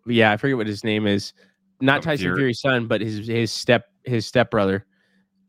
Yeah, 0.06 0.32
I 0.32 0.38
forget 0.38 0.58
what 0.58 0.68
his 0.68 0.84
name 0.84 1.08
is. 1.08 1.34
Not 1.82 2.00
Oh, 2.00 2.02
Tyson 2.02 2.26
Fury. 2.26 2.38
Fury's 2.38 2.62
son, 2.62 2.88
but 2.88 3.02
his 3.02 3.26
his 3.26 3.52
step 3.52 3.86
his 4.04 4.26
stepbrother. 4.26 4.86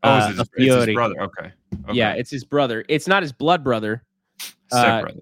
Oh, 0.03 0.09
uh, 0.11 0.17
is 0.17 0.25
it 0.25 0.29
his, 0.29 0.39
it's 0.39 0.49
his 0.57 0.85
Fiore. 0.85 0.93
brother? 0.93 1.21
Okay. 1.21 1.51
okay. 1.85 1.93
Yeah, 1.93 2.13
it's 2.13 2.31
his 2.31 2.43
brother. 2.43 2.83
It's 2.89 3.07
not 3.07 3.21
his 3.23 3.31
blood 3.31 3.63
brother. 3.63 4.03
uh, 4.71 4.81
stepbrother. 4.81 5.19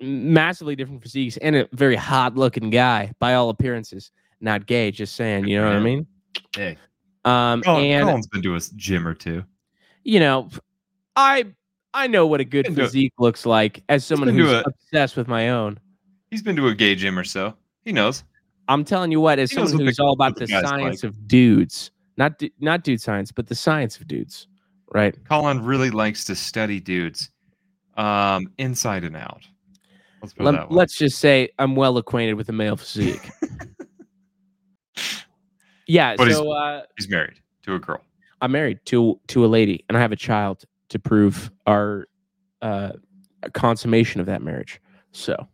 Massively 0.00 0.76
different 0.76 1.02
physiques 1.02 1.36
and 1.38 1.56
a 1.56 1.68
very 1.72 1.96
hot 1.96 2.36
looking 2.36 2.68
guy 2.70 3.12
by 3.18 3.34
all 3.34 3.48
appearances. 3.50 4.10
Not 4.40 4.66
gay, 4.66 4.90
just 4.90 5.16
saying. 5.16 5.48
You 5.48 5.58
know 5.60 5.66
what 5.68 5.76
I 5.76 5.80
mean? 5.80 6.06
Hey, 6.54 6.76
Um, 7.24 7.62
Colin, 7.62 7.84
and 7.86 8.04
Colin's 8.06 8.26
been 8.26 8.42
to 8.42 8.54
a 8.56 8.60
gym 8.76 9.06
or 9.08 9.14
two. 9.14 9.44
you 10.04 10.20
know, 10.20 10.48
I 11.16 11.46
I 11.94 12.08
know 12.08 12.26
what 12.26 12.40
a 12.40 12.44
good 12.44 12.66
physique 12.74 13.14
looks 13.18 13.46
like 13.46 13.82
as 13.88 14.04
someone 14.04 14.28
who's 14.28 14.50
a- 14.52 14.64
obsessed 14.66 15.16
with 15.16 15.28
my 15.28 15.48
own. 15.48 15.78
He's 16.30 16.42
been 16.42 16.56
to 16.56 16.68
a 16.68 16.74
gay 16.74 16.94
gym 16.94 17.18
or 17.18 17.24
so. 17.24 17.54
He 17.84 17.92
knows. 17.92 18.22
I'm 18.68 18.84
telling 18.84 19.10
you 19.12 19.20
what, 19.20 19.38
as 19.38 19.50
He 19.50 19.54
someone 19.54 19.78
who's 19.86 19.96
the- 19.96 20.02
all 20.02 20.12
about 20.12 20.34
the 20.36 20.40
the 20.46 20.60
science 20.60 21.02
like. 21.02 21.08
of 21.10 21.26
dudes, 21.26 21.90
not 22.16 22.38
du- 22.38 22.50
not 22.60 22.82
dude 22.84 23.00
science, 23.00 23.30
but 23.32 23.46
the 23.46 23.54
science 23.54 23.98
of 23.98 24.06
dudes, 24.06 24.46
right? 24.92 25.16
Colin 25.28 25.62
really 25.64 25.90
likes 25.90 26.24
to 26.24 26.34
study 26.34 26.80
dudes, 26.80 27.30
um, 27.96 28.50
inside 28.58 29.04
and 29.04 29.16
out. 29.16 29.42
Let's 30.22 30.32
put 30.34 30.42
it 30.46 30.52
that 30.52 30.60
Let, 30.62 30.72
let's 30.72 30.98
just 30.98 31.18
say 31.18 31.50
I'm 31.58 31.76
well 31.76 31.98
acquainted 31.98 32.34
with 32.34 32.46
the 32.46 32.52
male 32.52 32.76
physique. 32.76 33.30
yeah, 35.86 36.14
But 36.16 36.28
he's- 36.28 36.38
so 36.38 36.50
uh, 36.52 36.82
He's 36.96 37.08
married 37.08 37.40
to 37.64 37.74
a 37.74 37.78
girl. 37.78 38.00
I'm 38.40 38.52
married 38.52 38.80
to 38.86 39.18
to 39.28 39.44
a 39.44 39.48
lady, 39.48 39.84
and 39.88 39.96
I 39.96 40.00
have 40.00 40.12
a 40.12 40.16
child 40.16 40.64
to 40.90 40.98
prove 40.98 41.50
our 41.66 42.06
uh, 42.62 42.92
consummation 43.54 44.20
of 44.20 44.26
that 44.26 44.42
marriage. 44.42 44.80
So 45.12 45.48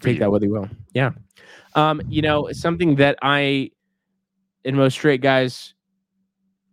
take 0.00 0.14
you. 0.14 0.18
that 0.20 0.30
with 0.32 0.42
you 0.42 0.50
will. 0.50 0.68
Yeah. 0.92 1.10
Um, 1.76 2.02
you 2.08 2.20
know, 2.20 2.48
something 2.52 2.96
that 2.96 3.16
I 3.22 3.70
and 4.66 4.76
most 4.76 4.94
straight 4.94 5.20
guys 5.20 5.74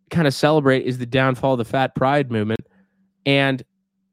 kind 0.09 0.27
of 0.27 0.33
celebrate 0.33 0.85
is 0.85 0.97
the 0.97 1.05
downfall 1.05 1.53
of 1.53 1.57
the 1.59 1.65
fat 1.65 1.95
pride 1.95 2.31
movement. 2.31 2.61
And 3.25 3.63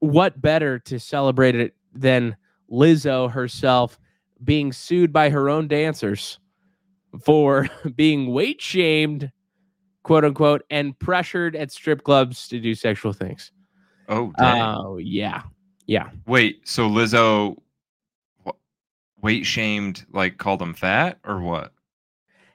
what 0.01 0.41
better 0.41 0.79
to 0.81 0.99
celebrate 0.99 1.55
it 1.55 1.75
than 1.93 2.37
Lizzo 2.71 3.31
herself 3.31 3.99
being 4.45 4.73
sued 4.73 5.13
by 5.13 5.31
her 5.31 5.49
own 5.49 5.69
dancers 5.69 6.39
for 7.25 7.69
being 7.95 8.33
weight 8.33 8.61
shamed, 8.61 9.31
quote 10.03 10.25
unquote, 10.25 10.63
and 10.71 10.99
pressured 10.99 11.57
at 11.57 11.73
strip 11.73 12.05
clubs 12.05 12.49
to 12.49 12.61
do 12.61 12.75
sexual 12.75 13.13
things. 13.13 13.53
Oh. 14.09 14.33
Oh, 14.39 14.97
yeah. 14.99 15.43
Yeah. 15.87 16.11
Wait, 16.27 16.67
so 16.69 16.89
Lizzo 16.89 17.57
weight 19.21 19.45
shamed, 19.45 20.07
like 20.13 20.39
called 20.39 20.61
them 20.61 20.75
fat 20.75 21.19
or 21.25 21.41
what? 21.41 21.73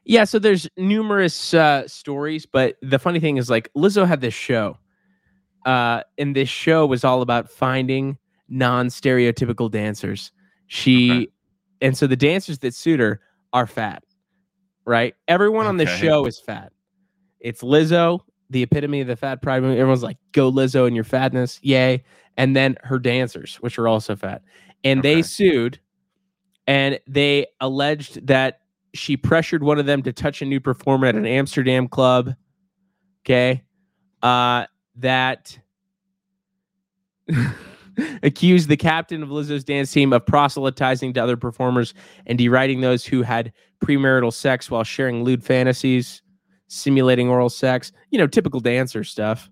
Yeah, 0.06 0.24
so 0.24 0.38
there's 0.39 0.68
numerous 0.78 1.54
uh, 1.54 1.88
stories, 1.88 2.46
but 2.46 2.76
the 2.82 3.00
funny 3.00 3.20
thing 3.20 3.38
is, 3.38 3.50
like 3.50 3.72
Lizzo 3.76 4.08
had 4.08 4.22
this 4.22 4.34
show, 4.36 4.78
uh, 5.65 6.02
and 6.18 6.36
this 6.36 6.48
show 6.50 6.86
was 6.86 7.04
all 7.04 7.22
about 7.24 7.50
finding 7.50 8.18
non-stereotypical 8.48 9.70
dancers. 9.72 10.32
She, 10.68 11.12
Okay. 11.12 11.28
and 11.82 11.98
so 11.98 12.06
the 12.06 12.15
dancers 12.15 12.60
that 12.60 12.76
suit 12.76 13.00
her 13.00 13.20
are 13.52 13.65
fat, 13.65 14.04
right? 14.86 15.15
Everyone 15.28 15.65
on 15.65 15.78
the 15.78 15.86
show 15.88 16.26
is 16.26 16.39
fat. 16.39 16.72
It's 17.39 17.64
Lizzo, 17.64 18.20
the 18.51 18.62
epitome 18.62 19.01
of 19.01 19.08
the 19.08 19.16
fat 19.16 19.41
pride 19.41 19.62
movement. 19.62 19.80
Everyone's 19.80 20.03
like, 20.03 20.18
"Go 20.34 20.51
Lizzo 20.51 20.86
and 20.86 20.95
your 20.95 21.03
fatness, 21.03 21.60
yay!" 21.64 22.03
And 22.38 22.56
then 22.56 22.78
her 22.84 22.99
dancers, 22.99 23.56
which 23.56 23.80
are 23.80 23.88
also 23.88 24.16
fat, 24.16 24.43
and 24.84 24.99
Okay. 24.99 25.16
they 25.16 25.22
sued, 25.24 25.80
and 26.68 26.99
they 27.08 27.47
alleged 27.60 28.28
that 28.28 28.60
she 28.96 29.18
pressured 29.18 29.64
one 29.64 29.80
of 29.80 29.86
them 29.86 30.02
to 30.04 30.14
touch 30.14 30.41
a 30.41 30.46
new 30.46 30.60
performer 30.60 31.08
at 31.08 31.16
an 31.16 31.26
Amsterdam 31.26 31.88
club. 31.88 32.34
Okay. 33.24 33.64
Uh, 34.22 34.66
that 34.98 35.58
accused 38.24 38.70
the 38.70 38.78
captain 38.78 39.22
of 39.24 39.30
Lizzo's 39.30 39.64
dance 39.64 39.91
team 39.91 40.14
of 40.14 40.26
proselytizing 40.26 41.14
to 41.14 41.24
other 41.24 41.38
performers 41.38 41.93
and 42.26 42.38
deriding 42.38 42.82
those 42.82 43.06
who 43.06 43.22
had 43.22 43.52
premarital 43.84 44.34
sex 44.34 44.72
while 44.72 44.84
sharing 44.84 45.24
lewd 45.24 45.43
fantasies, 45.43 46.22
simulating 46.68 47.30
oral 47.30 47.50
sex, 47.50 47.91
you 48.10 48.18
know, 48.18 48.28
typical 48.28 48.60
dancer 48.60 49.04
stuff. 49.04 49.50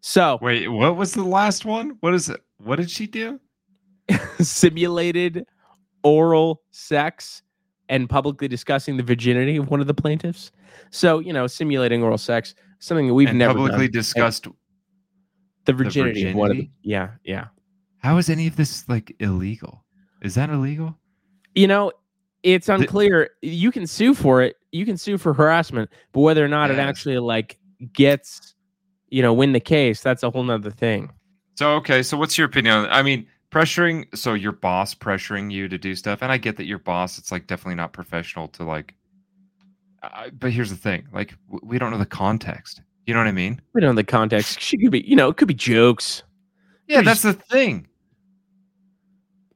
So, 0.00 0.38
Wait, 0.42 0.68
what 0.68 0.96
was 0.96 1.12
the 1.12 1.24
last 1.24 1.64
one? 1.64 1.96
What 2.00 2.14
is 2.14 2.28
it? 2.28 2.40
What 2.58 2.76
did 2.76 2.90
she 2.90 3.06
do? 3.06 3.40
simulated 4.40 5.44
oral 6.02 6.62
sex 6.70 7.42
and 7.88 8.08
publicly 8.08 8.48
discussing 8.48 8.96
the 8.96 9.02
virginity 9.02 9.56
of 9.56 9.70
one 9.70 9.80
of 9.80 9.86
the 9.86 9.94
plaintiffs. 9.94 10.52
So, 10.90 11.18
you 11.18 11.32
know, 11.32 11.46
simulating 11.46 12.02
oral 12.02 12.18
sex, 12.18 12.54
something 12.78 13.08
that 13.08 13.14
we've 13.14 13.28
and 13.28 13.38
never 13.38 13.54
publicly 13.54 13.88
done. 13.88 13.92
discussed. 13.92 14.46
the 15.64 15.72
virginity, 15.72 16.28
of 16.28 16.34
one 16.34 16.50
of 16.50 16.56
the, 16.56 16.70
yeah, 16.82 17.10
yeah. 17.24 17.46
How 17.98 18.18
is 18.18 18.28
any 18.28 18.46
of 18.46 18.56
this 18.56 18.88
like 18.88 19.14
illegal? 19.20 19.84
Is 20.22 20.34
that 20.34 20.50
illegal? 20.50 20.96
You 21.54 21.66
know, 21.66 21.92
it's 22.42 22.68
unclear. 22.68 23.30
you 23.42 23.72
can 23.72 23.86
sue 23.86 24.14
for 24.14 24.42
it. 24.42 24.56
You 24.72 24.84
can 24.84 24.96
sue 24.96 25.18
for 25.18 25.34
harassment, 25.34 25.90
but 26.12 26.20
whether 26.20 26.44
or 26.44 26.48
not 26.48 26.70
it 26.70 26.78
actually 26.78 27.18
like 27.18 27.58
gets, 27.92 28.54
you 29.08 29.22
know, 29.22 29.32
win 29.32 29.52
the 29.52 29.60
case, 29.60 30.00
that's 30.02 30.22
a 30.22 30.30
whole 30.30 30.44
nother 30.44 30.70
thing. 30.70 31.10
So 31.56 31.72
okay, 31.76 32.02
so 32.02 32.16
what's 32.16 32.38
your 32.38 32.46
opinion 32.46 32.74
on 32.76 32.86
I 32.86 33.02
mean, 33.02 33.26
pressuring 33.50 34.06
so 34.16 34.34
your 34.34 34.52
boss 34.52 34.94
pressuring 34.94 35.50
you 35.50 35.68
to 35.68 35.78
do 35.78 35.94
stuff, 35.94 36.22
and 36.22 36.30
I 36.30 36.36
get 36.36 36.56
that 36.56 36.66
your 36.66 36.78
boss, 36.78 37.18
it's 37.18 37.32
like 37.32 37.46
definitely 37.46 37.76
not 37.76 37.92
professional 37.92 38.48
to 38.48 38.64
like 38.64 38.94
uh, 40.02 40.30
but 40.38 40.52
here's 40.52 40.70
the 40.70 40.76
thing, 40.76 41.06
like 41.12 41.34
w- 41.50 41.60
we 41.64 41.78
don't 41.78 41.90
know 41.90 41.98
the 41.98 42.06
context. 42.06 42.82
You 43.06 43.14
know 43.14 43.20
what 43.20 43.26
I 43.26 43.32
mean? 43.32 43.60
We 43.72 43.80
don't 43.80 43.94
know 43.94 44.00
the 44.00 44.04
context. 44.04 44.60
She 44.60 44.76
could 44.76 44.90
be, 44.92 45.00
you 45.00 45.16
know, 45.16 45.28
it 45.28 45.36
could 45.36 45.48
be 45.48 45.54
jokes. 45.54 46.22
Yeah, 46.86 47.02
that's 47.02 47.22
the 47.22 47.32
thing. 47.32 47.88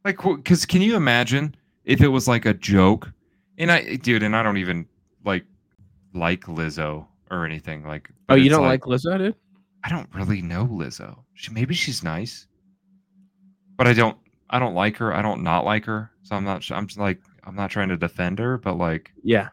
Like, 0.04 0.18
because 0.22 0.66
can 0.66 0.82
you 0.82 0.96
imagine 0.96 1.54
if 1.84 2.00
it 2.00 2.08
was 2.08 2.26
like 2.26 2.46
a 2.46 2.54
joke? 2.54 3.10
And 3.58 3.70
I, 3.70 3.96
dude, 3.96 4.22
and 4.22 4.34
I 4.34 4.42
don't 4.42 4.56
even 4.56 4.86
like 5.24 5.44
like 6.14 6.42
Lizzo 6.42 7.06
or 7.30 7.44
anything. 7.44 7.86
Like, 7.86 8.10
Oh, 8.28 8.34
you 8.34 8.50
don't 8.50 8.64
like, 8.64 8.82
Lizzo, 8.82 9.16
dude? 9.18 9.34
I 9.84 9.88
don't 9.90 10.08
really 10.14 10.42
know 10.42 10.66
Lizzo. 10.66 11.18
She 11.34 11.52
maybe 11.52 11.74
she's 11.74 12.02
nice, 12.02 12.46
but 13.82 13.90
I 13.90 13.94
don't. 13.94 14.16
I 14.48 14.60
don't 14.60 14.74
like 14.74 14.96
her. 14.98 15.12
I 15.12 15.22
don't 15.22 15.42
not 15.42 15.64
like 15.64 15.84
her. 15.86 16.12
So 16.22 16.36
I'm 16.36 16.44
not. 16.44 16.70
I'm 16.70 16.86
just 16.86 17.00
like 17.00 17.18
I'm 17.42 17.56
not 17.56 17.68
trying 17.68 17.88
to 17.88 17.96
defend 17.96 18.38
her, 18.38 18.56
but 18.56 18.74
like 18.74 19.10
Yeah. 19.24 19.48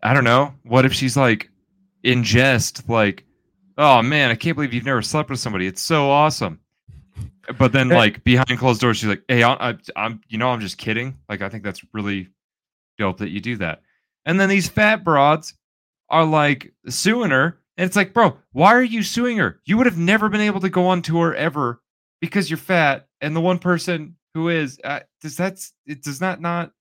I 0.00 0.14
don't 0.14 0.22
know. 0.22 0.54
What 0.62 0.84
if 0.84 0.92
she's 0.92 1.16
like 1.16 1.50
in 2.04 2.22
jest, 2.22 2.88
like, 2.88 3.24
oh 3.78 4.00
man, 4.02 4.30
I 4.30 4.36
can't 4.36 4.54
believe 4.54 4.72
you've 4.72 4.84
never 4.84 5.02
slept 5.02 5.28
with 5.28 5.40
somebody. 5.40 5.66
It's 5.66 5.82
so 5.82 6.08
awesome. 6.08 6.60
But 7.58 7.72
then, 7.72 7.90
eh. 7.90 7.96
like 7.96 8.22
behind 8.22 8.60
closed 8.60 8.80
doors, 8.80 8.98
she's 8.98 9.08
like, 9.08 9.24
"Hey, 9.26 9.42
I, 9.42 9.74
I'm, 9.96 10.20
you 10.28 10.38
know, 10.38 10.50
I'm 10.50 10.60
just 10.60 10.78
kidding. 10.78 11.18
Like, 11.28 11.42
I 11.42 11.48
think 11.48 11.64
that's 11.64 11.82
really 11.92 12.28
dope 12.96 13.18
that 13.18 13.30
you 13.30 13.40
do 13.40 13.56
that." 13.56 13.82
And 14.24 14.38
then 14.38 14.48
these 14.48 14.68
fat 14.68 15.02
broads 15.02 15.54
are 16.10 16.24
like 16.24 16.72
suing 16.88 17.32
her, 17.32 17.58
and 17.76 17.86
it's 17.88 17.96
like, 17.96 18.14
bro, 18.14 18.36
why 18.52 18.72
are 18.72 18.84
you 18.84 19.02
suing 19.02 19.38
her? 19.38 19.60
You 19.64 19.78
would 19.78 19.86
have 19.86 19.98
never 19.98 20.28
been 20.28 20.40
able 20.40 20.60
to 20.60 20.68
go 20.68 20.86
on 20.86 21.02
tour 21.02 21.34
ever 21.34 21.82
because 22.20 22.50
you're 22.50 22.56
fat, 22.56 23.05
and 23.20 23.34
the 23.34 23.40
one 23.40 23.58
person 23.58 24.16
who 24.34 24.48
is, 24.48 24.78
uh, 24.84 25.00
does 25.20 25.36
that's 25.36 25.72
it 25.86 26.02
does 26.02 26.20
not 26.20 26.40
not 26.40 26.72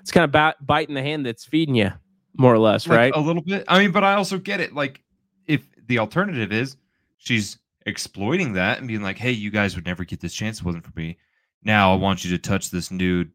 It's 0.00 0.10
kind 0.10 0.24
of 0.24 0.32
ba- 0.32 0.56
biting 0.60 0.94
the 0.94 1.02
hand 1.02 1.24
that's 1.26 1.44
feeding 1.44 1.74
you, 1.74 1.90
more 2.36 2.52
or 2.54 2.58
less, 2.58 2.86
like, 2.86 2.96
right? 2.96 3.14
A 3.14 3.20
little 3.20 3.42
bit. 3.42 3.64
I 3.68 3.78
mean, 3.78 3.92
but 3.92 4.04
I 4.04 4.14
also 4.14 4.38
get 4.38 4.60
it. 4.60 4.74
Like, 4.74 5.02
if 5.46 5.66
the 5.86 5.98
alternative 5.98 6.52
is 6.52 6.76
she's 7.18 7.58
exploiting 7.86 8.52
that 8.54 8.78
and 8.78 8.88
being 8.88 9.02
like, 9.02 9.18
"Hey, 9.18 9.32
you 9.32 9.50
guys 9.50 9.74
would 9.76 9.86
never 9.86 10.04
get 10.04 10.20
this 10.20 10.34
chance. 10.34 10.58
It 10.58 10.64
wasn't 10.64 10.84
for 10.84 10.92
me. 10.96 11.18
Now 11.62 11.92
I 11.92 11.96
want 11.96 12.24
you 12.24 12.30
to 12.30 12.38
touch 12.38 12.70
this 12.70 12.90
nude 12.90 13.32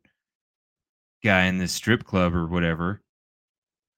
guy 1.24 1.46
in 1.46 1.58
this 1.58 1.72
strip 1.74 2.04
club 2.04 2.36
or 2.36 2.48
whatever." 2.48 3.02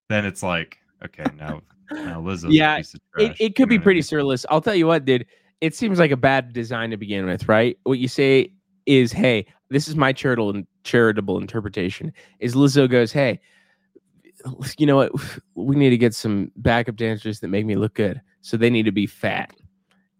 Then 0.09 0.25
it's 0.25 0.41
like, 0.41 0.77
okay, 1.05 1.25
now 1.37 1.61
now 1.91 2.21
Lizzo's 2.21 2.53
Yeah, 2.53 2.75
a 2.75 2.77
piece 2.77 2.93
of 2.95 3.01
it, 3.17 3.31
it 3.31 3.39
you 3.39 3.53
could 3.53 3.63
know 3.63 3.69
be 3.69 3.77
what 3.77 3.81
I 3.81 3.83
pretty 3.83 3.97
mean? 3.99 4.03
surrealist. 4.03 4.45
I'll 4.49 4.61
tell 4.61 4.75
you 4.75 4.87
what, 4.87 5.05
dude. 5.05 5.25
It 5.61 5.75
seems 5.75 5.99
like 5.99 6.11
a 6.11 6.17
bad 6.17 6.53
design 6.53 6.89
to 6.91 6.97
begin 6.97 7.25
with, 7.25 7.47
right? 7.49 7.77
What 7.83 7.99
you 7.99 8.07
say 8.07 8.51
is, 8.85 9.11
"Hey, 9.11 9.45
this 9.69 9.87
is 9.87 9.95
my 9.95 10.13
charitable 10.13 10.63
charitable 10.83 11.37
interpretation." 11.37 12.13
Is 12.39 12.55
Lizzo 12.55 12.89
goes, 12.89 13.11
"Hey, 13.11 13.39
you 14.77 14.85
know 14.85 14.95
what? 14.95 15.11
We 15.55 15.75
need 15.75 15.89
to 15.89 15.97
get 15.97 16.13
some 16.15 16.51
backup 16.55 16.95
dancers 16.95 17.41
that 17.41 17.49
make 17.49 17.65
me 17.65 17.75
look 17.75 17.93
good, 17.95 18.21
so 18.41 18.55
they 18.57 18.69
need 18.69 18.83
to 18.85 18.91
be 18.91 19.05
fat." 19.07 19.53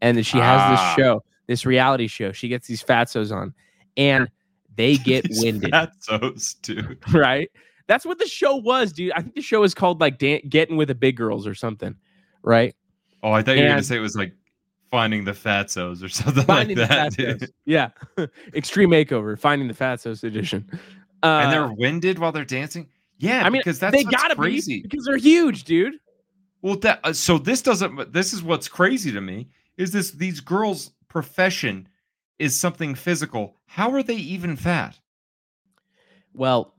And 0.02 0.18
then 0.18 0.24
she 0.24 0.38
has 0.38 0.60
Ah. 0.62 0.94
this 0.96 1.04
show, 1.04 1.24
this 1.48 1.66
reality 1.66 2.08
show. 2.08 2.32
She 2.32 2.48
gets 2.50 2.68
these 2.68 2.84
fatsos 2.84 3.34
on, 3.36 3.54
and 3.98 4.30
they 4.76 4.98
get 5.12 5.24
These 5.26 5.42
winded, 5.42 5.72
fatzos, 5.72 6.56
dude. 6.62 6.98
right? 7.14 7.50
That's 7.88 8.06
what 8.06 8.20
the 8.20 8.28
show 8.28 8.56
was, 8.58 8.92
dude. 8.92 9.14
I 9.14 9.22
think 9.22 9.36
the 9.36 9.42
show 9.42 9.64
is 9.64 9.74
called 9.74 10.02
like 10.02 10.20
Dan- 10.20 10.42
"Getting 10.50 10.76
with 10.78 10.90
the 10.90 10.96
Big 10.96 11.16
Girls" 11.16 11.48
or 11.48 11.56
something, 11.56 11.96
right? 12.44 12.76
Oh, 13.24 13.32
I 13.32 13.42
thought 13.42 13.56
you 13.58 13.64
were 13.64 13.70
gonna 13.70 13.84
say 13.84 13.96
it 13.98 14.02
was 14.02 14.16
like 14.16 14.34
finding 14.92 15.24
the 15.24 15.32
fatzos 15.32 16.04
or 16.04 16.10
something 16.10 16.44
Finding 16.44 16.78
like 16.78 16.90
that. 16.90 17.52
Yeah. 17.66 17.90
Extreme 18.54 18.90
Makeover, 18.90 19.38
Finding 19.38 19.68
the 19.68 19.74
Fatsos 19.74 20.24
edition. 20.24 20.70
Uh, 21.24 21.42
and 21.44 21.52
they're 21.52 21.74
winded 21.74 22.20
while 22.20 22.32
they're 22.32 22.46
dancing. 22.46 22.88
Yeah, 23.18 23.46
I 23.46 23.50
mean, 23.50 23.60
because 23.60 23.80
that's 23.80 23.96
they 23.96 24.06
gotta 24.06 24.36
crazy. 24.36 24.78
be 24.78 24.84
because 24.84 25.04
they're 25.04 25.18
huge, 25.18 25.66
dude. 25.66 25.96
Well, 26.62 26.78
that 26.78 27.02
uh, 27.04 27.12
so 27.12 27.38
this 27.38 27.62
doesn't. 27.62 28.14
This 28.14 28.32
is 28.32 28.42
what's 28.42 28.70
crazy 28.70 29.12
to 29.12 29.20
me 29.20 29.50
is 29.78 29.92
this 29.92 30.12
these 30.12 30.40
girls' 30.40 30.92
profession 31.10 31.90
is 32.40 32.58
something 32.58 32.96
physical. 32.96 33.58
How 33.66 33.92
are 33.92 34.02
they 34.02 34.16
even 34.16 34.56
fat? 34.56 34.98
Well, 36.34 36.74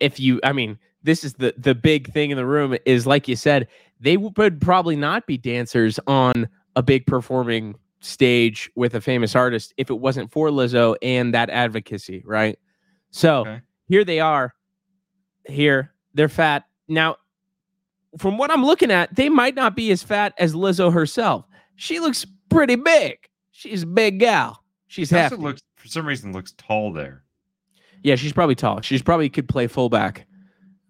if 0.00 0.18
you, 0.18 0.40
I 0.42 0.52
mean, 0.52 0.76
this 1.04 1.22
is 1.22 1.34
the 1.34 1.54
the 1.56 1.76
big 1.76 2.12
thing 2.12 2.30
in 2.30 2.36
the 2.36 2.46
room 2.46 2.76
is 2.84 3.06
like 3.06 3.28
you 3.28 3.36
said, 3.36 3.68
they 4.00 4.16
would 4.16 4.60
probably 4.60 4.96
not 4.96 5.28
be 5.28 5.38
dancers 5.38 6.00
on 6.08 6.48
a 6.76 6.82
big 6.82 7.06
performing 7.06 7.76
stage 8.00 8.70
with 8.76 8.94
a 8.94 9.00
famous 9.00 9.34
artist 9.36 9.74
if 9.76 9.90
it 9.90 9.98
wasn't 9.98 10.30
for 10.30 10.48
Lizzo 10.48 10.96
and 11.02 11.34
that 11.34 11.50
advocacy, 11.50 12.22
right? 12.24 12.58
So 13.10 13.40
Okay. 13.40 13.60
here 13.88 14.04
they 14.04 14.20
are. 14.20 14.54
Here 15.46 15.92
they're 16.14 16.28
fat 16.28 16.64
now. 16.88 17.16
From 18.18 18.38
what 18.38 18.50
I'm 18.50 18.64
looking 18.64 18.90
at, 18.90 19.14
they 19.14 19.28
might 19.28 19.54
not 19.54 19.76
be 19.76 19.90
as 19.92 20.02
fat 20.02 20.32
as 20.38 20.54
Lizzo 20.54 20.92
herself. 20.92 21.46
She 21.76 22.00
looks 22.00 22.26
pretty 22.48 22.74
big. 22.76 23.18
She's 23.52 23.82
a 23.84 23.86
big 23.86 24.18
gal. 24.18 24.64
She's 24.88 25.10
half. 25.10 25.32
looks 25.32 25.60
for 25.76 25.86
some 25.88 26.06
reason 26.06 26.32
looks 26.32 26.52
tall 26.58 26.92
there. 26.92 27.22
Yeah, 28.02 28.16
she's 28.16 28.32
probably 28.32 28.54
tall. 28.56 28.80
She's 28.80 29.02
probably 29.02 29.28
could 29.28 29.48
play 29.48 29.66
fullback 29.66 30.26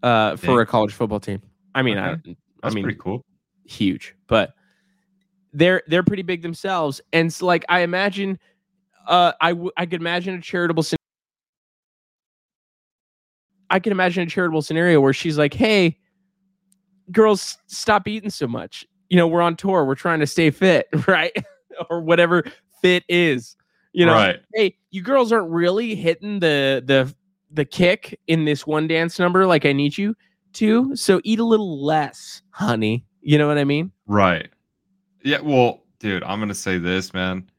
uh, 0.03 0.37
for 0.37 0.47
Dang. 0.47 0.59
a 0.61 0.67
college 0.67 0.95
football 0.95 1.21
team. 1.21 1.43
I 1.75 1.83
mean, 1.83 1.99
I, 1.99 2.13
I 2.13 2.17
That's 2.63 2.75
mean, 2.75 2.85
pretty 2.85 2.99
cool. 2.99 3.25
huge, 3.65 4.15
but 4.27 4.55
they're 5.53 5.83
they're 5.89 6.03
pretty 6.03 6.23
big 6.23 6.43
themselves. 6.43 7.01
And 7.13 7.33
so, 7.33 7.47
like 7.47 7.65
I 7.69 7.81
imagine, 7.81 8.39
uh, 9.07 9.33
I 9.41 9.51
w- 9.51 9.71
I 9.77 9.87
could 9.87 10.01
imagine 10.01 10.35
a 10.35 10.41
charitable. 10.41 10.83
scen- 10.83 10.97
I 13.71 13.79
can 13.79 13.93
imagine 13.93 14.25
a 14.25 14.27
charitable 14.27 14.63
scenario 14.63 15.01
where 15.01 15.13
she's 15.13 15.39
like, 15.39 15.55
"Hey, 15.55 15.99
girls, 17.13 17.59
stop 17.67 18.09
eating 18.09 18.31
so 18.31 18.47
much. 18.47 18.87
You 19.09 19.17
know, 19.17 19.27
we're 19.27 19.43
on 19.43 19.57
tour. 19.57 19.85
We're 19.85 19.95
trying 19.95 20.21
to 20.21 20.27
stay 20.27 20.51
fit, 20.51 20.89
right? 21.07 21.33
or 21.89 22.01
whatever 22.03 22.45
fit 22.83 23.05
is. 23.09 23.57
You 23.93 24.07
know, 24.07 24.13
right. 24.13 24.41
hey, 24.55 24.77
you 24.91 25.03
girls 25.03 25.33
aren't 25.33 25.51
really 25.51 25.95
hitting 25.95 26.39
the 26.41 26.83
the 26.85 27.13
the 27.51 27.65
kick 27.65 28.21
in 28.29 28.45
this 28.45 28.67
one 28.67 28.87
dance 28.87 29.19
number 29.19 29.47
like 29.47 29.67
I 29.67 29.73
need 29.73 29.99
you 29.99 30.15
to. 30.55 30.95
So 30.95 31.21
eat 31.25 31.41
a 31.41 31.45
little 31.45 31.85
less, 31.85 32.43
honey. 32.51 33.05
You 33.23 33.39
know 33.39 33.49
what 33.49 33.59
I 33.59 33.65
mean? 33.65 33.91
Right. 34.07 34.49
Yeah. 35.23 35.41
Well, 35.41 35.83
dude, 35.99 36.23
I'm 36.23 36.41
gonna 36.41 36.55
say 36.55 36.79
this, 36.79 37.13
man. 37.13 37.51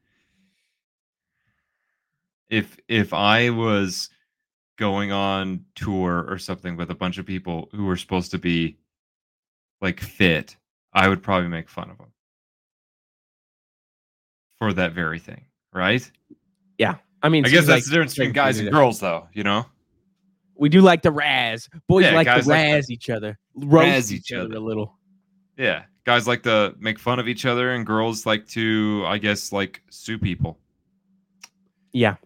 If 2.50 2.76
if 2.88 3.14
I 3.14 3.50
was 3.50 4.10
going 4.76 5.12
on 5.12 5.64
tour 5.74 6.26
or 6.28 6.38
something 6.38 6.76
with 6.76 6.90
a 6.90 6.94
bunch 6.94 7.18
of 7.18 7.26
people 7.26 7.68
who 7.72 7.84
were 7.84 7.96
supposed 7.96 8.30
to 8.32 8.38
be 8.38 8.76
like 9.80 10.00
fit, 10.00 10.56
I 10.92 11.08
would 11.08 11.22
probably 11.22 11.48
make 11.48 11.68
fun 11.68 11.90
of 11.90 11.98
them 11.98 12.12
for 14.58 14.72
that 14.72 14.92
very 14.92 15.18
thing, 15.18 15.44
right? 15.72 16.08
Yeah, 16.78 16.96
I 17.22 17.28
mean, 17.28 17.44
I 17.46 17.48
guess 17.48 17.66
that's 17.66 17.68
like 17.68 17.84
the 17.84 17.90
difference 17.90 18.14
between 18.14 18.32
guys 18.32 18.58
and 18.58 18.70
girls, 18.70 19.00
though. 19.00 19.28
You 19.32 19.44
know, 19.44 19.66
we 20.56 20.68
do 20.68 20.80
like 20.80 21.02
the 21.02 21.12
razz. 21.12 21.68
Boys 21.88 22.04
Yeah, 22.04 22.14
like 22.14 22.26
to 22.26 22.34
guys 22.34 22.46
like 22.46 22.90
each 22.90 23.10
other, 23.10 23.38
roast 23.54 24.12
each 24.12 24.20
each 24.20 24.32
other 24.32 24.44
other. 24.44 24.56
a 24.56 24.60
little. 24.60 24.98
yeah. 25.56 25.84
Guys 26.04 26.26
like 26.26 26.42
to 26.42 26.74
make 26.78 26.98
fun 26.98 27.18
of 27.18 27.28
each 27.28 27.46
other, 27.46 27.72
and 27.72 27.86
girls 27.86 28.26
like 28.26 28.46
to, 28.48 29.04
I 29.06 29.18
guess, 29.18 29.52
like 29.52 29.82
sue 29.90 30.18
people. 30.18 30.58
Yeah. 31.92 32.16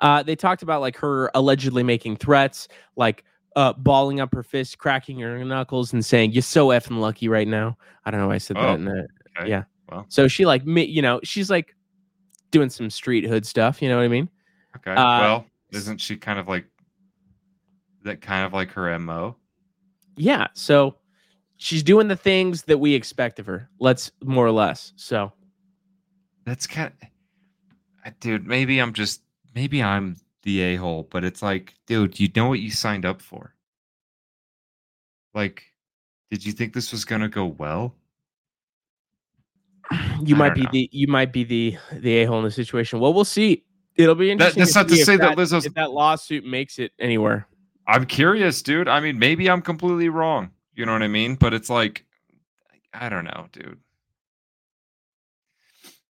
Uh, 0.00 0.22
they 0.22 0.36
talked 0.36 0.62
about 0.62 0.82
like 0.82 0.96
her 0.98 1.30
allegedly 1.34 1.82
making 1.82 2.16
threats, 2.16 2.68
like 2.96 3.24
uh, 3.56 3.72
balling 3.72 4.20
up 4.20 4.34
her 4.34 4.42
fist, 4.42 4.76
cracking 4.76 5.18
her 5.20 5.42
knuckles, 5.44 5.94
and 5.94 6.04
saying, 6.04 6.32
"You're 6.32 6.42
so 6.42 6.68
effing 6.68 6.98
lucky 6.98 7.28
right 7.28 7.48
now." 7.48 7.78
I 8.04 8.10
don't 8.10 8.20
know 8.20 8.28
why 8.28 8.34
I 8.34 8.38
said 8.38 8.58
Oh, 8.58 8.62
that. 8.62 8.74
In 8.74 8.84
the, 8.84 9.06
Okay. 9.38 9.50
Yeah. 9.50 9.64
Well, 9.90 10.04
so 10.08 10.28
she 10.28 10.44
like 10.46 10.66
me, 10.66 10.84
you 10.84 11.00
know, 11.00 11.20
she's 11.22 11.48
like 11.50 11.74
doing 12.50 12.68
some 12.70 12.90
street 12.90 13.24
hood 13.24 13.46
stuff. 13.46 13.80
You 13.80 13.88
know 13.88 13.96
what 13.96 14.04
I 14.04 14.08
mean? 14.08 14.28
okay. 14.76 14.92
Uh, 14.92 15.20
well, 15.20 15.46
isn't 15.72 16.00
she 16.00 16.16
kind 16.16 16.38
of 16.38 16.48
like 16.48 16.66
that? 18.02 18.20
Kind 18.20 18.44
of 18.44 18.52
like 18.52 18.70
her 18.72 18.98
mo. 18.98 19.36
Yeah. 20.16 20.48
So 20.54 20.96
she's 21.56 21.82
doing 21.82 22.08
the 22.08 22.16
things 22.16 22.62
that 22.64 22.78
we 22.78 22.94
expect 22.94 23.38
of 23.38 23.46
her. 23.46 23.68
Let's 23.78 24.10
more 24.24 24.46
or 24.46 24.50
less. 24.52 24.92
So 24.96 25.32
That's 26.44 26.66
kind 26.66 26.92
of, 27.02 27.08
uh, 28.06 28.10
dude. 28.20 28.46
Maybe 28.46 28.78
I'm 28.80 28.92
just, 28.92 29.22
maybe 29.54 29.82
I'm 29.82 30.16
the 30.42 30.60
a 30.62 30.76
hole, 30.76 31.08
but 31.10 31.24
it's 31.24 31.42
like, 31.42 31.74
dude, 31.86 32.20
you 32.20 32.28
know 32.36 32.48
what 32.48 32.60
you 32.60 32.70
signed 32.70 33.04
up 33.04 33.20
for. 33.20 33.54
Like, 35.34 35.64
did 36.30 36.44
you 36.44 36.52
think 36.52 36.72
this 36.72 36.92
was 36.92 37.04
gonna 37.04 37.28
go 37.28 37.46
well? 37.46 37.94
you 40.22 40.34
I 40.34 40.38
might 40.38 40.54
be 40.54 40.62
know. 40.62 40.70
the 40.72 40.88
you 40.92 41.06
might 41.08 41.32
be 41.32 41.44
the 41.44 41.76
the 41.92 42.18
a 42.18 42.24
hole 42.24 42.38
in 42.38 42.44
the 42.44 42.50
situation. 42.50 43.00
Well, 43.00 43.12
we'll 43.14 43.24
see. 43.24 43.64
It'll 43.96 44.14
be 44.14 44.30
interesting. 44.30 44.60
that's 44.60 44.74
not 44.74 44.88
to 44.88 44.96
say 44.96 45.16
that 45.16 45.36
Lizzo's- 45.36 45.64
if 45.66 45.74
that 45.74 45.90
lawsuit 45.90 46.44
makes 46.44 46.78
it 46.78 46.92
anywhere. 46.98 47.46
I'm 47.88 48.04
curious, 48.04 48.62
dude. 48.62 48.88
I 48.88 48.98
mean, 49.00 49.18
maybe 49.18 49.48
I'm 49.48 49.62
completely 49.62 50.08
wrong. 50.08 50.50
You 50.76 50.84
know 50.84 50.92
what 50.92 51.02
I 51.02 51.08
mean? 51.08 51.34
But 51.34 51.54
it's 51.54 51.70
like, 51.70 52.04
I 52.92 53.08
don't 53.08 53.24
know, 53.24 53.46
dude. 53.50 53.80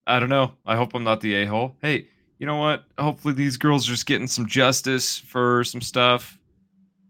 I 0.06 0.20
don't 0.20 0.28
know. 0.28 0.52
I 0.64 0.76
hope 0.76 0.94
I'm 0.94 1.04
not 1.04 1.20
the 1.20 1.34
a 1.34 1.46
hole. 1.46 1.76
Hey, 1.82 2.08
you 2.38 2.46
know 2.46 2.56
what? 2.56 2.84
Hopefully 2.98 3.34
these 3.34 3.56
girls 3.56 3.86
are 3.86 3.92
just 3.92 4.06
getting 4.06 4.26
some 4.26 4.46
justice 4.46 5.18
for 5.18 5.64
some 5.64 5.80
stuff. 5.80 6.38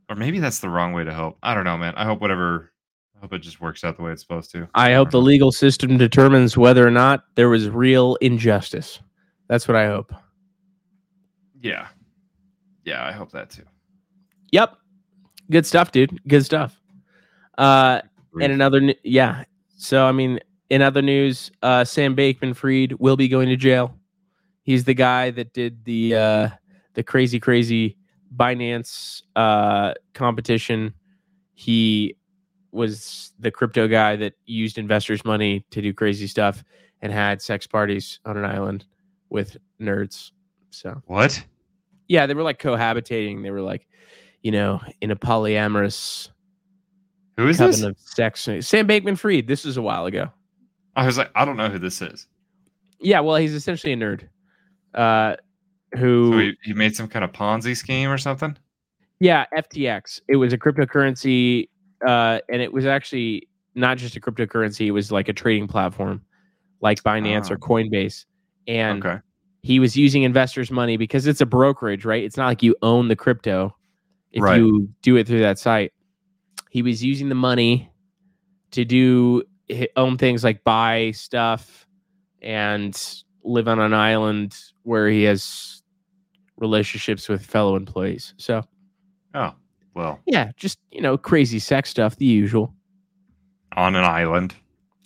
Or 0.09 0.16
maybe 0.16 0.40
that's 0.40 0.59
the 0.59 0.68
wrong 0.68 0.92
way 0.92 1.05
to 1.05 1.12
hope. 1.12 1.38
I 1.42 1.55
don't 1.55 1.64
know, 1.64 1.78
man. 1.78 1.94
I 1.96 2.05
hope 2.05 2.20
whatever. 2.20 2.72
I 3.16 3.20
hope 3.20 3.32
it 3.34 3.38
just 3.38 3.61
works 3.61 3.84
out 3.84 3.96
the 3.96 4.03
way 4.03 4.12
it's 4.12 4.22
supposed 4.22 4.50
to. 4.53 4.68
I 4.74 4.92
hope 4.94 5.11
the 5.11 5.18
know. 5.18 5.24
legal 5.24 5.53
system 5.53 5.96
determines 5.96 6.57
whether 6.57 6.86
or 6.86 6.90
not 6.90 7.24
there 7.34 7.48
was 7.48 7.68
real 7.68 8.16
injustice. 8.16 8.98
That's 9.48 9.68
what 9.68 9.76
I 9.76 9.86
hope. 9.86 10.12
Yeah. 11.61 11.86
Yeah, 12.84 13.07
I 13.07 13.12
hope 13.12 13.30
that 13.32 13.50
too. 13.50 13.64
Yep. 14.50 14.76
Good 15.50 15.66
stuff, 15.66 15.92
dude. 15.92 16.20
Good 16.26 16.44
stuff. 16.44 16.81
Uh, 17.62 18.02
and 18.40 18.52
another, 18.52 18.94
yeah. 19.04 19.44
So, 19.76 20.06
I 20.06 20.12
mean, 20.12 20.40
in 20.70 20.82
other 20.82 21.02
news, 21.02 21.50
uh, 21.62 21.84
Sam 21.84 22.16
Bankman-Fried 22.16 22.94
will 22.94 23.16
be 23.16 23.28
going 23.28 23.48
to 23.48 23.56
jail. 23.56 23.94
He's 24.64 24.84
the 24.84 24.94
guy 24.94 25.30
that 25.30 25.52
did 25.52 25.84
the 25.84 26.14
uh, 26.14 26.48
the 26.94 27.02
crazy, 27.02 27.38
crazy 27.38 27.96
Binance 28.36 29.22
uh, 29.36 29.94
competition. 30.14 30.94
He 31.54 32.16
was 32.70 33.32
the 33.38 33.50
crypto 33.50 33.86
guy 33.86 34.16
that 34.16 34.34
used 34.46 34.78
investors' 34.78 35.24
money 35.24 35.64
to 35.70 35.82
do 35.82 35.92
crazy 35.92 36.26
stuff 36.26 36.64
and 37.02 37.12
had 37.12 37.42
sex 37.42 37.66
parties 37.66 38.18
on 38.24 38.36
an 38.36 38.44
island 38.44 38.86
with 39.30 39.56
nerds. 39.80 40.30
So, 40.70 41.02
What? 41.06 41.44
yeah, 42.08 42.26
they 42.26 42.34
were 42.34 42.42
like 42.42 42.60
cohabitating. 42.60 43.42
They 43.42 43.50
were 43.50 43.60
like, 43.60 43.86
you 44.42 44.52
know, 44.52 44.80
in 45.00 45.10
a 45.10 45.16
polyamorous 45.16 46.30
Who 47.36 47.48
is 47.48 47.56
covenant 47.58 47.96
this? 47.96 48.08
of 48.08 48.14
sex. 48.14 48.40
Sam 48.66 48.86
Bankman-Fried. 48.86 49.46
This 49.46 49.64
was 49.64 49.76
a 49.76 49.82
while 49.82 50.06
ago. 50.06 50.28
I 50.96 51.06
was 51.06 51.16
like, 51.16 51.30
I 51.34 51.44
don't 51.44 51.56
know 51.56 51.68
who 51.70 51.78
this 51.78 52.02
is. 52.02 52.26
Yeah, 53.00 53.20
well, 53.20 53.36
he's 53.36 53.54
essentially 53.54 53.92
a 53.94 53.96
nerd. 53.96 54.28
Uh, 54.94 55.36
who? 55.96 56.32
So 56.32 56.38
he, 56.38 56.56
he 56.62 56.72
made 56.74 56.94
some 56.94 57.08
kind 57.08 57.24
of 57.24 57.32
Ponzi 57.32 57.76
scheme 57.76 58.10
or 58.10 58.18
something? 58.18 58.56
yeah, 59.20 59.46
FTX. 59.56 60.20
It 60.28 60.36
was 60.36 60.52
a 60.52 60.58
cryptocurrency, 60.58 61.68
uh, 62.06 62.40
and 62.48 62.60
it 62.60 62.72
was 62.72 62.84
actually 62.86 63.48
not 63.74 63.96
just 63.96 64.16
a 64.16 64.20
cryptocurrency. 64.20 64.86
It 64.86 64.90
was 64.90 65.10
like 65.12 65.28
a 65.28 65.32
trading 65.32 65.68
platform, 65.68 66.22
like 66.80 67.02
Binance 67.04 67.50
or 67.50 67.54
Oh. 67.54 67.58
Coinbase. 67.58 68.24
And 68.68 69.04
okay. 69.04 69.20
he 69.62 69.78
was 69.80 69.96
using 69.96 70.24
investors' 70.24 70.70
money 70.70 70.96
because 70.96 71.26
it's 71.26 71.40
a 71.40 71.46
brokerage, 71.46 72.04
right? 72.04 72.22
It's 72.22 72.36
not 72.36 72.46
like 72.46 72.62
you 72.62 72.76
own 72.82 73.08
the 73.08 73.16
crypto 73.16 73.74
if 74.32 74.42
Right. 74.42 74.58
you 74.58 74.88
do 75.02 75.16
it 75.16 75.26
through 75.26 75.40
that 75.40 75.58
site. 75.58 75.92
He 76.72 76.80
was 76.80 77.04
using 77.04 77.28
the 77.28 77.34
money 77.34 77.90
to 78.70 78.84
do 78.86 79.42
hi- 79.70 79.88
own 79.96 80.16
things 80.16 80.42
like 80.42 80.64
buy 80.64 81.10
stuff 81.10 81.86
and 82.40 82.98
live 83.44 83.68
on 83.68 83.78
an 83.78 83.92
island 83.92 84.56
where 84.82 85.06
he 85.08 85.24
has 85.24 85.82
relationships 86.56 87.28
with 87.28 87.44
fellow 87.44 87.76
employees. 87.76 88.32
So, 88.38 88.62
Oh, 89.34 89.54
well, 89.94 90.20
yeah, 90.24 90.52
just, 90.56 90.78
you 90.90 91.02
know, 91.02 91.18
crazy 91.18 91.58
sex 91.58 91.90
stuff, 91.90 92.16
the 92.16 92.24
usual 92.24 92.74
on 93.76 93.94
an 93.94 94.04
island. 94.04 94.54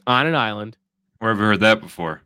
on 0.06 0.26
an 0.28 0.36
island. 0.36 0.76
Where 1.18 1.32
have 1.32 1.38
you 1.40 1.46
heard 1.46 1.60
that 1.60 1.80
before? 1.80 2.22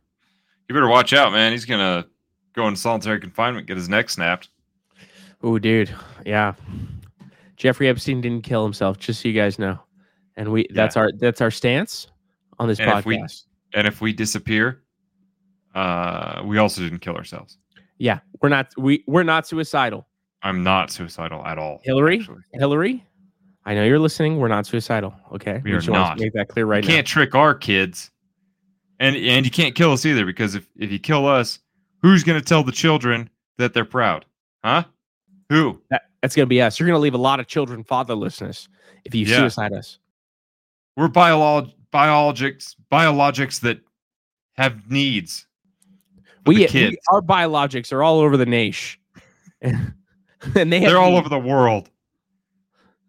You 0.69 0.73
better 0.75 0.87
watch 0.87 1.13
out, 1.13 1.31
man. 1.31 1.51
He's 1.51 1.65
gonna 1.65 2.05
go 2.53 2.67
into 2.67 2.79
solitary 2.79 3.19
confinement, 3.19 3.65
get 3.65 3.77
his 3.77 3.89
neck 3.89 4.09
snapped. 4.11 4.49
Oh, 5.41 5.57
dude. 5.57 5.89
Yeah. 6.25 6.53
Jeffrey 7.61 7.87
Epstein 7.87 8.21
didn't 8.21 8.41
kill 8.41 8.63
himself, 8.63 8.97
just 8.97 9.21
so 9.21 9.27
you 9.29 9.35
guys 9.35 9.59
know. 9.59 9.77
And 10.35 10.51
we 10.51 10.67
that's 10.73 10.97
our 10.97 11.11
that's 11.19 11.41
our 11.41 11.51
stance 11.51 12.07
on 12.57 12.67
this 12.67 12.79
And 12.79 12.89
if 12.97 13.05
we- 13.05 13.17
podcast. 13.17 13.43
And 13.75 13.85
if 13.87 14.01
we 14.01 14.11
disappear, 14.13 14.81
uh, 15.75 16.41
we 16.43 16.57
also 16.57 16.81
didn't 16.81 16.99
kill 16.99 17.15
ourselves. 17.15 17.57
yeah, 17.99 18.19
we're 18.41 18.49
not 18.49 18.73
we 18.77 19.03
we're 19.07 19.23
not 19.23 19.47
suicidal. 19.47 20.07
I'm 20.41 20.63
not 20.63 20.89
suicidal 20.91 21.45
at 21.45 21.59
all. 21.59 21.79
Hillary? 21.83 22.17
actually. 22.19 22.41
Hillary, 22.53 23.05
I 23.63 23.75
know 23.75 23.83
you're 23.83 23.99
listening. 23.99 24.39
We're 24.39 24.47
not 24.47 24.65
suicidal. 24.65 25.13
Okay. 25.33 25.61
We 25.63 25.71
are 25.73 25.81
not. 25.81 26.17
make 26.19 26.33
that 26.33 26.47
clear 26.49 26.65
right 26.65 26.83
you 26.83 26.89
can't 26.89 27.05
trick 27.05 27.35
our 27.35 27.53
kids, 27.53 28.09
and 28.99 29.15
and 29.15 29.45
you 29.45 29.51
can't 29.51 29.75
kill 29.75 29.91
us 29.91 30.03
either 30.03 30.25
because 30.25 30.55
if 30.55 30.67
if 30.77 30.91
you 30.91 30.97
kill 30.99 31.27
us, 31.27 31.59
who's 32.01 32.23
gonna 32.23 32.41
tell 32.41 32.63
the 32.63 32.71
children 32.71 33.29
that 33.59 33.73
they're 33.75 33.85
proud? 33.85 34.25
Huh? 34.65 34.83
Who? 35.49 35.79
That, 35.91 36.01
that's 36.21 36.35
gonna 36.35 36.45
be 36.47 36.61
us. 36.61 36.79
You're 36.79 36.87
gonna 36.87 36.99
leave 36.99 37.13
a 37.13 37.17
lot 37.19 37.39
of 37.39 37.47
children 37.47 37.83
fatherlessness 37.83 38.67
if 39.05 39.13
you 39.15 39.25
Yeah. 39.25 39.37
suicide 39.37 39.73
us. 39.73 39.99
We're 40.97 41.07
biolog- 41.09 41.73
biologics 41.93 42.75
biologics 42.91 43.59
that 43.61 43.79
have 44.53 44.89
needs. 44.89 45.47
We, 46.45 46.67
we 46.73 46.97
our 47.11 47.21
biologics 47.21 47.91
are 47.93 48.03
all 48.03 48.19
over 48.19 48.35
the 48.37 48.45
nation. 48.45 48.99
and 49.61 49.93
they 50.55 50.63
they're 50.79 50.97
all 50.97 51.11
needs. 51.11 51.19
over 51.19 51.29
the 51.29 51.39
world, 51.39 51.89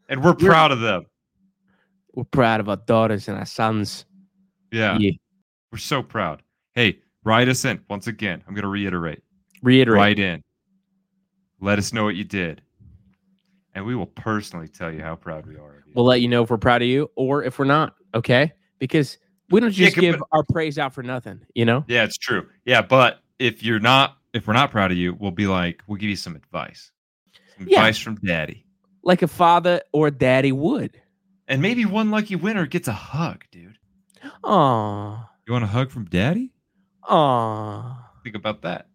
and 0.08 0.22
we're 0.22 0.32
We're- 0.32 0.46
proud 0.46 0.70
of 0.72 0.80
them. 0.80 1.06
We're 2.14 2.24
proud 2.24 2.60
of 2.60 2.68
our 2.68 2.76
daughters 2.76 3.26
and 3.28 3.38
our 3.38 3.46
sons. 3.46 4.04
Yeah, 4.70 4.98
Yeah. 4.98 5.12
we're 5.70 5.78
so 5.78 6.02
proud. 6.02 6.42
Hey, 6.74 6.98
write 7.24 7.48
us 7.48 7.64
in 7.64 7.80
once 7.88 8.06
again. 8.06 8.44
I'm 8.46 8.52
going 8.54 8.64
to 8.64 8.68
reiterate. 8.68 9.22
Reiterate. 9.62 9.96
Write 9.98 10.18
in. 10.18 10.42
Let 11.60 11.78
us 11.78 11.94
know 11.94 12.04
what 12.04 12.14
you 12.16 12.24
did, 12.24 12.60
and 13.74 13.84
we 13.84 13.94
will 13.94 14.06
personally 14.06 14.68
tell 14.68 14.92
you 14.92 15.02
how 15.02 15.16
proud 15.16 15.46
we 15.46 15.56
are 15.56 15.78
of 15.78 15.86
you. 15.86 15.92
We'll 15.94 16.04
let 16.04 16.20
you 16.20 16.28
know 16.28 16.42
if 16.42 16.50
we're 16.50 16.58
proud 16.58 16.82
of 16.82 16.88
you 16.88 17.10
or 17.16 17.42
if 17.44 17.58
we're 17.58 17.64
not. 17.64 17.94
Okay. 18.14 18.52
Because 18.78 19.18
we 19.50 19.60
don't 19.60 19.70
just 19.72 19.94
good, 19.94 20.00
give 20.00 20.18
but- 20.18 20.28
our 20.32 20.42
praise 20.44 20.78
out 20.78 20.94
for 20.94 21.02
nothing, 21.02 21.40
you 21.54 21.64
know? 21.64 21.84
yeah, 21.88 22.04
it's 22.04 22.18
true. 22.18 22.46
Yeah, 22.64 22.82
but 22.82 23.20
if 23.38 23.62
you're 23.62 23.80
not, 23.80 24.16
if 24.32 24.46
we're 24.46 24.54
not 24.54 24.70
proud 24.70 24.90
of 24.92 24.96
you, 24.98 25.14
we'll 25.14 25.30
be 25.30 25.46
like, 25.46 25.82
we'll 25.86 25.98
give 25.98 26.10
you 26.10 26.16
some 26.16 26.34
advice, 26.36 26.90
some 27.58 27.66
Yeah. 27.68 27.78
advice 27.80 27.98
from 27.98 28.16
Daddy, 28.16 28.64
Like 29.02 29.22
a 29.22 29.28
father 29.28 29.82
or 29.92 30.10
daddy 30.10 30.52
would. 30.52 31.00
and 31.48 31.60
maybe 31.60 31.84
one 31.84 32.10
lucky 32.10 32.36
winner 32.36 32.66
gets 32.66 32.88
a 32.88 32.92
hug, 32.92 33.44
dude. 33.50 33.78
Aw. 34.44 35.28
You 35.46 35.52
want 35.52 35.64
a 35.64 35.68
hug 35.68 35.90
from 35.90 36.04
Daddy? 36.06 36.52
Aw. 37.08 38.10
Think 38.22 38.36
about 38.36 38.62
that. 38.62 38.86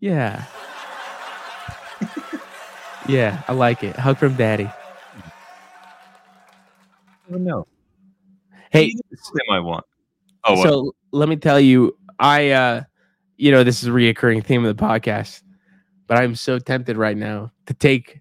Yeah. 0.00 0.44
Yeah, 3.08 3.42
I 3.48 3.52
like 3.52 3.82
it. 3.82 3.96
Hug 3.96 4.18
from 4.18 4.34
daddy. 4.34 4.70
Oh 7.32 7.36
no. 7.36 7.66
Hey, 8.70 8.94
They 9.10 9.54
I 9.54 9.60
want. 9.60 9.84
Oh, 10.44 10.54
what? 10.54 10.68
so 10.68 10.94
let 11.10 11.28
me 11.28 11.36
tell 11.36 11.60
you, 11.60 11.96
I 12.18 12.50
uh 12.50 12.82
you 13.36 13.50
know, 13.52 13.64
this 13.64 13.82
is 13.82 13.88
a 13.88 13.92
reoccurring 13.92 14.44
theme 14.44 14.64
of 14.64 14.76
the 14.76 14.82
podcast, 14.82 15.42
but 16.06 16.18
I'm 16.18 16.34
so 16.34 16.58
tempted 16.58 16.96
right 16.96 17.16
now 17.16 17.52
to 17.66 17.74
take 17.74 18.20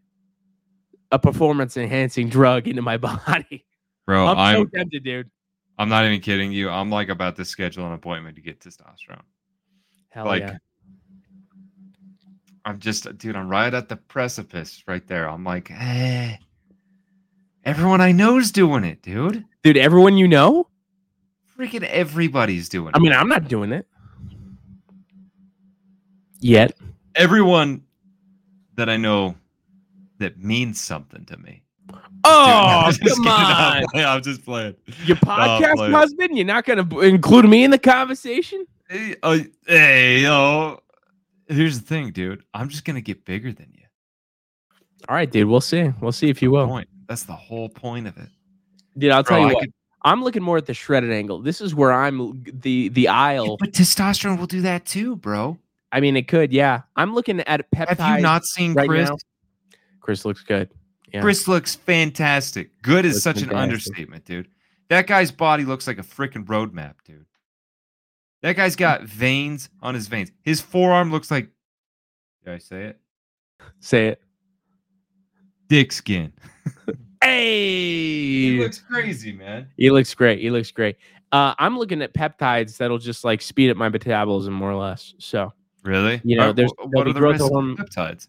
a 1.12 1.20
performance 1.20 1.78
enhancing 1.78 2.30
drug 2.30 2.68
into 2.68 2.82
my 2.82 2.98
body. 3.28 3.66
bro, 4.06 4.28
I'm, 4.28 4.38
I'm 4.38 4.56
so 4.58 4.66
tempted, 4.66 5.04
dude. 5.04 5.30
I'm 5.80 5.90
not 5.90 6.06
even 6.06 6.22
kidding 6.22 6.52
you. 6.52 6.70
I'm 6.70 6.90
like 6.90 7.10
about 7.10 7.36
to 7.38 7.46
schedule 7.46 7.86
an 7.86 7.94
appointment 7.94 8.36
to 8.36 8.42
get 8.42 8.60
testosterone. 8.60 9.22
Hell 10.10 10.26
like, 10.26 10.42
yeah. 10.42 10.58
I'm 12.68 12.80
just, 12.80 13.18
dude, 13.18 13.38
I'm 13.38 13.48
right 13.48 13.74
at 13.74 13.88
the 13.88 13.96
precipice 13.96 14.84
right 14.88 15.08
there. 15.08 15.30
I'm 15.30 15.46
like, 15.46 15.72
eh. 15.72 16.36
Everyone 17.64 18.02
I 18.02 18.12
know's 18.12 18.52
doing 18.52 18.84
it, 18.84 19.02
dude. 19.02 19.46
Dude, 19.64 19.78
everyone 19.78 20.18
you 20.18 20.28
know? 20.28 20.68
Freaking 21.58 21.84
everybody's 21.84 22.68
doing 22.68 22.90
it. 22.90 22.96
I 22.96 23.00
mean, 23.00 23.14
I'm 23.14 23.30
not 23.30 23.48
doing 23.48 23.72
it. 23.72 23.88
Yet. 26.42 26.74
everyone 27.16 27.84
that 28.76 28.90
I 28.90 28.98
know 28.98 29.36
that 30.18 30.38
means 30.38 30.82
something 30.82 31.24
to 31.24 31.38
me. 31.38 31.64
Oh, 31.90 31.96
Dude, 31.96 31.96
I'm 32.26 32.94
just 32.94 33.16
come 33.16 33.28
on. 33.28 33.86
I'm, 33.96 34.06
I'm 34.06 34.22
just 34.22 34.44
playing. 34.44 34.76
Your 35.06 35.16
podcast 35.18 35.76
play 35.76 35.88
it. 35.88 35.94
husband? 35.94 36.38
You're 36.38 36.46
not 36.46 36.66
going 36.66 36.90
to 36.90 37.00
include 37.00 37.46
me 37.46 37.64
in 37.64 37.72
the 37.72 37.80
conversation? 37.80 38.66
Hey, 38.90 39.16
uh, 39.24 39.40
hey, 39.66 40.20
yo. 40.20 40.82
Here's 41.48 41.80
the 41.80 41.86
thing, 41.86 42.12
dude. 42.12 42.44
I'm 42.54 42.70
just 42.70 42.86
gonna 42.86 43.02
get 43.02 43.26
bigger 43.26 43.52
than 43.52 43.68
you. 43.74 43.84
All 45.08 45.16
right, 45.16 45.30
dude. 45.32 45.48
We'll 45.48 45.62
see. 45.62 45.92
We'll 46.02 46.12
see 46.12 46.30
if 46.30 46.42
you 46.42 46.52
will. 46.52 46.68
Point. 46.68 46.90
That's 47.08 47.24
the 47.24 47.34
whole 47.36 47.70
point 47.70 48.08
of 48.08 48.18
it. 48.18 48.30
Dude, 48.98 49.12
I'll 49.12 49.24
tell 49.24 49.40
you 49.40 49.48
I 49.48 49.54
what. 49.54 49.62
could- 49.62 49.74
I'm 50.04 50.24
looking 50.24 50.44
more 50.44 50.58
at 50.58 50.66
the 50.66 50.74
shredded 50.74 51.12
angle. 51.12 51.42
This 51.42 51.60
is 51.60 51.74
where 51.76 51.92
I'm 51.92 52.44
the 52.62 52.90
the 52.90 53.08
aisle. 53.08 53.58
but 53.58 53.72
testosterone 53.74 54.40
will 54.40 54.48
do 54.48 54.62
that 54.62 54.86
too, 54.86 55.16
bro. 55.16 55.58
I 55.92 56.00
mean, 56.02 56.16
it 56.18 56.28
could, 56.28 56.52
yeah. 56.52 56.82
I'm 56.96 57.14
looking 57.14 57.40
at 57.42 57.70
peptides. 57.72 57.98
Have 57.98 58.18
you 58.18 58.22
not 58.24 58.46
seen 58.46 58.74
right 58.74 58.90
Chris? 58.90 59.10
now? 59.10 59.18
Chris 60.02 60.26
looks 60.26 60.44
good. 60.44 60.70
Yeah. 61.14 61.22
Chris 61.22 61.48
looks 61.48 61.76
fantastic. 61.76 62.82
Good 62.82 63.06
is 63.06 63.14
Looks 63.16 63.24
such 63.24 63.42
an 63.42 63.54
understatement, 63.54 64.26
dude. 64.26 64.50
That 64.90 65.08
guy's 65.08 65.32
body 65.32 65.64
looks 65.66 65.88
like 65.88 65.98
a 65.98 66.04
freaking 66.04 66.46
roadmap, 66.46 66.96
dude. 67.06 67.26
That 68.44 68.56
guy's 68.56 68.76
got 68.76 69.04
veins 69.04 69.70
on 69.82 69.94
his 69.96 70.08
veins. 70.08 70.32
His 70.44 70.62
forearm 70.62 71.12
looks 71.12 71.32
like. 71.32 71.50
Did 72.46 72.54
I 72.54 72.58
say 72.60 72.84
it? 72.86 73.00
Say 73.80 74.08
it. 74.10 74.22
Dick 75.68 75.92
skin. 75.92 76.34
Hey, 77.24 78.52
He 78.52 78.60
looks 78.60 78.80
crazy, 78.80 79.32
man. 79.34 79.68
He 79.76 79.90
looks 79.90 80.14
great. 80.14 80.40
He 80.40 80.52
looks 80.52 80.70
great. 80.72 80.98
Uh, 81.32 81.56
I'm 81.58 81.78
looking 81.78 82.02
at 82.04 82.14
peptides 82.14 82.78
that'll 82.78 83.00
just 83.00 83.24
like 83.26 83.42
speed 83.42 83.72
up 83.72 83.76
my 83.76 83.90
metabolism 83.90 84.54
more 84.54 84.72
or 84.72 84.76
less. 84.76 85.14
So, 85.18 85.52
Really? 85.84 86.22
You 86.24 86.38
know, 86.38 86.54
there's- 86.54 86.72
what 86.78 87.08
are 87.08 87.14
the 87.14 87.22
risks 87.22 87.44
of 87.44 87.50
hormone- 87.50 87.76
peptides? 87.76 88.28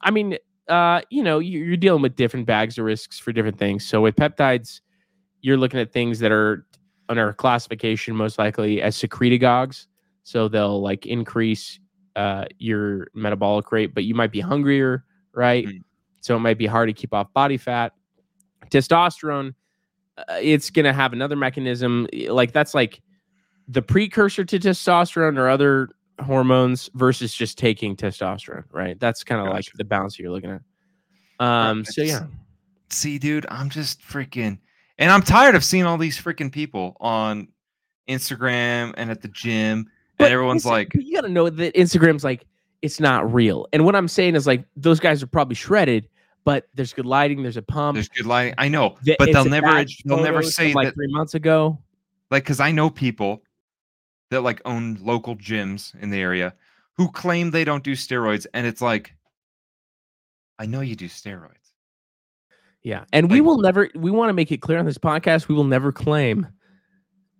I 0.00 0.10
mean, 0.12 0.38
uh, 0.68 1.02
you 1.10 1.22
know, 1.24 1.40
you're 1.40 1.76
dealing 1.76 2.02
with 2.02 2.14
different 2.14 2.46
bags 2.46 2.78
of 2.78 2.84
risks 2.84 3.18
for 3.18 3.32
different 3.32 3.58
things. 3.58 3.84
So 3.84 4.00
with 4.00 4.14
peptides, 4.16 4.80
you're 5.42 5.56
looking 5.58 5.80
at 5.80 5.92
things 5.92 6.20
that 6.20 6.30
are 6.30 6.66
under 7.08 7.32
classification 7.32 8.14
most 8.16 8.38
likely 8.38 8.80
as 8.82 8.96
secretagogues. 8.96 9.86
So 10.22 10.48
they'll 10.48 10.80
like 10.80 11.06
increase 11.06 11.78
uh, 12.16 12.46
your 12.58 13.08
metabolic 13.14 13.70
rate, 13.72 13.94
but 13.94 14.04
you 14.04 14.14
might 14.14 14.32
be 14.32 14.40
hungrier, 14.40 15.04
right? 15.34 15.66
Mm. 15.66 15.82
So 16.20 16.36
it 16.36 16.40
might 16.40 16.58
be 16.58 16.66
hard 16.66 16.88
to 16.88 16.92
keep 16.92 17.12
off 17.12 17.32
body 17.34 17.56
fat. 17.58 17.92
Testosterone, 18.70 19.54
uh, 20.16 20.38
it's 20.40 20.70
going 20.70 20.86
to 20.86 20.92
have 20.92 21.12
another 21.12 21.36
mechanism. 21.36 22.08
Like 22.28 22.52
that's 22.52 22.74
like 22.74 23.02
the 23.68 23.82
precursor 23.82 24.44
to 24.44 24.58
testosterone 24.58 25.38
or 25.38 25.48
other 25.48 25.90
hormones 26.20 26.88
versus 26.94 27.34
just 27.34 27.58
taking 27.58 27.96
testosterone, 27.96 28.64
right? 28.72 28.98
That's 28.98 29.24
kind 29.24 29.46
of 29.46 29.52
like 29.52 29.66
the 29.74 29.84
balance 29.84 30.18
you're 30.18 30.30
looking 30.30 30.50
at. 30.50 30.62
Um, 31.44 31.84
so 31.84 32.00
yeah, 32.00 32.26
See, 32.94 33.18
dude, 33.18 33.46
I'm 33.48 33.70
just 33.70 34.00
freaking, 34.00 34.58
and 34.98 35.10
I'm 35.10 35.22
tired 35.22 35.54
of 35.54 35.64
seeing 35.64 35.84
all 35.84 35.98
these 35.98 36.20
freaking 36.20 36.50
people 36.52 36.96
on 37.00 37.48
Instagram 38.08 38.94
and 38.96 39.10
at 39.10 39.22
the 39.22 39.28
gym, 39.28 39.90
But 40.18 40.26
and 40.26 40.34
everyone's 40.34 40.66
like, 40.66 40.92
you 40.94 41.14
got 41.14 41.22
to 41.22 41.28
know 41.28 41.48
that 41.50 41.74
Instagram's 41.74 42.24
like 42.24 42.46
it's 42.82 43.00
not 43.00 43.32
real. 43.32 43.66
And 43.72 43.84
what 43.86 43.96
I'm 43.96 44.08
saying 44.08 44.34
is 44.34 44.46
like 44.46 44.64
those 44.76 45.00
guys 45.00 45.22
are 45.22 45.26
probably 45.26 45.54
shredded, 45.54 46.08
but 46.44 46.68
there's 46.74 46.92
good 46.92 47.06
lighting, 47.06 47.42
there's 47.42 47.56
a 47.56 47.62
pump. 47.62 47.94
"There's 47.96 48.08
good 48.10 48.26
lighting." 48.26 48.54
I 48.58 48.68
know, 48.68 48.96
The- 49.02 49.16
but 49.18 49.32
they'll 49.32 49.44
never, 49.46 49.84
they'll 50.04 50.22
never 50.22 50.42
say 50.42 50.74
like 50.74 50.88
that, 50.88 50.94
three 50.94 51.10
months 51.10 51.34
ago. 51.34 51.78
like, 52.30 52.42
because 52.44 52.60
I 52.60 52.72
know 52.72 52.90
people 52.90 53.42
that 54.30 54.42
like 54.42 54.60
own 54.66 54.98
local 55.00 55.34
gyms 55.36 55.94
in 56.00 56.10
the 56.10 56.20
area 56.20 56.54
who 56.96 57.10
claim 57.10 57.50
they 57.50 57.64
don't 57.64 57.82
do 57.82 57.92
steroids, 57.92 58.46
and 58.52 58.66
it's 58.66 58.82
like, 58.82 59.14
I 60.58 60.66
know 60.66 60.80
you 60.82 60.94
do 60.94 61.08
steroids. 61.08 61.63
Yeah, 62.84 63.04
and 63.12 63.30
we 63.30 63.40
will 63.40 63.58
never. 63.58 63.88
We 63.94 64.10
want 64.10 64.28
to 64.28 64.34
make 64.34 64.52
it 64.52 64.58
clear 64.58 64.78
on 64.78 64.84
this 64.84 64.98
podcast. 64.98 65.48
We 65.48 65.54
will 65.54 65.64
never 65.64 65.90
claim 65.90 66.46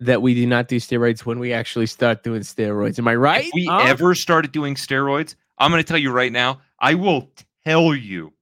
that 0.01 0.22
we 0.22 0.34
do 0.34 0.47
not 0.47 0.68
do 0.68 0.76
steroids 0.76 1.20
when 1.26 1.38
we 1.38 1.53
actually 1.53 1.86
start 1.86 2.24
doing 2.24 2.40
steroids. 2.40 2.99
Am 2.99 3.07
I 3.07 3.14
right? 3.14 3.45
If 3.45 3.51
we 3.55 3.66
Huh? 3.66 3.84
ever 3.84 4.14
started 4.14 4.53
doing 4.53 4.74
steroids, 4.74 5.36
I'm 5.59 5.70
going 5.70 5.82
to 5.82 5.86
tell 5.86 5.99
you 5.99 6.11
right 6.11 6.32
now, 6.32 6.61
I 6.80 6.95
will 6.95 7.30
tell 7.64 7.95
you 7.95 8.32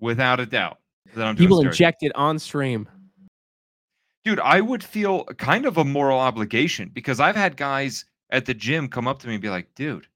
without 0.00 0.40
a 0.40 0.46
doubt 0.46 0.78
that 1.14 1.24
I'm 1.24 1.36
he 1.36 1.46
doing 1.46 1.50
will 1.50 1.62
steroids. 1.62 1.66
inject 1.66 2.02
it 2.02 2.12
on 2.16 2.38
stream. 2.38 2.88
Dude, 4.24 4.40
I 4.40 4.60
would 4.60 4.84
feel 4.84 5.24
kind 5.24 5.64
of 5.66 5.78
a 5.78 5.84
moral 5.84 6.18
obligation 6.18 6.90
because 6.92 7.20
I've 7.20 7.36
had 7.36 7.56
guys 7.56 8.04
at 8.30 8.44
the 8.44 8.54
gym 8.54 8.88
come 8.88 9.08
up 9.08 9.20
to 9.20 9.28
me 9.28 9.34
and 9.34 9.42
be 9.42 9.48
like, 9.48 9.74
dude, 9.74 10.06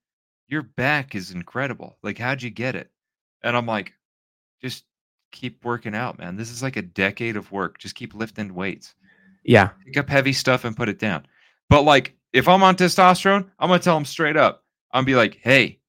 your 0.49 0.63
back 0.63 1.15
is 1.15 1.31
incredible. 1.31 1.97
Like, 2.03 2.19
how'd 2.19 2.43
you 2.43 2.51
get 2.51 2.75
it? 2.75 2.91
And 3.43 3.57
I'm 3.57 3.67
like, 3.67 3.95
just 4.61 4.85
keep 5.35 5.65
working 5.65 5.95
out, 5.95 6.19
man. 6.19 6.37
This 6.37 6.51
is 6.51 6.63
like 6.63 6.77
a 6.77 6.83
decade 6.83 7.37
of 7.37 7.53
work. 7.53 7.79
Just 7.79 7.95
keep 7.95 8.15
lifting 8.15 8.55
weights. 8.55 8.95
Yeah, 9.43 9.71
Pick 9.85 9.99
up 9.99 10.09
heavy 10.09 10.33
stuff 10.33 10.65
and 10.65 10.77
put 10.77 10.89
it 10.89 10.99
down. 10.99 11.27
But 11.69 11.83
like, 11.83 12.17
if 12.33 12.49
I'm 12.49 12.63
on 12.63 12.77
testosterone, 12.77 13.51
I'm 13.59 13.69
gonna 13.69 13.79
tell 13.79 13.97
them 13.97 14.07
straight 14.07 14.37
up. 14.37 14.65
I'm 14.93 15.01
gonna 15.01 15.07
be 15.07 15.17
like, 15.17 15.39
hey, 15.43 15.81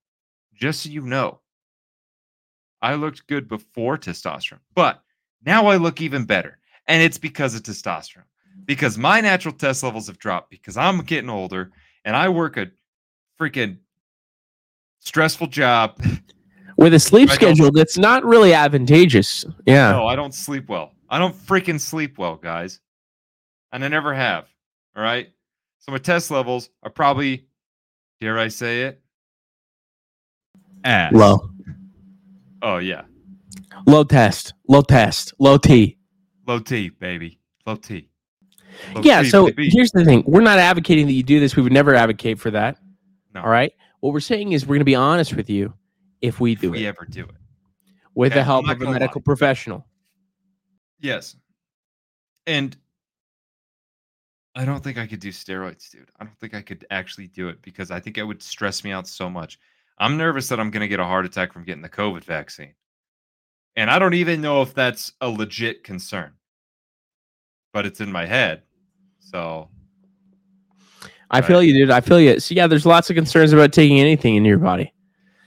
just 0.53 0.81
so 0.81 0.89
you 0.89 1.01
know, 1.01 1.39
I 2.81 2.95
looked 2.95 3.27
good 3.27 3.47
before 3.47 3.97
testosterone, 3.97 4.59
but 4.73 5.01
now 5.45 5.67
I 5.67 5.77
look 5.77 6.01
even 6.01 6.25
better. 6.25 6.57
And 6.87 7.01
it's 7.01 7.17
because 7.17 7.55
of 7.55 7.63
testosterone. 7.63 8.23
Because 8.65 8.97
my 8.97 9.21
natural 9.21 9.53
test 9.53 9.83
levels 9.83 10.07
have 10.07 10.17
dropped 10.17 10.49
because 10.49 10.77
I'm 10.77 10.99
getting 11.01 11.29
older 11.29 11.71
and 12.03 12.15
I 12.15 12.29
work 12.29 12.57
a 12.57 12.67
freaking 13.39 13.77
stressful 14.99 15.47
job. 15.47 16.01
with 16.77 16.93
a 16.93 16.99
sleep 16.99 17.29
I 17.29 17.35
schedule 17.35 17.71
that's 17.71 17.97
not 17.97 18.23
really 18.25 18.53
advantageous. 18.53 19.45
Yeah, 19.65 19.91
No, 19.91 20.07
I 20.07 20.15
don't 20.15 20.33
sleep 20.33 20.67
well. 20.69 20.91
I 21.09 21.19
don't 21.19 21.35
freaking 21.35 21.79
sleep 21.79 22.17
well, 22.17 22.35
guys. 22.35 22.79
And 23.71 23.83
I 23.83 23.87
never 23.87 24.13
have. 24.13 24.45
All 24.95 25.03
right. 25.03 25.29
So 25.79 25.91
my 25.91 25.97
test 25.97 26.31
levels 26.31 26.69
are 26.83 26.89
probably, 26.89 27.45
dare 28.19 28.39
I 28.39 28.47
say 28.47 28.83
it? 28.83 29.01
Ass. 30.83 31.13
low, 31.13 31.49
Oh, 32.61 32.77
yeah. 32.77 33.03
low 33.85 34.03
test, 34.03 34.53
low 34.67 34.81
test, 34.81 35.33
low 35.39 35.57
T. 35.57 35.97
Low 36.47 36.59
T, 36.59 36.89
baby. 36.89 37.39
Low 37.65 37.75
T. 37.75 38.09
Low 38.93 39.01
yeah. 39.01 39.23
T, 39.23 39.29
So 39.29 39.47
baby. 39.47 39.69
here's 39.71 39.91
the 39.91 40.05
thing: 40.05 40.23
we're 40.27 40.41
not 40.41 40.59
advocating 40.59 41.07
that 41.07 41.13
you 41.13 41.23
do 41.23 41.39
this. 41.39 41.55
We 41.55 41.63
would 41.63 41.73
never 41.73 41.95
advocate 41.95 42.39
for 42.39 42.51
that. 42.51 42.77
No. 43.33 43.41
All 43.41 43.49
right. 43.49 43.73
What 44.01 44.13
we're 44.13 44.19
saying 44.19 44.51
is 44.51 44.65
we're 44.65 44.75
going 44.75 44.79
to 44.81 44.85
be 44.85 44.95
honest 44.95 45.33
with 45.33 45.49
you 45.49 45.73
if 46.27 46.39
we 46.39 46.53
if 46.53 46.61
do 46.61 46.71
we 46.71 46.85
it 46.85 46.87
ever 46.87 47.05
do 47.05 47.23
it. 47.23 47.35
with 48.13 48.31
Okay, 48.31 48.39
the 48.39 48.43
help 48.43 48.65
of 48.65 48.71
a 48.71 48.75
gonna 48.75 48.91
lie. 48.91 48.99
medical 48.99 49.21
professional. 49.21 49.85
Yes. 50.99 51.35
And 52.47 52.75
I 54.55 54.63
don't 54.65 54.83
think 54.83 54.97
I 54.97 55.05
could 55.07 55.19
do 55.19 55.29
steroids, 55.29 55.89
dude. 55.91 56.09
I 56.19 56.23
don't 56.23 56.37
think 56.39 56.53
I 56.53 56.61
could 56.61 56.85
actually 56.89 57.27
do 57.27 57.49
it 57.49 57.61
because 57.61 57.91
I 57.91 57.99
think 57.99 58.17
it 58.17 58.23
would 58.23 58.41
stress 58.41 58.83
me 58.83 58.91
out 58.91 59.07
so 59.07 59.29
much. 59.29 59.59
I'm 59.97 60.15
nervous 60.17 60.47
that 60.49 60.59
I'm 60.59 60.71
going 60.71 60.81
to 60.81 60.87
get 60.87 60.99
a 60.99 61.05
heart 61.05 61.25
attack 61.25 61.51
from 61.51 61.63
getting 61.65 61.81
the 61.81 61.89
COVID 61.89 62.23
vaccine. 62.23 62.73
And 63.75 63.89
I 63.91 63.99
don't 63.99 64.13
even 64.13 64.41
know 64.41 64.61
if 64.61 64.73
that's 64.73 65.11
a 65.21 65.27
legit 65.29 65.83
concern. 65.83 66.31
But 67.73 67.85
it's 67.85 67.99
in 67.99 68.09
my 68.11 68.25
head. 68.25 68.61
So, 69.19 69.69
I 71.29 71.39
Right. 71.39 71.45
feel 71.45 71.61
you, 71.63 71.73
dude. 71.73 71.91
I 71.91 71.99
feel 71.99 72.19
you. 72.21 72.39
So 72.39 72.55
yeah, 72.55 72.67
there's 72.67 72.85
lots 72.85 73.09
of 73.09 73.15
concerns 73.17 73.51
about 73.51 73.73
taking 73.73 73.99
anything 73.99 74.35
in 74.35 74.45
your 74.45 74.57
body. 74.59 74.93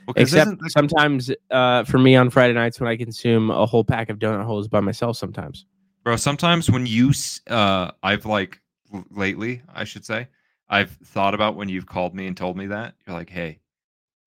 Well, 0.08 0.14
'cause 0.14 0.22
Except 0.32 0.46
isn't 0.46 0.60
the- 0.62 0.70
sometimes, 0.70 1.30
uh, 1.50 1.84
for 1.84 1.98
me 1.98 2.16
on 2.16 2.30
Friday 2.30 2.54
nights 2.54 2.80
when 2.80 2.88
I 2.88 2.96
consume 2.96 3.50
a 3.50 3.66
whole 3.66 3.84
pack 3.84 4.08
of 4.08 4.18
donut 4.18 4.44
holes 4.44 4.66
by 4.68 4.80
myself. 4.80 5.16
Sometimes. 5.16 5.66
bro, 6.04 6.16
sometimes 6.16 6.70
when 6.70 6.86
you, 6.86 7.12
uh, 7.48 7.90
I've 8.02 8.24
like 8.24 8.60
l- 8.94 9.04
lately, 9.10 9.60
I 9.74 9.84
should 9.84 10.06
say, 10.06 10.28
I've 10.70 10.92
thought 11.04 11.34
about 11.34 11.54
when 11.56 11.68
you've 11.68 11.84
called 11.86 12.14
me 12.14 12.26
and 12.26 12.34
told 12.36 12.56
me 12.56 12.66
that. 12.68 12.94
You're 13.06 13.14
like, 13.16 13.28
hey, 13.28 13.60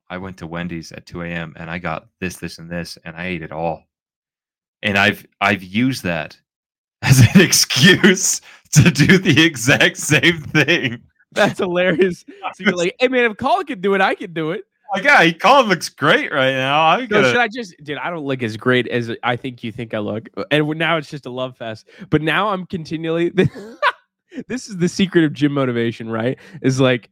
I 0.10 0.18
went 0.20 0.38
to 0.38 0.48
Wendy's 0.48 0.92
at 0.92 1.08
2 1.08 1.24
a.m. 1.24 1.54
and 1.56 1.72
I 1.72 1.80
got 1.80 2.08
this, 2.20 2.38
this, 2.38 2.60
and 2.60 2.70
this, 2.70 2.98
and 3.04 3.16
I 3.16 3.26
ate 3.28 3.42
it 3.42 3.52
all. 3.52 3.86
And 4.84 4.96
I've 4.98 5.26
I've 5.40 5.64
used 5.64 6.04
that 6.04 6.40
as 7.02 7.20
an 7.22 7.42
excuse 7.42 8.42
to 8.74 8.92
do 8.92 9.18
the 9.18 9.44
exact 9.44 9.98
same 9.98 10.40
thing. 10.42 11.02
That's 11.32 11.58
hilarious. 11.60 12.26
So 12.56 12.64
you're 12.66 12.76
like, 12.76 12.96
hey 13.00 13.08
man, 13.08 13.32
if 13.32 13.38
Colin 13.38 13.66
could 13.66 13.82
do 13.82 13.96
it, 13.96 14.02
I 14.02 14.14
could 14.16 14.34
do 14.36 14.52
it. 14.52 14.66
Like, 14.94 15.04
yeah, 15.04 15.24
he 15.24 15.34
Colin 15.34 15.68
looks 15.68 15.90
great 15.90 16.32
right 16.34 16.52
now. 16.54 16.82
I'm 16.88 17.02
So 17.02 17.08
gonna. 17.08 17.28
should 17.30 17.38
I 17.40 17.48
just, 17.48 17.76
dude? 17.84 17.98
I 17.98 18.10
don't 18.10 18.26
look 18.26 18.44
as 18.44 18.58
great 18.58 18.88
as 18.90 19.12
I 19.24 19.36
think 19.38 19.64
you 19.64 19.72
think 19.72 19.94
I 19.94 20.00
look, 20.00 20.28
and 20.52 20.68
now 20.78 20.98
it's 20.98 21.10
just 21.10 21.26
a 21.26 21.30
love 21.30 21.56
fest. 21.58 21.88
But 22.10 22.22
now 22.22 22.50
I'm 22.50 22.66
continually. 22.66 23.32
this 24.48 24.68
is 24.70 24.78
the 24.78 24.90
secret 24.90 25.24
of 25.24 25.34
gym 25.34 25.54
motivation, 25.54 26.10
right? 26.10 26.38
Is 26.62 26.80
like 26.80 27.10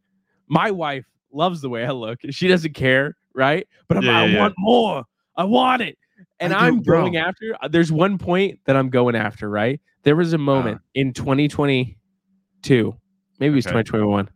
my 0.47 0.71
wife 0.71 1.05
loves 1.31 1.61
the 1.61 1.69
way 1.69 1.85
I 1.85 1.91
look. 1.91 2.19
She 2.31 2.47
doesn't 2.47 2.73
care, 2.73 3.15
right? 3.33 3.67
But 3.87 3.97
I'm 3.97 4.03
Yeah, 4.03 4.21
I 4.21 4.25
yeah. 4.25 4.39
want 4.39 4.55
more. 4.57 5.03
I 5.37 5.43
want 5.45 5.81
it. 5.81 5.97
And 6.41 6.53
I 6.53 6.67
I'm 6.67 6.81
going 6.81 7.15
after. 7.17 7.55
uh, 7.61 7.67
There's 7.69 7.91
one 7.91 8.17
point 8.17 8.59
that 8.65 8.75
I'm 8.75 8.89
going 8.89 9.15
after, 9.15 9.49
right? 9.49 9.79
There 10.03 10.15
was 10.15 10.33
a 10.33 10.37
moment 10.37 10.81
in 10.95 11.13
2022, 11.13 12.95
maybe 13.39 13.51
it 13.51 13.55
was 13.55 13.65
Uh-huh. 13.67 13.77
Okay. 13.77 13.83
2021, 13.83 14.29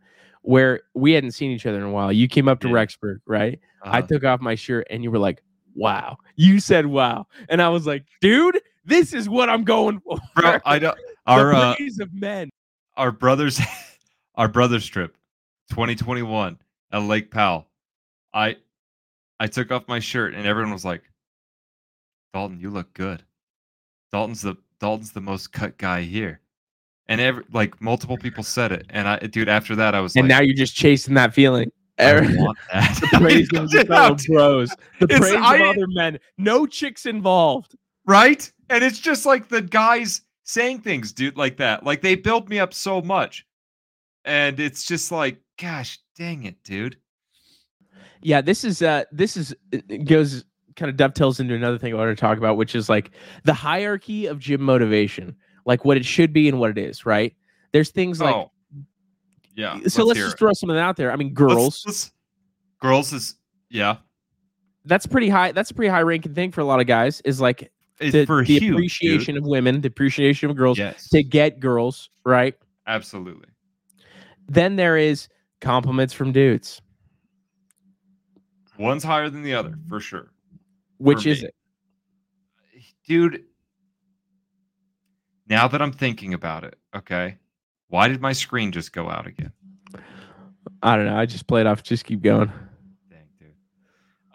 where 0.46 0.82
we 0.94 1.12
hadn't 1.12 1.32
seen 1.32 1.50
each 1.50 1.64
other 1.66 1.78
in 1.78 1.84
a 1.84 1.90
while. 1.90 2.12
You 2.12 2.28
came 2.28 2.48
up 2.48 2.60
to 2.60 2.68
Yeah. 2.68 2.74
Rexburg, 2.74 3.20
right? 3.26 3.58
I 3.82 4.00
Uh, 4.00 4.02
took 4.06 4.24
off 4.24 4.40
my 4.40 4.54
shirt 4.54 4.86
and 4.90 5.02
you 5.02 5.10
were 5.10 5.18
like, 5.18 5.42
wow. 5.74 6.18
You 6.36 6.60
said 6.60 6.84
wow. 6.86 7.26
And 7.48 7.62
I 7.62 7.70
was 7.70 7.86
like, 7.86 8.04
dude, 8.20 8.60
this 8.84 9.14
is 9.14 9.26
what 9.28 9.48
I'm 9.48 9.64
going 9.64 10.00
for. 10.00 10.18
bro, 10.36 10.58
I 10.64 10.78
don't. 10.78 10.98
Our 11.26 11.54
uh, 11.54 11.74
of 12.00 12.12
men. 12.12 12.50
our 12.98 13.10
brothers 13.10 13.58
our 14.34 14.46
brothers 14.48 14.86
trip 14.86 15.16
2021 15.70 16.58
at 16.92 16.98
lake 17.02 17.30
powell 17.30 17.66
i 18.34 18.54
i 19.40 19.46
took 19.46 19.72
off 19.72 19.88
my 19.88 19.98
shirt 20.00 20.34
and 20.34 20.46
everyone 20.46 20.70
was 20.74 20.84
like 20.84 21.00
dalton 22.34 22.60
you 22.60 22.68
look 22.68 22.92
good 22.92 23.22
dalton's 24.12 24.42
the 24.42 24.54
dalton's 24.80 25.12
the 25.12 25.20
most 25.22 25.50
cut 25.50 25.78
guy 25.78 26.02
here 26.02 26.40
and 27.08 27.20
every 27.20 27.44
like 27.52 27.80
multiple 27.80 28.16
people 28.16 28.42
said 28.42 28.72
it 28.72 28.86
and 28.90 29.06
i 29.08 29.18
dude 29.18 29.48
after 29.48 29.76
that 29.76 29.94
i 29.94 30.00
was 30.00 30.14
And 30.16 30.24
like 30.24 30.28
now 30.28 30.40
you're 30.40 30.54
just 30.54 30.74
chasing 30.74 31.14
that 31.14 31.34
feeling. 31.34 31.70
I 31.98 32.02
Every- 32.02 32.36
want 32.36 32.58
that. 32.72 32.98
the 33.00 33.18
praise 33.18 33.48
of 33.54 33.70
the 33.70 33.84
fellow 33.84 34.16
bros. 34.26 34.70
The 34.98 35.04
It's- 35.04 35.20
praise 35.20 35.34
I- 35.34 35.56
of 35.56 35.76
other 35.76 35.86
men. 35.88 36.18
No 36.38 36.66
chicks 36.66 37.06
involved. 37.06 37.76
right 38.06 38.50
and 38.70 38.82
it's 38.82 38.98
just 38.98 39.26
like 39.26 39.48
the 39.48 39.62
guys 39.62 40.22
saying 40.44 40.80
things 40.80 41.12
dude 41.12 41.36
like 41.36 41.56
that 41.58 41.84
like 41.84 42.00
they 42.02 42.14
built 42.16 42.48
me 42.48 42.58
up 42.58 42.74
so 42.74 43.00
much 43.02 43.46
and 44.24 44.58
it's 44.58 44.84
just 44.84 45.12
like, 45.12 45.38
gosh, 45.60 45.98
dang 46.16 46.44
it, 46.44 46.56
dude. 46.64 46.96
Yeah, 48.22 48.40
this 48.40 48.64
is 48.64 48.80
uh 48.82 49.04
this 49.12 49.36
is 49.36 49.54
goes 50.04 50.44
kind 50.76 50.88
of 50.90 50.96
dovetails 50.96 51.38
into 51.40 51.54
another 51.54 51.78
thing 51.78 51.92
I 51.92 51.96
want 51.96 52.16
to 52.16 52.20
talk 52.20 52.38
about, 52.38 52.56
which 52.56 52.74
is 52.74 52.88
like 52.88 53.10
the 53.44 53.52
hierarchy 53.54 54.26
of 54.26 54.38
gym 54.38 54.62
motivation, 54.62 55.36
like 55.64 55.84
what 55.84 55.96
it 55.96 56.04
should 56.04 56.32
be 56.32 56.48
and 56.48 56.58
what 56.60 56.70
it 56.70 56.78
is, 56.78 57.06
right? 57.06 57.34
There's 57.72 57.90
things 57.90 58.20
like 58.20 58.34
oh, 58.34 58.50
yeah. 59.54 59.78
so 59.86 60.04
let's 60.04 60.18
hear 60.18 60.26
just 60.26 60.36
it. 60.36 60.38
throw 60.38 60.52
something 60.52 60.78
out 60.78 60.96
there. 60.96 61.10
I 61.12 61.16
mean, 61.16 61.28
Let's- 61.28 61.36
girls, 61.38 61.82
let's- 61.86 62.12
girls 62.80 63.12
is 63.12 63.36
yeah. 63.70 63.96
that's 64.84 65.06
pretty 65.06 65.28
high. 65.28 65.52
That's 65.52 65.70
a 65.70 65.74
pretty 65.74 65.88
high 65.90 66.02
ranking 66.02 66.34
thing 66.34 66.52
for 66.52 66.60
a 66.60 66.64
lot 66.64 66.80
of 66.80 66.86
guys. 66.86 67.20
Is 67.22 67.40
like 67.40 67.70
the, 67.98 68.24
for 68.26 68.42
the 68.42 68.44
huge, 68.44 68.60
dude. 68.62 68.72
appreciation 68.74 69.36
of 69.36 69.44
women, 69.44 69.80
the 69.80 69.88
appreciation 69.88 70.50
of 70.50 70.56
girls 70.56 70.78
Yes, 70.78 71.08
to 71.10 71.22
get 71.22 71.60
girls, 71.60 72.10
right? 72.24 72.54
absolutely. 72.86 73.48
Then 74.48 74.76
there 74.76 74.96
is 74.98 75.28
compliments 75.60 76.12
from 76.12 76.30
dudes. 76.32 76.82
One's 78.78 79.04
higher 79.04 79.30
than 79.30 79.42
the 79.42 79.54
other 79.54 79.74
for 79.88 80.00
sure. 80.00 80.32
Which 80.98 81.22
For 81.22 81.28
is 81.30 81.42
me. 81.42 81.48
it? 81.48 81.54
dude 83.06 83.44
now 85.48 85.68
that 85.68 85.80
i'm 85.82 85.92
thinking 85.92 86.34
about 86.34 86.64
it 86.64 86.76
okay 86.94 87.36
why 87.88 88.08
did 88.08 88.20
my 88.20 88.32
screen 88.32 88.72
just 88.72 88.92
go 88.92 89.08
out 89.10 89.26
again 89.26 89.52
I 90.82 90.96
don't 90.96 91.06
know. 91.06 91.16
I 91.16 91.24
just 91.26 91.46
played 91.46 91.66
off. 91.66 91.82
Just 91.82 92.04
keep 92.04 92.20
going. 92.22 92.50
dang 93.10 93.26
dude 93.38 93.54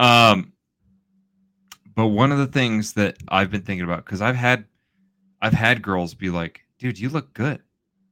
um 0.05 0.53
but 1.95 2.07
one 2.07 2.32
of 2.32 2.38
the 2.38 2.47
things 2.47 2.93
that 2.93 3.18
i've 3.28 3.51
been 3.51 3.62
thinking 3.62 3.84
about 3.84 4.05
because 4.05 4.22
i've 4.22 4.36
had 4.36 4.66
i've 5.41 5.53
had 5.53 5.82
girls 5.82 6.14
be 6.14 6.30
like 6.30 6.62
dude 6.78 6.97
you 6.99 7.10
look 7.10 7.34
good 7.34 7.62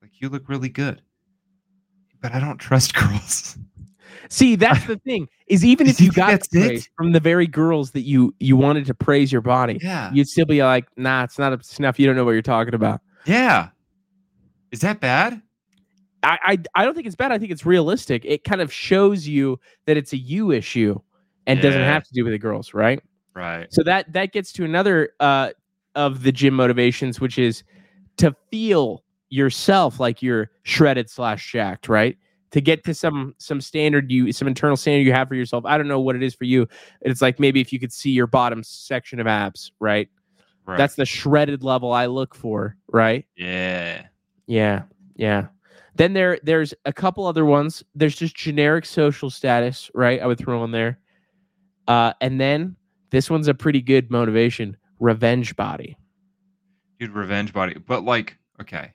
like 0.02 0.12
you 0.22 0.30
look 0.30 0.50
really 0.50 0.70
good 0.70 1.02
but 2.22 2.34
i 2.34 2.40
don't 2.40 2.58
trust 2.58 2.94
girls 3.02 3.58
See, 4.30 4.56
that's 4.56 4.86
the 4.86 4.98
thing. 4.98 5.30
Is 5.48 5.64
even 5.64 5.88
if 5.88 6.00
you 6.00 6.12
think 6.12 6.16
got 6.16 6.34
it? 6.34 6.50
praise 6.52 6.90
from 6.98 7.12
the 7.12 7.20
very 7.20 7.48
girls 7.48 7.92
that 7.92 8.02
you 8.02 8.34
you 8.40 8.56
wanted 8.56 8.86
to 8.88 8.94
praise 8.94 9.32
your 9.32 9.42
body, 9.42 9.80
yeah 9.82 10.12
you'd 10.14 10.28
still 10.28 10.46
be 10.46 10.64
like, 10.64 10.86
"Nah, 10.98 11.24
it's 11.24 11.40
not 11.40 11.54
a 11.54 11.64
snuff. 11.64 12.00
You 12.00 12.06
don't 12.06 12.16
know 12.16 12.26
what 12.26 12.32
you're 12.32 12.42
talking 12.42 12.74
about." 12.74 13.02
yeah 13.26 13.70
is 14.72 14.80
that 14.80 15.02
bad 15.02 15.42
I, 16.24 16.40
I 16.44 16.58
I 16.76 16.86
don't 16.86 16.94
think 16.94 17.08
it's 17.08 17.16
bad. 17.16 17.32
I 17.32 17.38
think 17.38 17.52
it's 17.52 17.66
realistic. 17.66 18.26
It 18.26 18.44
kind 18.44 18.62
of 18.62 18.72
shows 18.72 19.28
you 19.28 19.60
that 19.86 19.98
it's 19.98 20.14
a 20.14 20.18
you 20.18 20.52
issue 20.52 21.00
and 21.46 21.62
doesn't 21.62 21.82
have 21.82 22.04
to 22.04 22.14
do 22.14 22.24
with 22.24 22.34
the 22.34 22.40
girls, 22.40 22.74
right? 22.74 23.02
right 23.34 23.68
So 23.72 23.84
that 23.84 24.12
that 24.14 24.34
gets 24.34 24.52
to 24.54 24.66
another 24.66 25.12
uh, 25.20 25.52
of 25.96 26.24
the 26.24 26.32
gym 26.32 26.54
motivations, 26.54 27.22
which 27.22 27.38
is 27.38 27.64
to 28.18 28.36
feel 28.52 29.04
yourself 29.30 30.00
like 30.00 30.22
you're 30.22 30.50
shredded 30.64 31.10
slash 31.10 31.52
jacked, 31.52 31.88
right? 31.88 32.18
To 32.58 32.62
get 32.62 32.84
to 32.86 32.94
some 32.96 33.36
some 33.38 33.62
standard 33.62 34.12
you 34.12 34.32
some 34.32 34.48
internal 34.48 34.76
standard 34.76 35.06
you 35.06 35.14
have 35.14 35.28
for 35.28 35.36
yourself. 35.36 35.64
I 35.64 35.78
don't 35.78 35.88
know 35.88 36.00
what 36.00 36.16
it 36.16 36.24
is 36.24 36.34
for 36.34 36.46
you. 36.46 36.68
It's 37.02 37.22
like 37.22 37.40
maybe 37.40 37.62
if 37.62 37.72
you 37.72 37.80
could 37.80 37.94
see 37.94 38.10
your 38.10 38.26
bottom 38.26 38.64
section 38.64 39.20
of 39.20 39.28
abs, 39.28 39.72
right? 39.80 40.10
right 40.66 40.76
That's 40.76 40.96
the 40.96 41.06
shredded 41.06 41.64
level 41.64 41.92
I 41.92 42.08
look 42.08 42.34
for, 42.34 42.76
right? 42.88 43.28
yeah 43.36 44.06
Yeah, 44.48 44.84
yeah. 45.18 45.50
Then 45.94 46.14
there 46.14 46.40
there's 46.42 46.74
a 46.86 46.94
couple 46.94 47.28
other 47.28 47.46
ones. 47.46 47.84
There's 47.94 48.16
just 48.16 48.36
generic 48.36 48.86
social 48.88 49.30
status, 49.30 49.92
right? 49.94 50.20
I 50.20 50.26
would 50.26 50.40
throw 50.40 50.64
in 50.64 50.72
there. 50.72 50.98
Uh, 51.88 52.14
and 52.22 52.42
then 52.42 52.76
this 53.12 53.30
one's 53.30 53.48
a 53.48 53.54
pretty 53.54 53.82
good 53.82 54.10
motivation. 54.10 54.78
Revenge 55.00 55.56
body. 55.56 55.96
dude 57.00 57.12
revenge 57.12 57.54
body 57.54 57.76
but 57.86 58.04
like 58.04 58.36
okay 58.60 58.92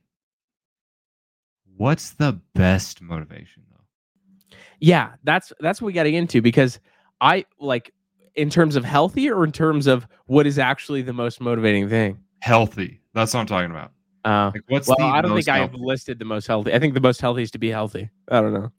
what's 1.76 2.10
the 2.10 2.38
best 2.54 3.00
motivation 3.02 3.62
though 3.70 4.56
Yeah, 4.80 5.12
that's 5.24 5.52
that's 5.60 5.80
what 5.80 5.86
we 5.86 5.92
got 5.92 6.04
to 6.04 6.10
get 6.10 6.18
into 6.18 6.42
because 6.42 6.78
I 7.20 7.44
like 7.58 7.92
in 8.34 8.50
terms 8.50 8.76
of 8.76 8.84
healthy 8.84 9.30
or 9.30 9.44
in 9.44 9.52
terms 9.52 9.86
of 9.86 10.06
what 10.26 10.46
is 10.46 10.58
actually 10.58 11.02
the 11.02 11.12
most 11.12 11.40
motivating 11.40 11.88
thing. 11.88 12.18
healthy 12.40 13.00
that's 13.14 13.34
what 13.34 13.40
i'm 13.40 13.46
talking 13.46 13.70
about 13.70 13.92
Uh, 14.24 14.50
like 14.54 14.62
what's 14.68 14.88
well, 14.88 14.98
I 15.00 15.20
don't 15.20 15.34
think 15.34 15.48
I've 15.48 15.74
listed 15.74 16.18
the 16.18 16.24
most 16.24 16.46
healthy. 16.46 16.72
I 16.72 16.78
think 16.78 16.94
the 16.94 17.00
most 17.00 17.20
healthy 17.20 17.42
is 17.42 17.50
to 17.52 17.58
be 17.58 17.68
healthy. 17.70 18.08
I 18.28 18.40
don't 18.40 18.52
know. 18.54 18.72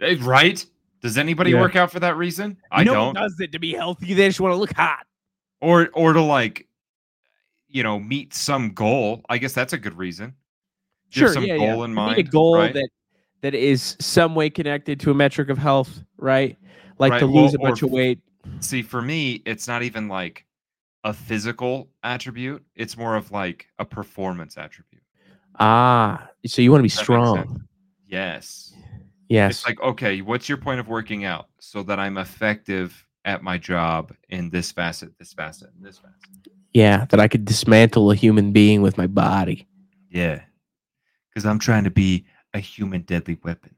Eh, 0.00 0.16
right 0.20 0.64
does 1.02 1.16
anybody 1.18 1.50
Yeah. 1.52 1.60
work 1.60 1.74
out 1.76 1.90
for 1.90 2.00
that 2.00 2.16
reason 2.16 2.56
i 2.70 2.84
no 2.84 2.92
don't 2.94 3.06
one 3.06 3.14
does 3.14 3.34
it 3.40 3.52
to 3.52 3.58
be 3.58 3.72
healthy. 3.74 4.12
They 4.14 4.28
just 4.28 4.40
want 4.40 4.52
to 4.52 4.56
look 4.56 4.72
hot. 4.74 5.06
or 5.60 5.88
or 5.94 6.12
to 6.12 6.20
like 6.22 6.66
you 7.68 7.82
know 7.82 7.98
meet 7.98 8.32
some 8.34 8.72
goal 8.72 9.22
i 9.28 9.38
guess 9.38 9.52
that's 9.52 9.72
a 9.72 9.78
good 9.78 9.96
reason 9.96 10.34
Sure, 11.10 11.32
some 11.32 11.44
yeah, 11.44 11.56
goal 11.56 11.78
yeah. 11.78 11.84
in 11.84 11.94
mind 11.94 12.18
a 12.18 12.22
goal 12.22 12.56
right? 12.56 12.74
that 12.74 12.88
that 13.42 13.54
is 13.54 13.96
some 14.00 14.34
way 14.34 14.50
connected 14.50 15.00
to 15.00 15.10
a 15.10 15.14
metric 15.14 15.48
of 15.48 15.58
health, 15.58 16.02
right? 16.18 16.56
Like 16.98 17.12
Right, 17.12 17.18
to 17.20 17.26
well, 17.26 17.44
lose 17.44 17.54
a 17.54 17.58
or 17.58 17.68
bunch 17.68 17.82
of 17.82 17.90
weight. 17.90 18.20
see 18.60 18.82
for 18.82 19.02
me 19.02 19.42
it's 19.46 19.66
not 19.68 19.82
even 19.82 20.08
like 20.08 20.44
a 21.04 21.12
physical 21.12 21.88
attribute 22.02 22.62
it's 22.74 22.96
more 22.96 23.16
of 23.16 23.30
like 23.30 23.66
a 23.78 23.84
performance 23.84 24.56
attribute 24.58 25.02
Ah, 25.58 26.28
so 26.46 26.62
you 26.62 26.70
want 26.70 26.80
to 26.80 26.82
be 26.82 26.88
That 26.88 26.98
strong. 26.98 27.66
yes 28.06 28.72
Yes. 29.30 29.58
It's 29.58 29.66
like, 29.66 29.80
okay, 29.80 30.22
what's 30.22 30.48
your 30.48 30.58
point 30.58 30.80
of 30.80 30.88
working 30.88 31.24
out 31.24 31.46
so 31.60 31.84
that 31.84 32.00
I'm 32.00 32.18
effective 32.18 33.06
at 33.24 33.44
my 33.44 33.58
job 33.58 34.12
in 34.28 34.50
this 34.50 34.72
facet, 34.72 35.16
this 35.20 35.32
facet, 35.32 35.70
and 35.76 35.86
this 35.86 35.98
facet? 35.98 36.52
yeah, 36.74 37.04
that 37.10 37.20
I 37.20 37.28
could 37.28 37.44
dismantle 37.44 38.10
a 38.10 38.16
human 38.16 38.50
being 38.50 38.82
with 38.82 38.98
my 38.98 39.06
body. 39.06 39.68
Yeah. 40.10 40.40
Because 41.40 41.48
I'm 41.50 41.58
trying 41.58 41.84
to 41.84 41.90
be 41.90 42.26
a 42.52 42.58
human 42.58 43.00
deadly 43.00 43.38
weapon. 43.42 43.74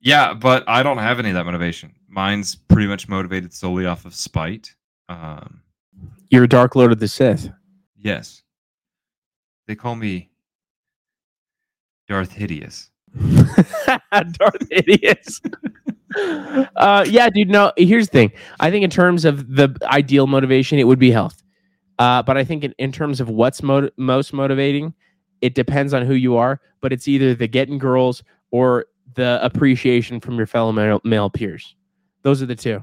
Yeah, 0.00 0.34
but 0.34 0.64
I 0.66 0.82
don't 0.82 0.98
have 0.98 1.20
any 1.20 1.28
of 1.28 1.36
that 1.36 1.44
motivation. 1.44 1.92
Mine's 2.08 2.56
pretty 2.56 2.88
much 2.88 3.08
motivated 3.08 3.54
solely 3.54 3.86
off 3.86 4.04
of 4.04 4.12
spite. 4.12 4.74
Um, 5.08 5.62
You're 6.28 6.42
a 6.42 6.48
Dark 6.48 6.74
Lord 6.74 6.90
of 6.90 6.98
the 6.98 7.06
Sith. 7.06 7.52
yes. 7.96 8.42
They 9.68 9.76
call 9.76 9.94
me 9.94 10.32
Darth 12.08 12.32
Hideous. 12.32 12.90
Darth 13.86 14.68
Hideous. 14.72 15.40
uh, 16.74 17.04
yeah, 17.08 17.30
dude. 17.30 17.48
No, 17.48 17.70
here's 17.76 18.08
the 18.08 18.12
thing. 18.12 18.32
I 18.58 18.72
think 18.72 18.82
in 18.82 18.90
terms 18.90 19.24
of 19.24 19.54
the 19.54 19.72
ideal 19.84 20.26
motivation, 20.26 20.80
it 20.80 20.84
would 20.88 20.98
be 20.98 21.12
health. 21.12 21.40
Uh, 22.00 22.24
but 22.24 22.36
I 22.36 22.42
think 22.42 22.64
in, 22.64 22.74
in 22.78 22.90
terms 22.90 23.20
of 23.20 23.28
what's 23.28 23.62
mot- 23.62 23.92
most 23.96 24.32
motivating, 24.32 24.94
it 25.40 25.54
depends 25.54 25.92
on 25.94 26.04
who 26.04 26.14
you 26.14 26.36
are. 26.36 26.60
But 26.80 26.92
it's 26.92 27.08
either 27.08 27.34
the 27.34 27.46
getting 27.48 27.78
girls 27.78 28.22
or 28.50 28.86
the 29.14 29.38
appreciation 29.42 30.20
from 30.20 30.36
your 30.36 30.46
fellow 30.46 30.72
male, 30.72 31.00
male 31.04 31.30
peers. 31.30 31.74
Those 32.22 32.42
are 32.42 32.46
the 32.46 32.54
two. 32.56 32.82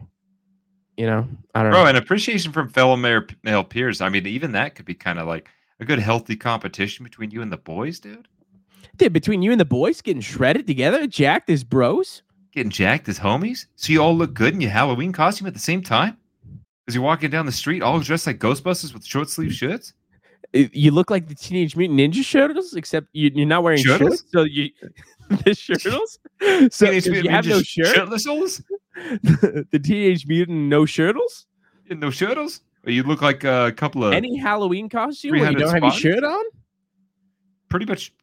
You 0.98 1.06
know, 1.06 1.28
I 1.54 1.62
don't 1.64 1.72
Bro, 1.72 1.84
know. 1.84 1.90
and 1.90 1.98
appreciation 1.98 2.52
from 2.52 2.70
fellow 2.70 2.96
male, 2.96 3.22
male 3.44 3.64
peers. 3.64 4.02
I 4.02 4.10
mean, 4.10 4.26
even 4.26 4.52
that 4.54 4.74
could 4.76 4.86
be 4.86 4.96
kind 4.96 5.20
of 5.20 5.28
like 5.28 5.48
a 5.80 5.86
good, 5.86 6.00
healthy 6.00 6.36
competition 6.36 7.04
between 7.04 7.30
you 7.30 7.44
and 7.44 7.52
the 7.52 7.58
boys, 7.58 8.00
dude. 8.00 8.28
Dude, 8.96 9.14
between 9.14 9.44
you 9.44 9.52
and 9.52 9.60
the 9.62 9.66
boys 9.66 10.02
getting 10.02 10.22
shredded 10.22 10.66
together, 10.66 11.06
jacked 11.06 11.52
as 11.52 11.64
bros. 11.64 12.24
getting 12.52 12.72
jacked 12.72 13.08
as 13.10 13.20
homies. 13.20 13.68
So 13.76 13.94
you 13.94 14.02
all 14.02 14.16
look 14.18 14.34
good 14.34 14.56
in 14.56 14.62
your 14.62 14.72
Halloween 14.72 15.12
costume 15.12 15.46
at 15.48 15.54
the 15.54 15.60
same 15.60 15.84
time? 15.84 16.18
Because 16.84 16.96
you're 16.96 17.04
walking 17.04 17.30
down 17.30 17.46
the 17.46 17.52
street 17.52 17.84
all 17.84 18.00
dressed 18.00 18.26
like 18.26 18.40
Ghostbusters 18.40 18.92
with 18.94 19.06
short 19.06 19.30
sleeve 19.30 19.54
shirts? 19.54 19.94
You 20.74 20.92
look 20.92 21.10
like 21.10 21.28
the 21.28 21.36
Teenage 21.36 21.76
Mutant 21.76 22.00
Ninja 22.00 22.30
Turtles, 22.30 22.74
except 22.74 23.08
you, 23.14 23.32
you're 23.34 23.46
not 23.48 23.64
wearing 23.64 23.84
Shirtles? 23.84 24.00
shirts. 24.10 24.24
So 24.32 24.44
you 24.44 24.70
the 25.30 25.52
shirtles. 25.52 26.18
So 26.72 26.86
Teenage 26.86 27.04
'cause 27.04 27.10
Mutant 27.12 27.24
you 27.26 27.30
have 27.32 27.46
no 27.48 27.58
Ninja 27.60 27.66
shirt. 27.68 27.88
Shirtless? 27.96 28.62
the 29.72 29.80
Teenage 29.84 30.28
Mutant 30.28 30.58
no 30.70 30.84
shirtles. 30.84 31.46
No 31.90 32.08
shirtles? 32.08 32.62
You 32.86 33.04
look 33.04 33.22
like 33.22 33.44
a 33.44 33.74
couple 33.76 34.04
of 34.06 34.14
Any 34.14 34.38
Halloween 34.38 34.88
costume 34.90 35.32
where 35.32 35.40
you 35.52 35.58
300 35.58 35.60
don't 35.60 35.74
have 35.74 35.84
your 35.84 35.92
spots? 35.92 36.02
shirt 36.02 36.24
on? 36.24 36.44
pretty 37.70 37.86
much. 37.86 38.14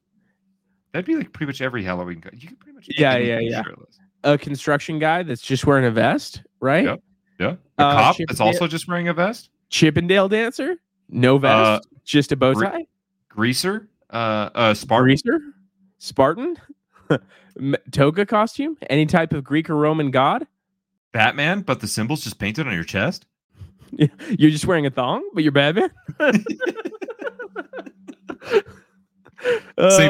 That'd 0.93 1.05
be 1.07 1.17
like 1.17 1.33
pretty 1.33 1.47
much 1.49 1.61
every 1.61 1.83
Halloween. 1.83 2.21
Co- 2.21 2.31
you 2.33 2.49
could 2.49 2.61
pretty 2.61 2.75
much. 2.77 2.87
Yeah, 2.97 3.17
yeah, 3.19 3.41
yeah. 3.41 3.63
Shirtless. 3.63 3.99
A 4.23 4.39
construction 4.39 4.99
guy 4.99 5.23
that's 5.23 5.43
just 5.43 5.67
wearing 5.67 5.85
a 5.85 5.91
vest, 5.91 6.43
right? 6.61 6.85
Yep. 6.85 7.01
Yeah. 7.41 7.55
A 7.79 7.83
Uh, 7.83 7.93
cop 7.93 8.17
that's 8.27 8.41
also 8.41 8.67
just 8.67 8.89
wearing 8.89 9.09
a 9.09 9.13
vest. 9.13 9.51
Chippendale 9.69 10.29
dancer, 10.29 10.77
no 11.11 11.37
vest, 11.37 11.55
Uh, 11.55 11.81
just 12.05 12.33
a 12.33 12.37
bow 12.37 12.55
tie. 12.55 12.87
Greaser. 13.29 13.89
Uh, 14.11 14.51
uh, 14.55 14.75
Spartan. 14.75 15.07
Greaser, 15.07 15.41
Spartan, 15.99 16.57
toga 17.91 18.27
costume, 18.27 18.77
any 18.89 19.07
type 19.07 19.33
of 19.33 19.43
Greek 19.43 19.69
or 19.71 19.77
Roman 19.77 20.11
god. 20.11 20.47
Batman, 21.13 21.63
but 21.63 21.81
the 21.81 21.89
symbol's 21.89 22.23
just 22.23 22.39
painted 22.39 22.67
on 22.67 22.75
your 22.75 22.85
chest. 22.85 23.27
You're 23.97 24.51
just 24.51 24.67
wearing 24.67 24.87
a 24.87 24.91
thong, 24.91 25.29
but 25.35 25.43
you're 25.45 25.53
Batman. 25.53 25.91
Same 26.21 26.33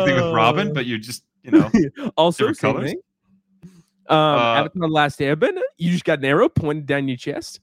thing 0.06 0.14
with 0.14 0.34
Robin, 0.34 0.72
but 0.72 0.86
you're 0.86 0.98
just, 0.98 1.24
you 1.42 1.50
know. 1.50 1.70
also 2.16 2.52
same 2.52 2.74
colors? 2.74 2.90
thing. 2.90 3.00
Um, 4.08 4.18
Uh, 4.18 4.54
Avatar: 4.60 4.88
Last 4.88 5.18
Airbender. 5.20 5.60
You 5.78 5.92
just 5.92 6.04
got 6.04 6.18
an 6.18 6.24
arrow 6.26 6.48
pointed 6.48 6.86
down 6.86 7.08
your 7.08 7.16
chest. 7.16 7.60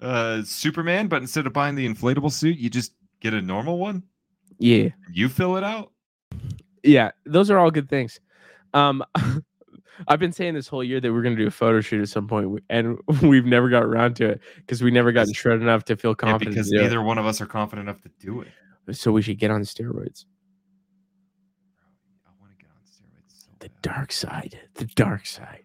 uh 0.00 0.42
Superman, 0.44 1.08
but 1.08 1.20
instead 1.22 1.46
of 1.46 1.52
buying 1.52 1.74
the 1.74 1.88
inflatable 1.88 2.32
suit, 2.32 2.58
you 2.58 2.70
just 2.70 2.92
get 3.24 3.34
a 3.34 3.40
normal 3.42 3.78
one. 3.78 4.02
Yeah, 4.58 4.90
You 5.12 5.28
fill 5.28 5.56
it 5.56 5.64
out. 5.64 5.90
yeah. 6.84 7.10
Those 7.26 7.50
are 7.50 7.58
all 7.58 7.70
good 7.72 7.88
things. 7.88 8.20
Um, 8.74 9.02
I've 10.08 10.18
been 10.20 10.32
saying 10.32 10.54
this 10.54 10.68
whole 10.68 10.84
year 10.84 11.00
that 11.00 11.12
we're 11.12 11.22
going 11.22 11.34
to 11.36 11.40
do 11.42 11.46
a 11.48 11.50
photo 11.52 11.80
shoot 11.80 12.02
at 12.02 12.08
some 12.08 12.28
point, 12.28 12.62
and 12.68 12.98
we've 13.22 13.46
never 13.46 13.68
got 13.70 13.82
around 13.82 14.14
to 14.16 14.26
it 14.30 14.40
because 14.58 14.82
we 14.82 14.90
never 14.90 15.10
gotten 15.10 15.30
Because- 15.30 15.40
shredded 15.40 15.62
enough 15.62 15.84
to 15.86 15.96
feel 15.96 16.10
Yeah, 16.12 16.14
confident. 16.16 16.54
because 16.54 16.68
to 16.68 16.76
do 16.76 16.80
it. 16.80 16.84
neither 16.84 17.02
one 17.02 17.16
of 17.18 17.26
us 17.26 17.40
are 17.40 17.46
confident 17.46 17.88
enough 17.88 18.02
to 18.02 18.10
do 18.20 18.42
it. 18.42 18.94
So 18.94 19.10
we 19.12 19.22
should 19.22 19.38
get 19.38 19.50
on 19.50 19.62
steroids. 19.62 20.26
I 22.26 22.30
want 22.38 22.52
to 22.52 22.62
get 22.62 22.70
on 22.70 22.82
steroids 22.84 23.28
so 23.28 23.46
The 23.60 23.68
bad. 23.70 23.82
dark 23.82 24.12
side. 24.12 24.60
The 24.74 24.84
dark 24.86 25.26
side. 25.26 25.64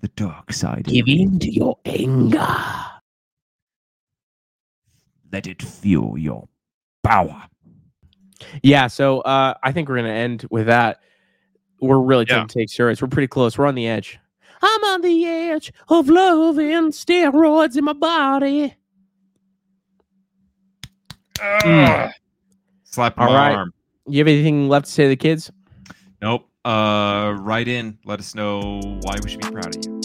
the 0.00 0.08
dark 0.08 0.52
side. 0.52 0.84
Give 0.84 1.06
in 1.08 1.38
to 1.40 1.50
your 1.52 1.76
anger. 1.84 2.46
Let 5.32 5.46
it 5.46 5.62
fuel 5.62 6.16
your 6.18 6.48
power. 7.02 7.42
Yeah, 8.62 8.86
so 8.86 9.20
uh, 9.20 9.54
I 9.62 9.72
think 9.72 9.88
we're 9.88 9.96
gonna 9.96 10.08
end 10.10 10.46
with 10.50 10.66
that. 10.66 11.00
We're 11.80 12.00
really 12.00 12.24
Yeah. 12.28 12.44
taking 12.46 12.48
take 12.48 12.68
steroids. 12.68 13.02
We're 13.02 13.08
pretty 13.08 13.28
close. 13.28 13.58
We're 13.58 13.66
on 13.66 13.74
the 13.74 13.86
edge. 13.86 14.18
I'm 14.60 14.84
on 14.84 15.02
the 15.02 15.24
edge 15.26 15.72
of 15.88 16.08
love 16.08 16.58
and 16.58 16.92
steroids 16.92 17.76
in 17.76 17.84
my 17.84 17.92
body. 17.92 18.74
Ugh. 21.40 22.10
Slap 22.82 23.16
my 23.16 23.26
right. 23.26 23.54
arm. 23.54 23.72
You 24.06 24.18
have 24.18 24.28
anything 24.28 24.68
left 24.68 24.86
to 24.86 24.92
say 24.92 25.02
to 25.04 25.08
the 25.10 25.16
kids? 25.16 25.50
Nope. 26.20 26.48
Uh, 26.64 27.36
write 27.38 27.68
in. 27.68 27.98
Let 28.04 28.18
us 28.18 28.34
know 28.34 28.80
why 29.02 29.16
we 29.22 29.30
should 29.30 29.40
be 29.40 29.50
proud 29.50 29.76
of 29.76 29.84
you. 29.84 30.00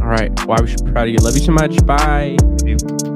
All 0.00 0.08
right. 0.08 0.32
Why 0.46 0.56
we 0.60 0.68
should 0.68 0.84
be 0.84 0.92
proud 0.92 1.08
of 1.08 1.12
you. 1.12 1.18
Love 1.18 1.36
you 1.36 1.42
so 1.42 1.52
much. 1.52 1.84
Bye. 1.84 2.36
Love 2.40 2.68
you. 2.68 3.11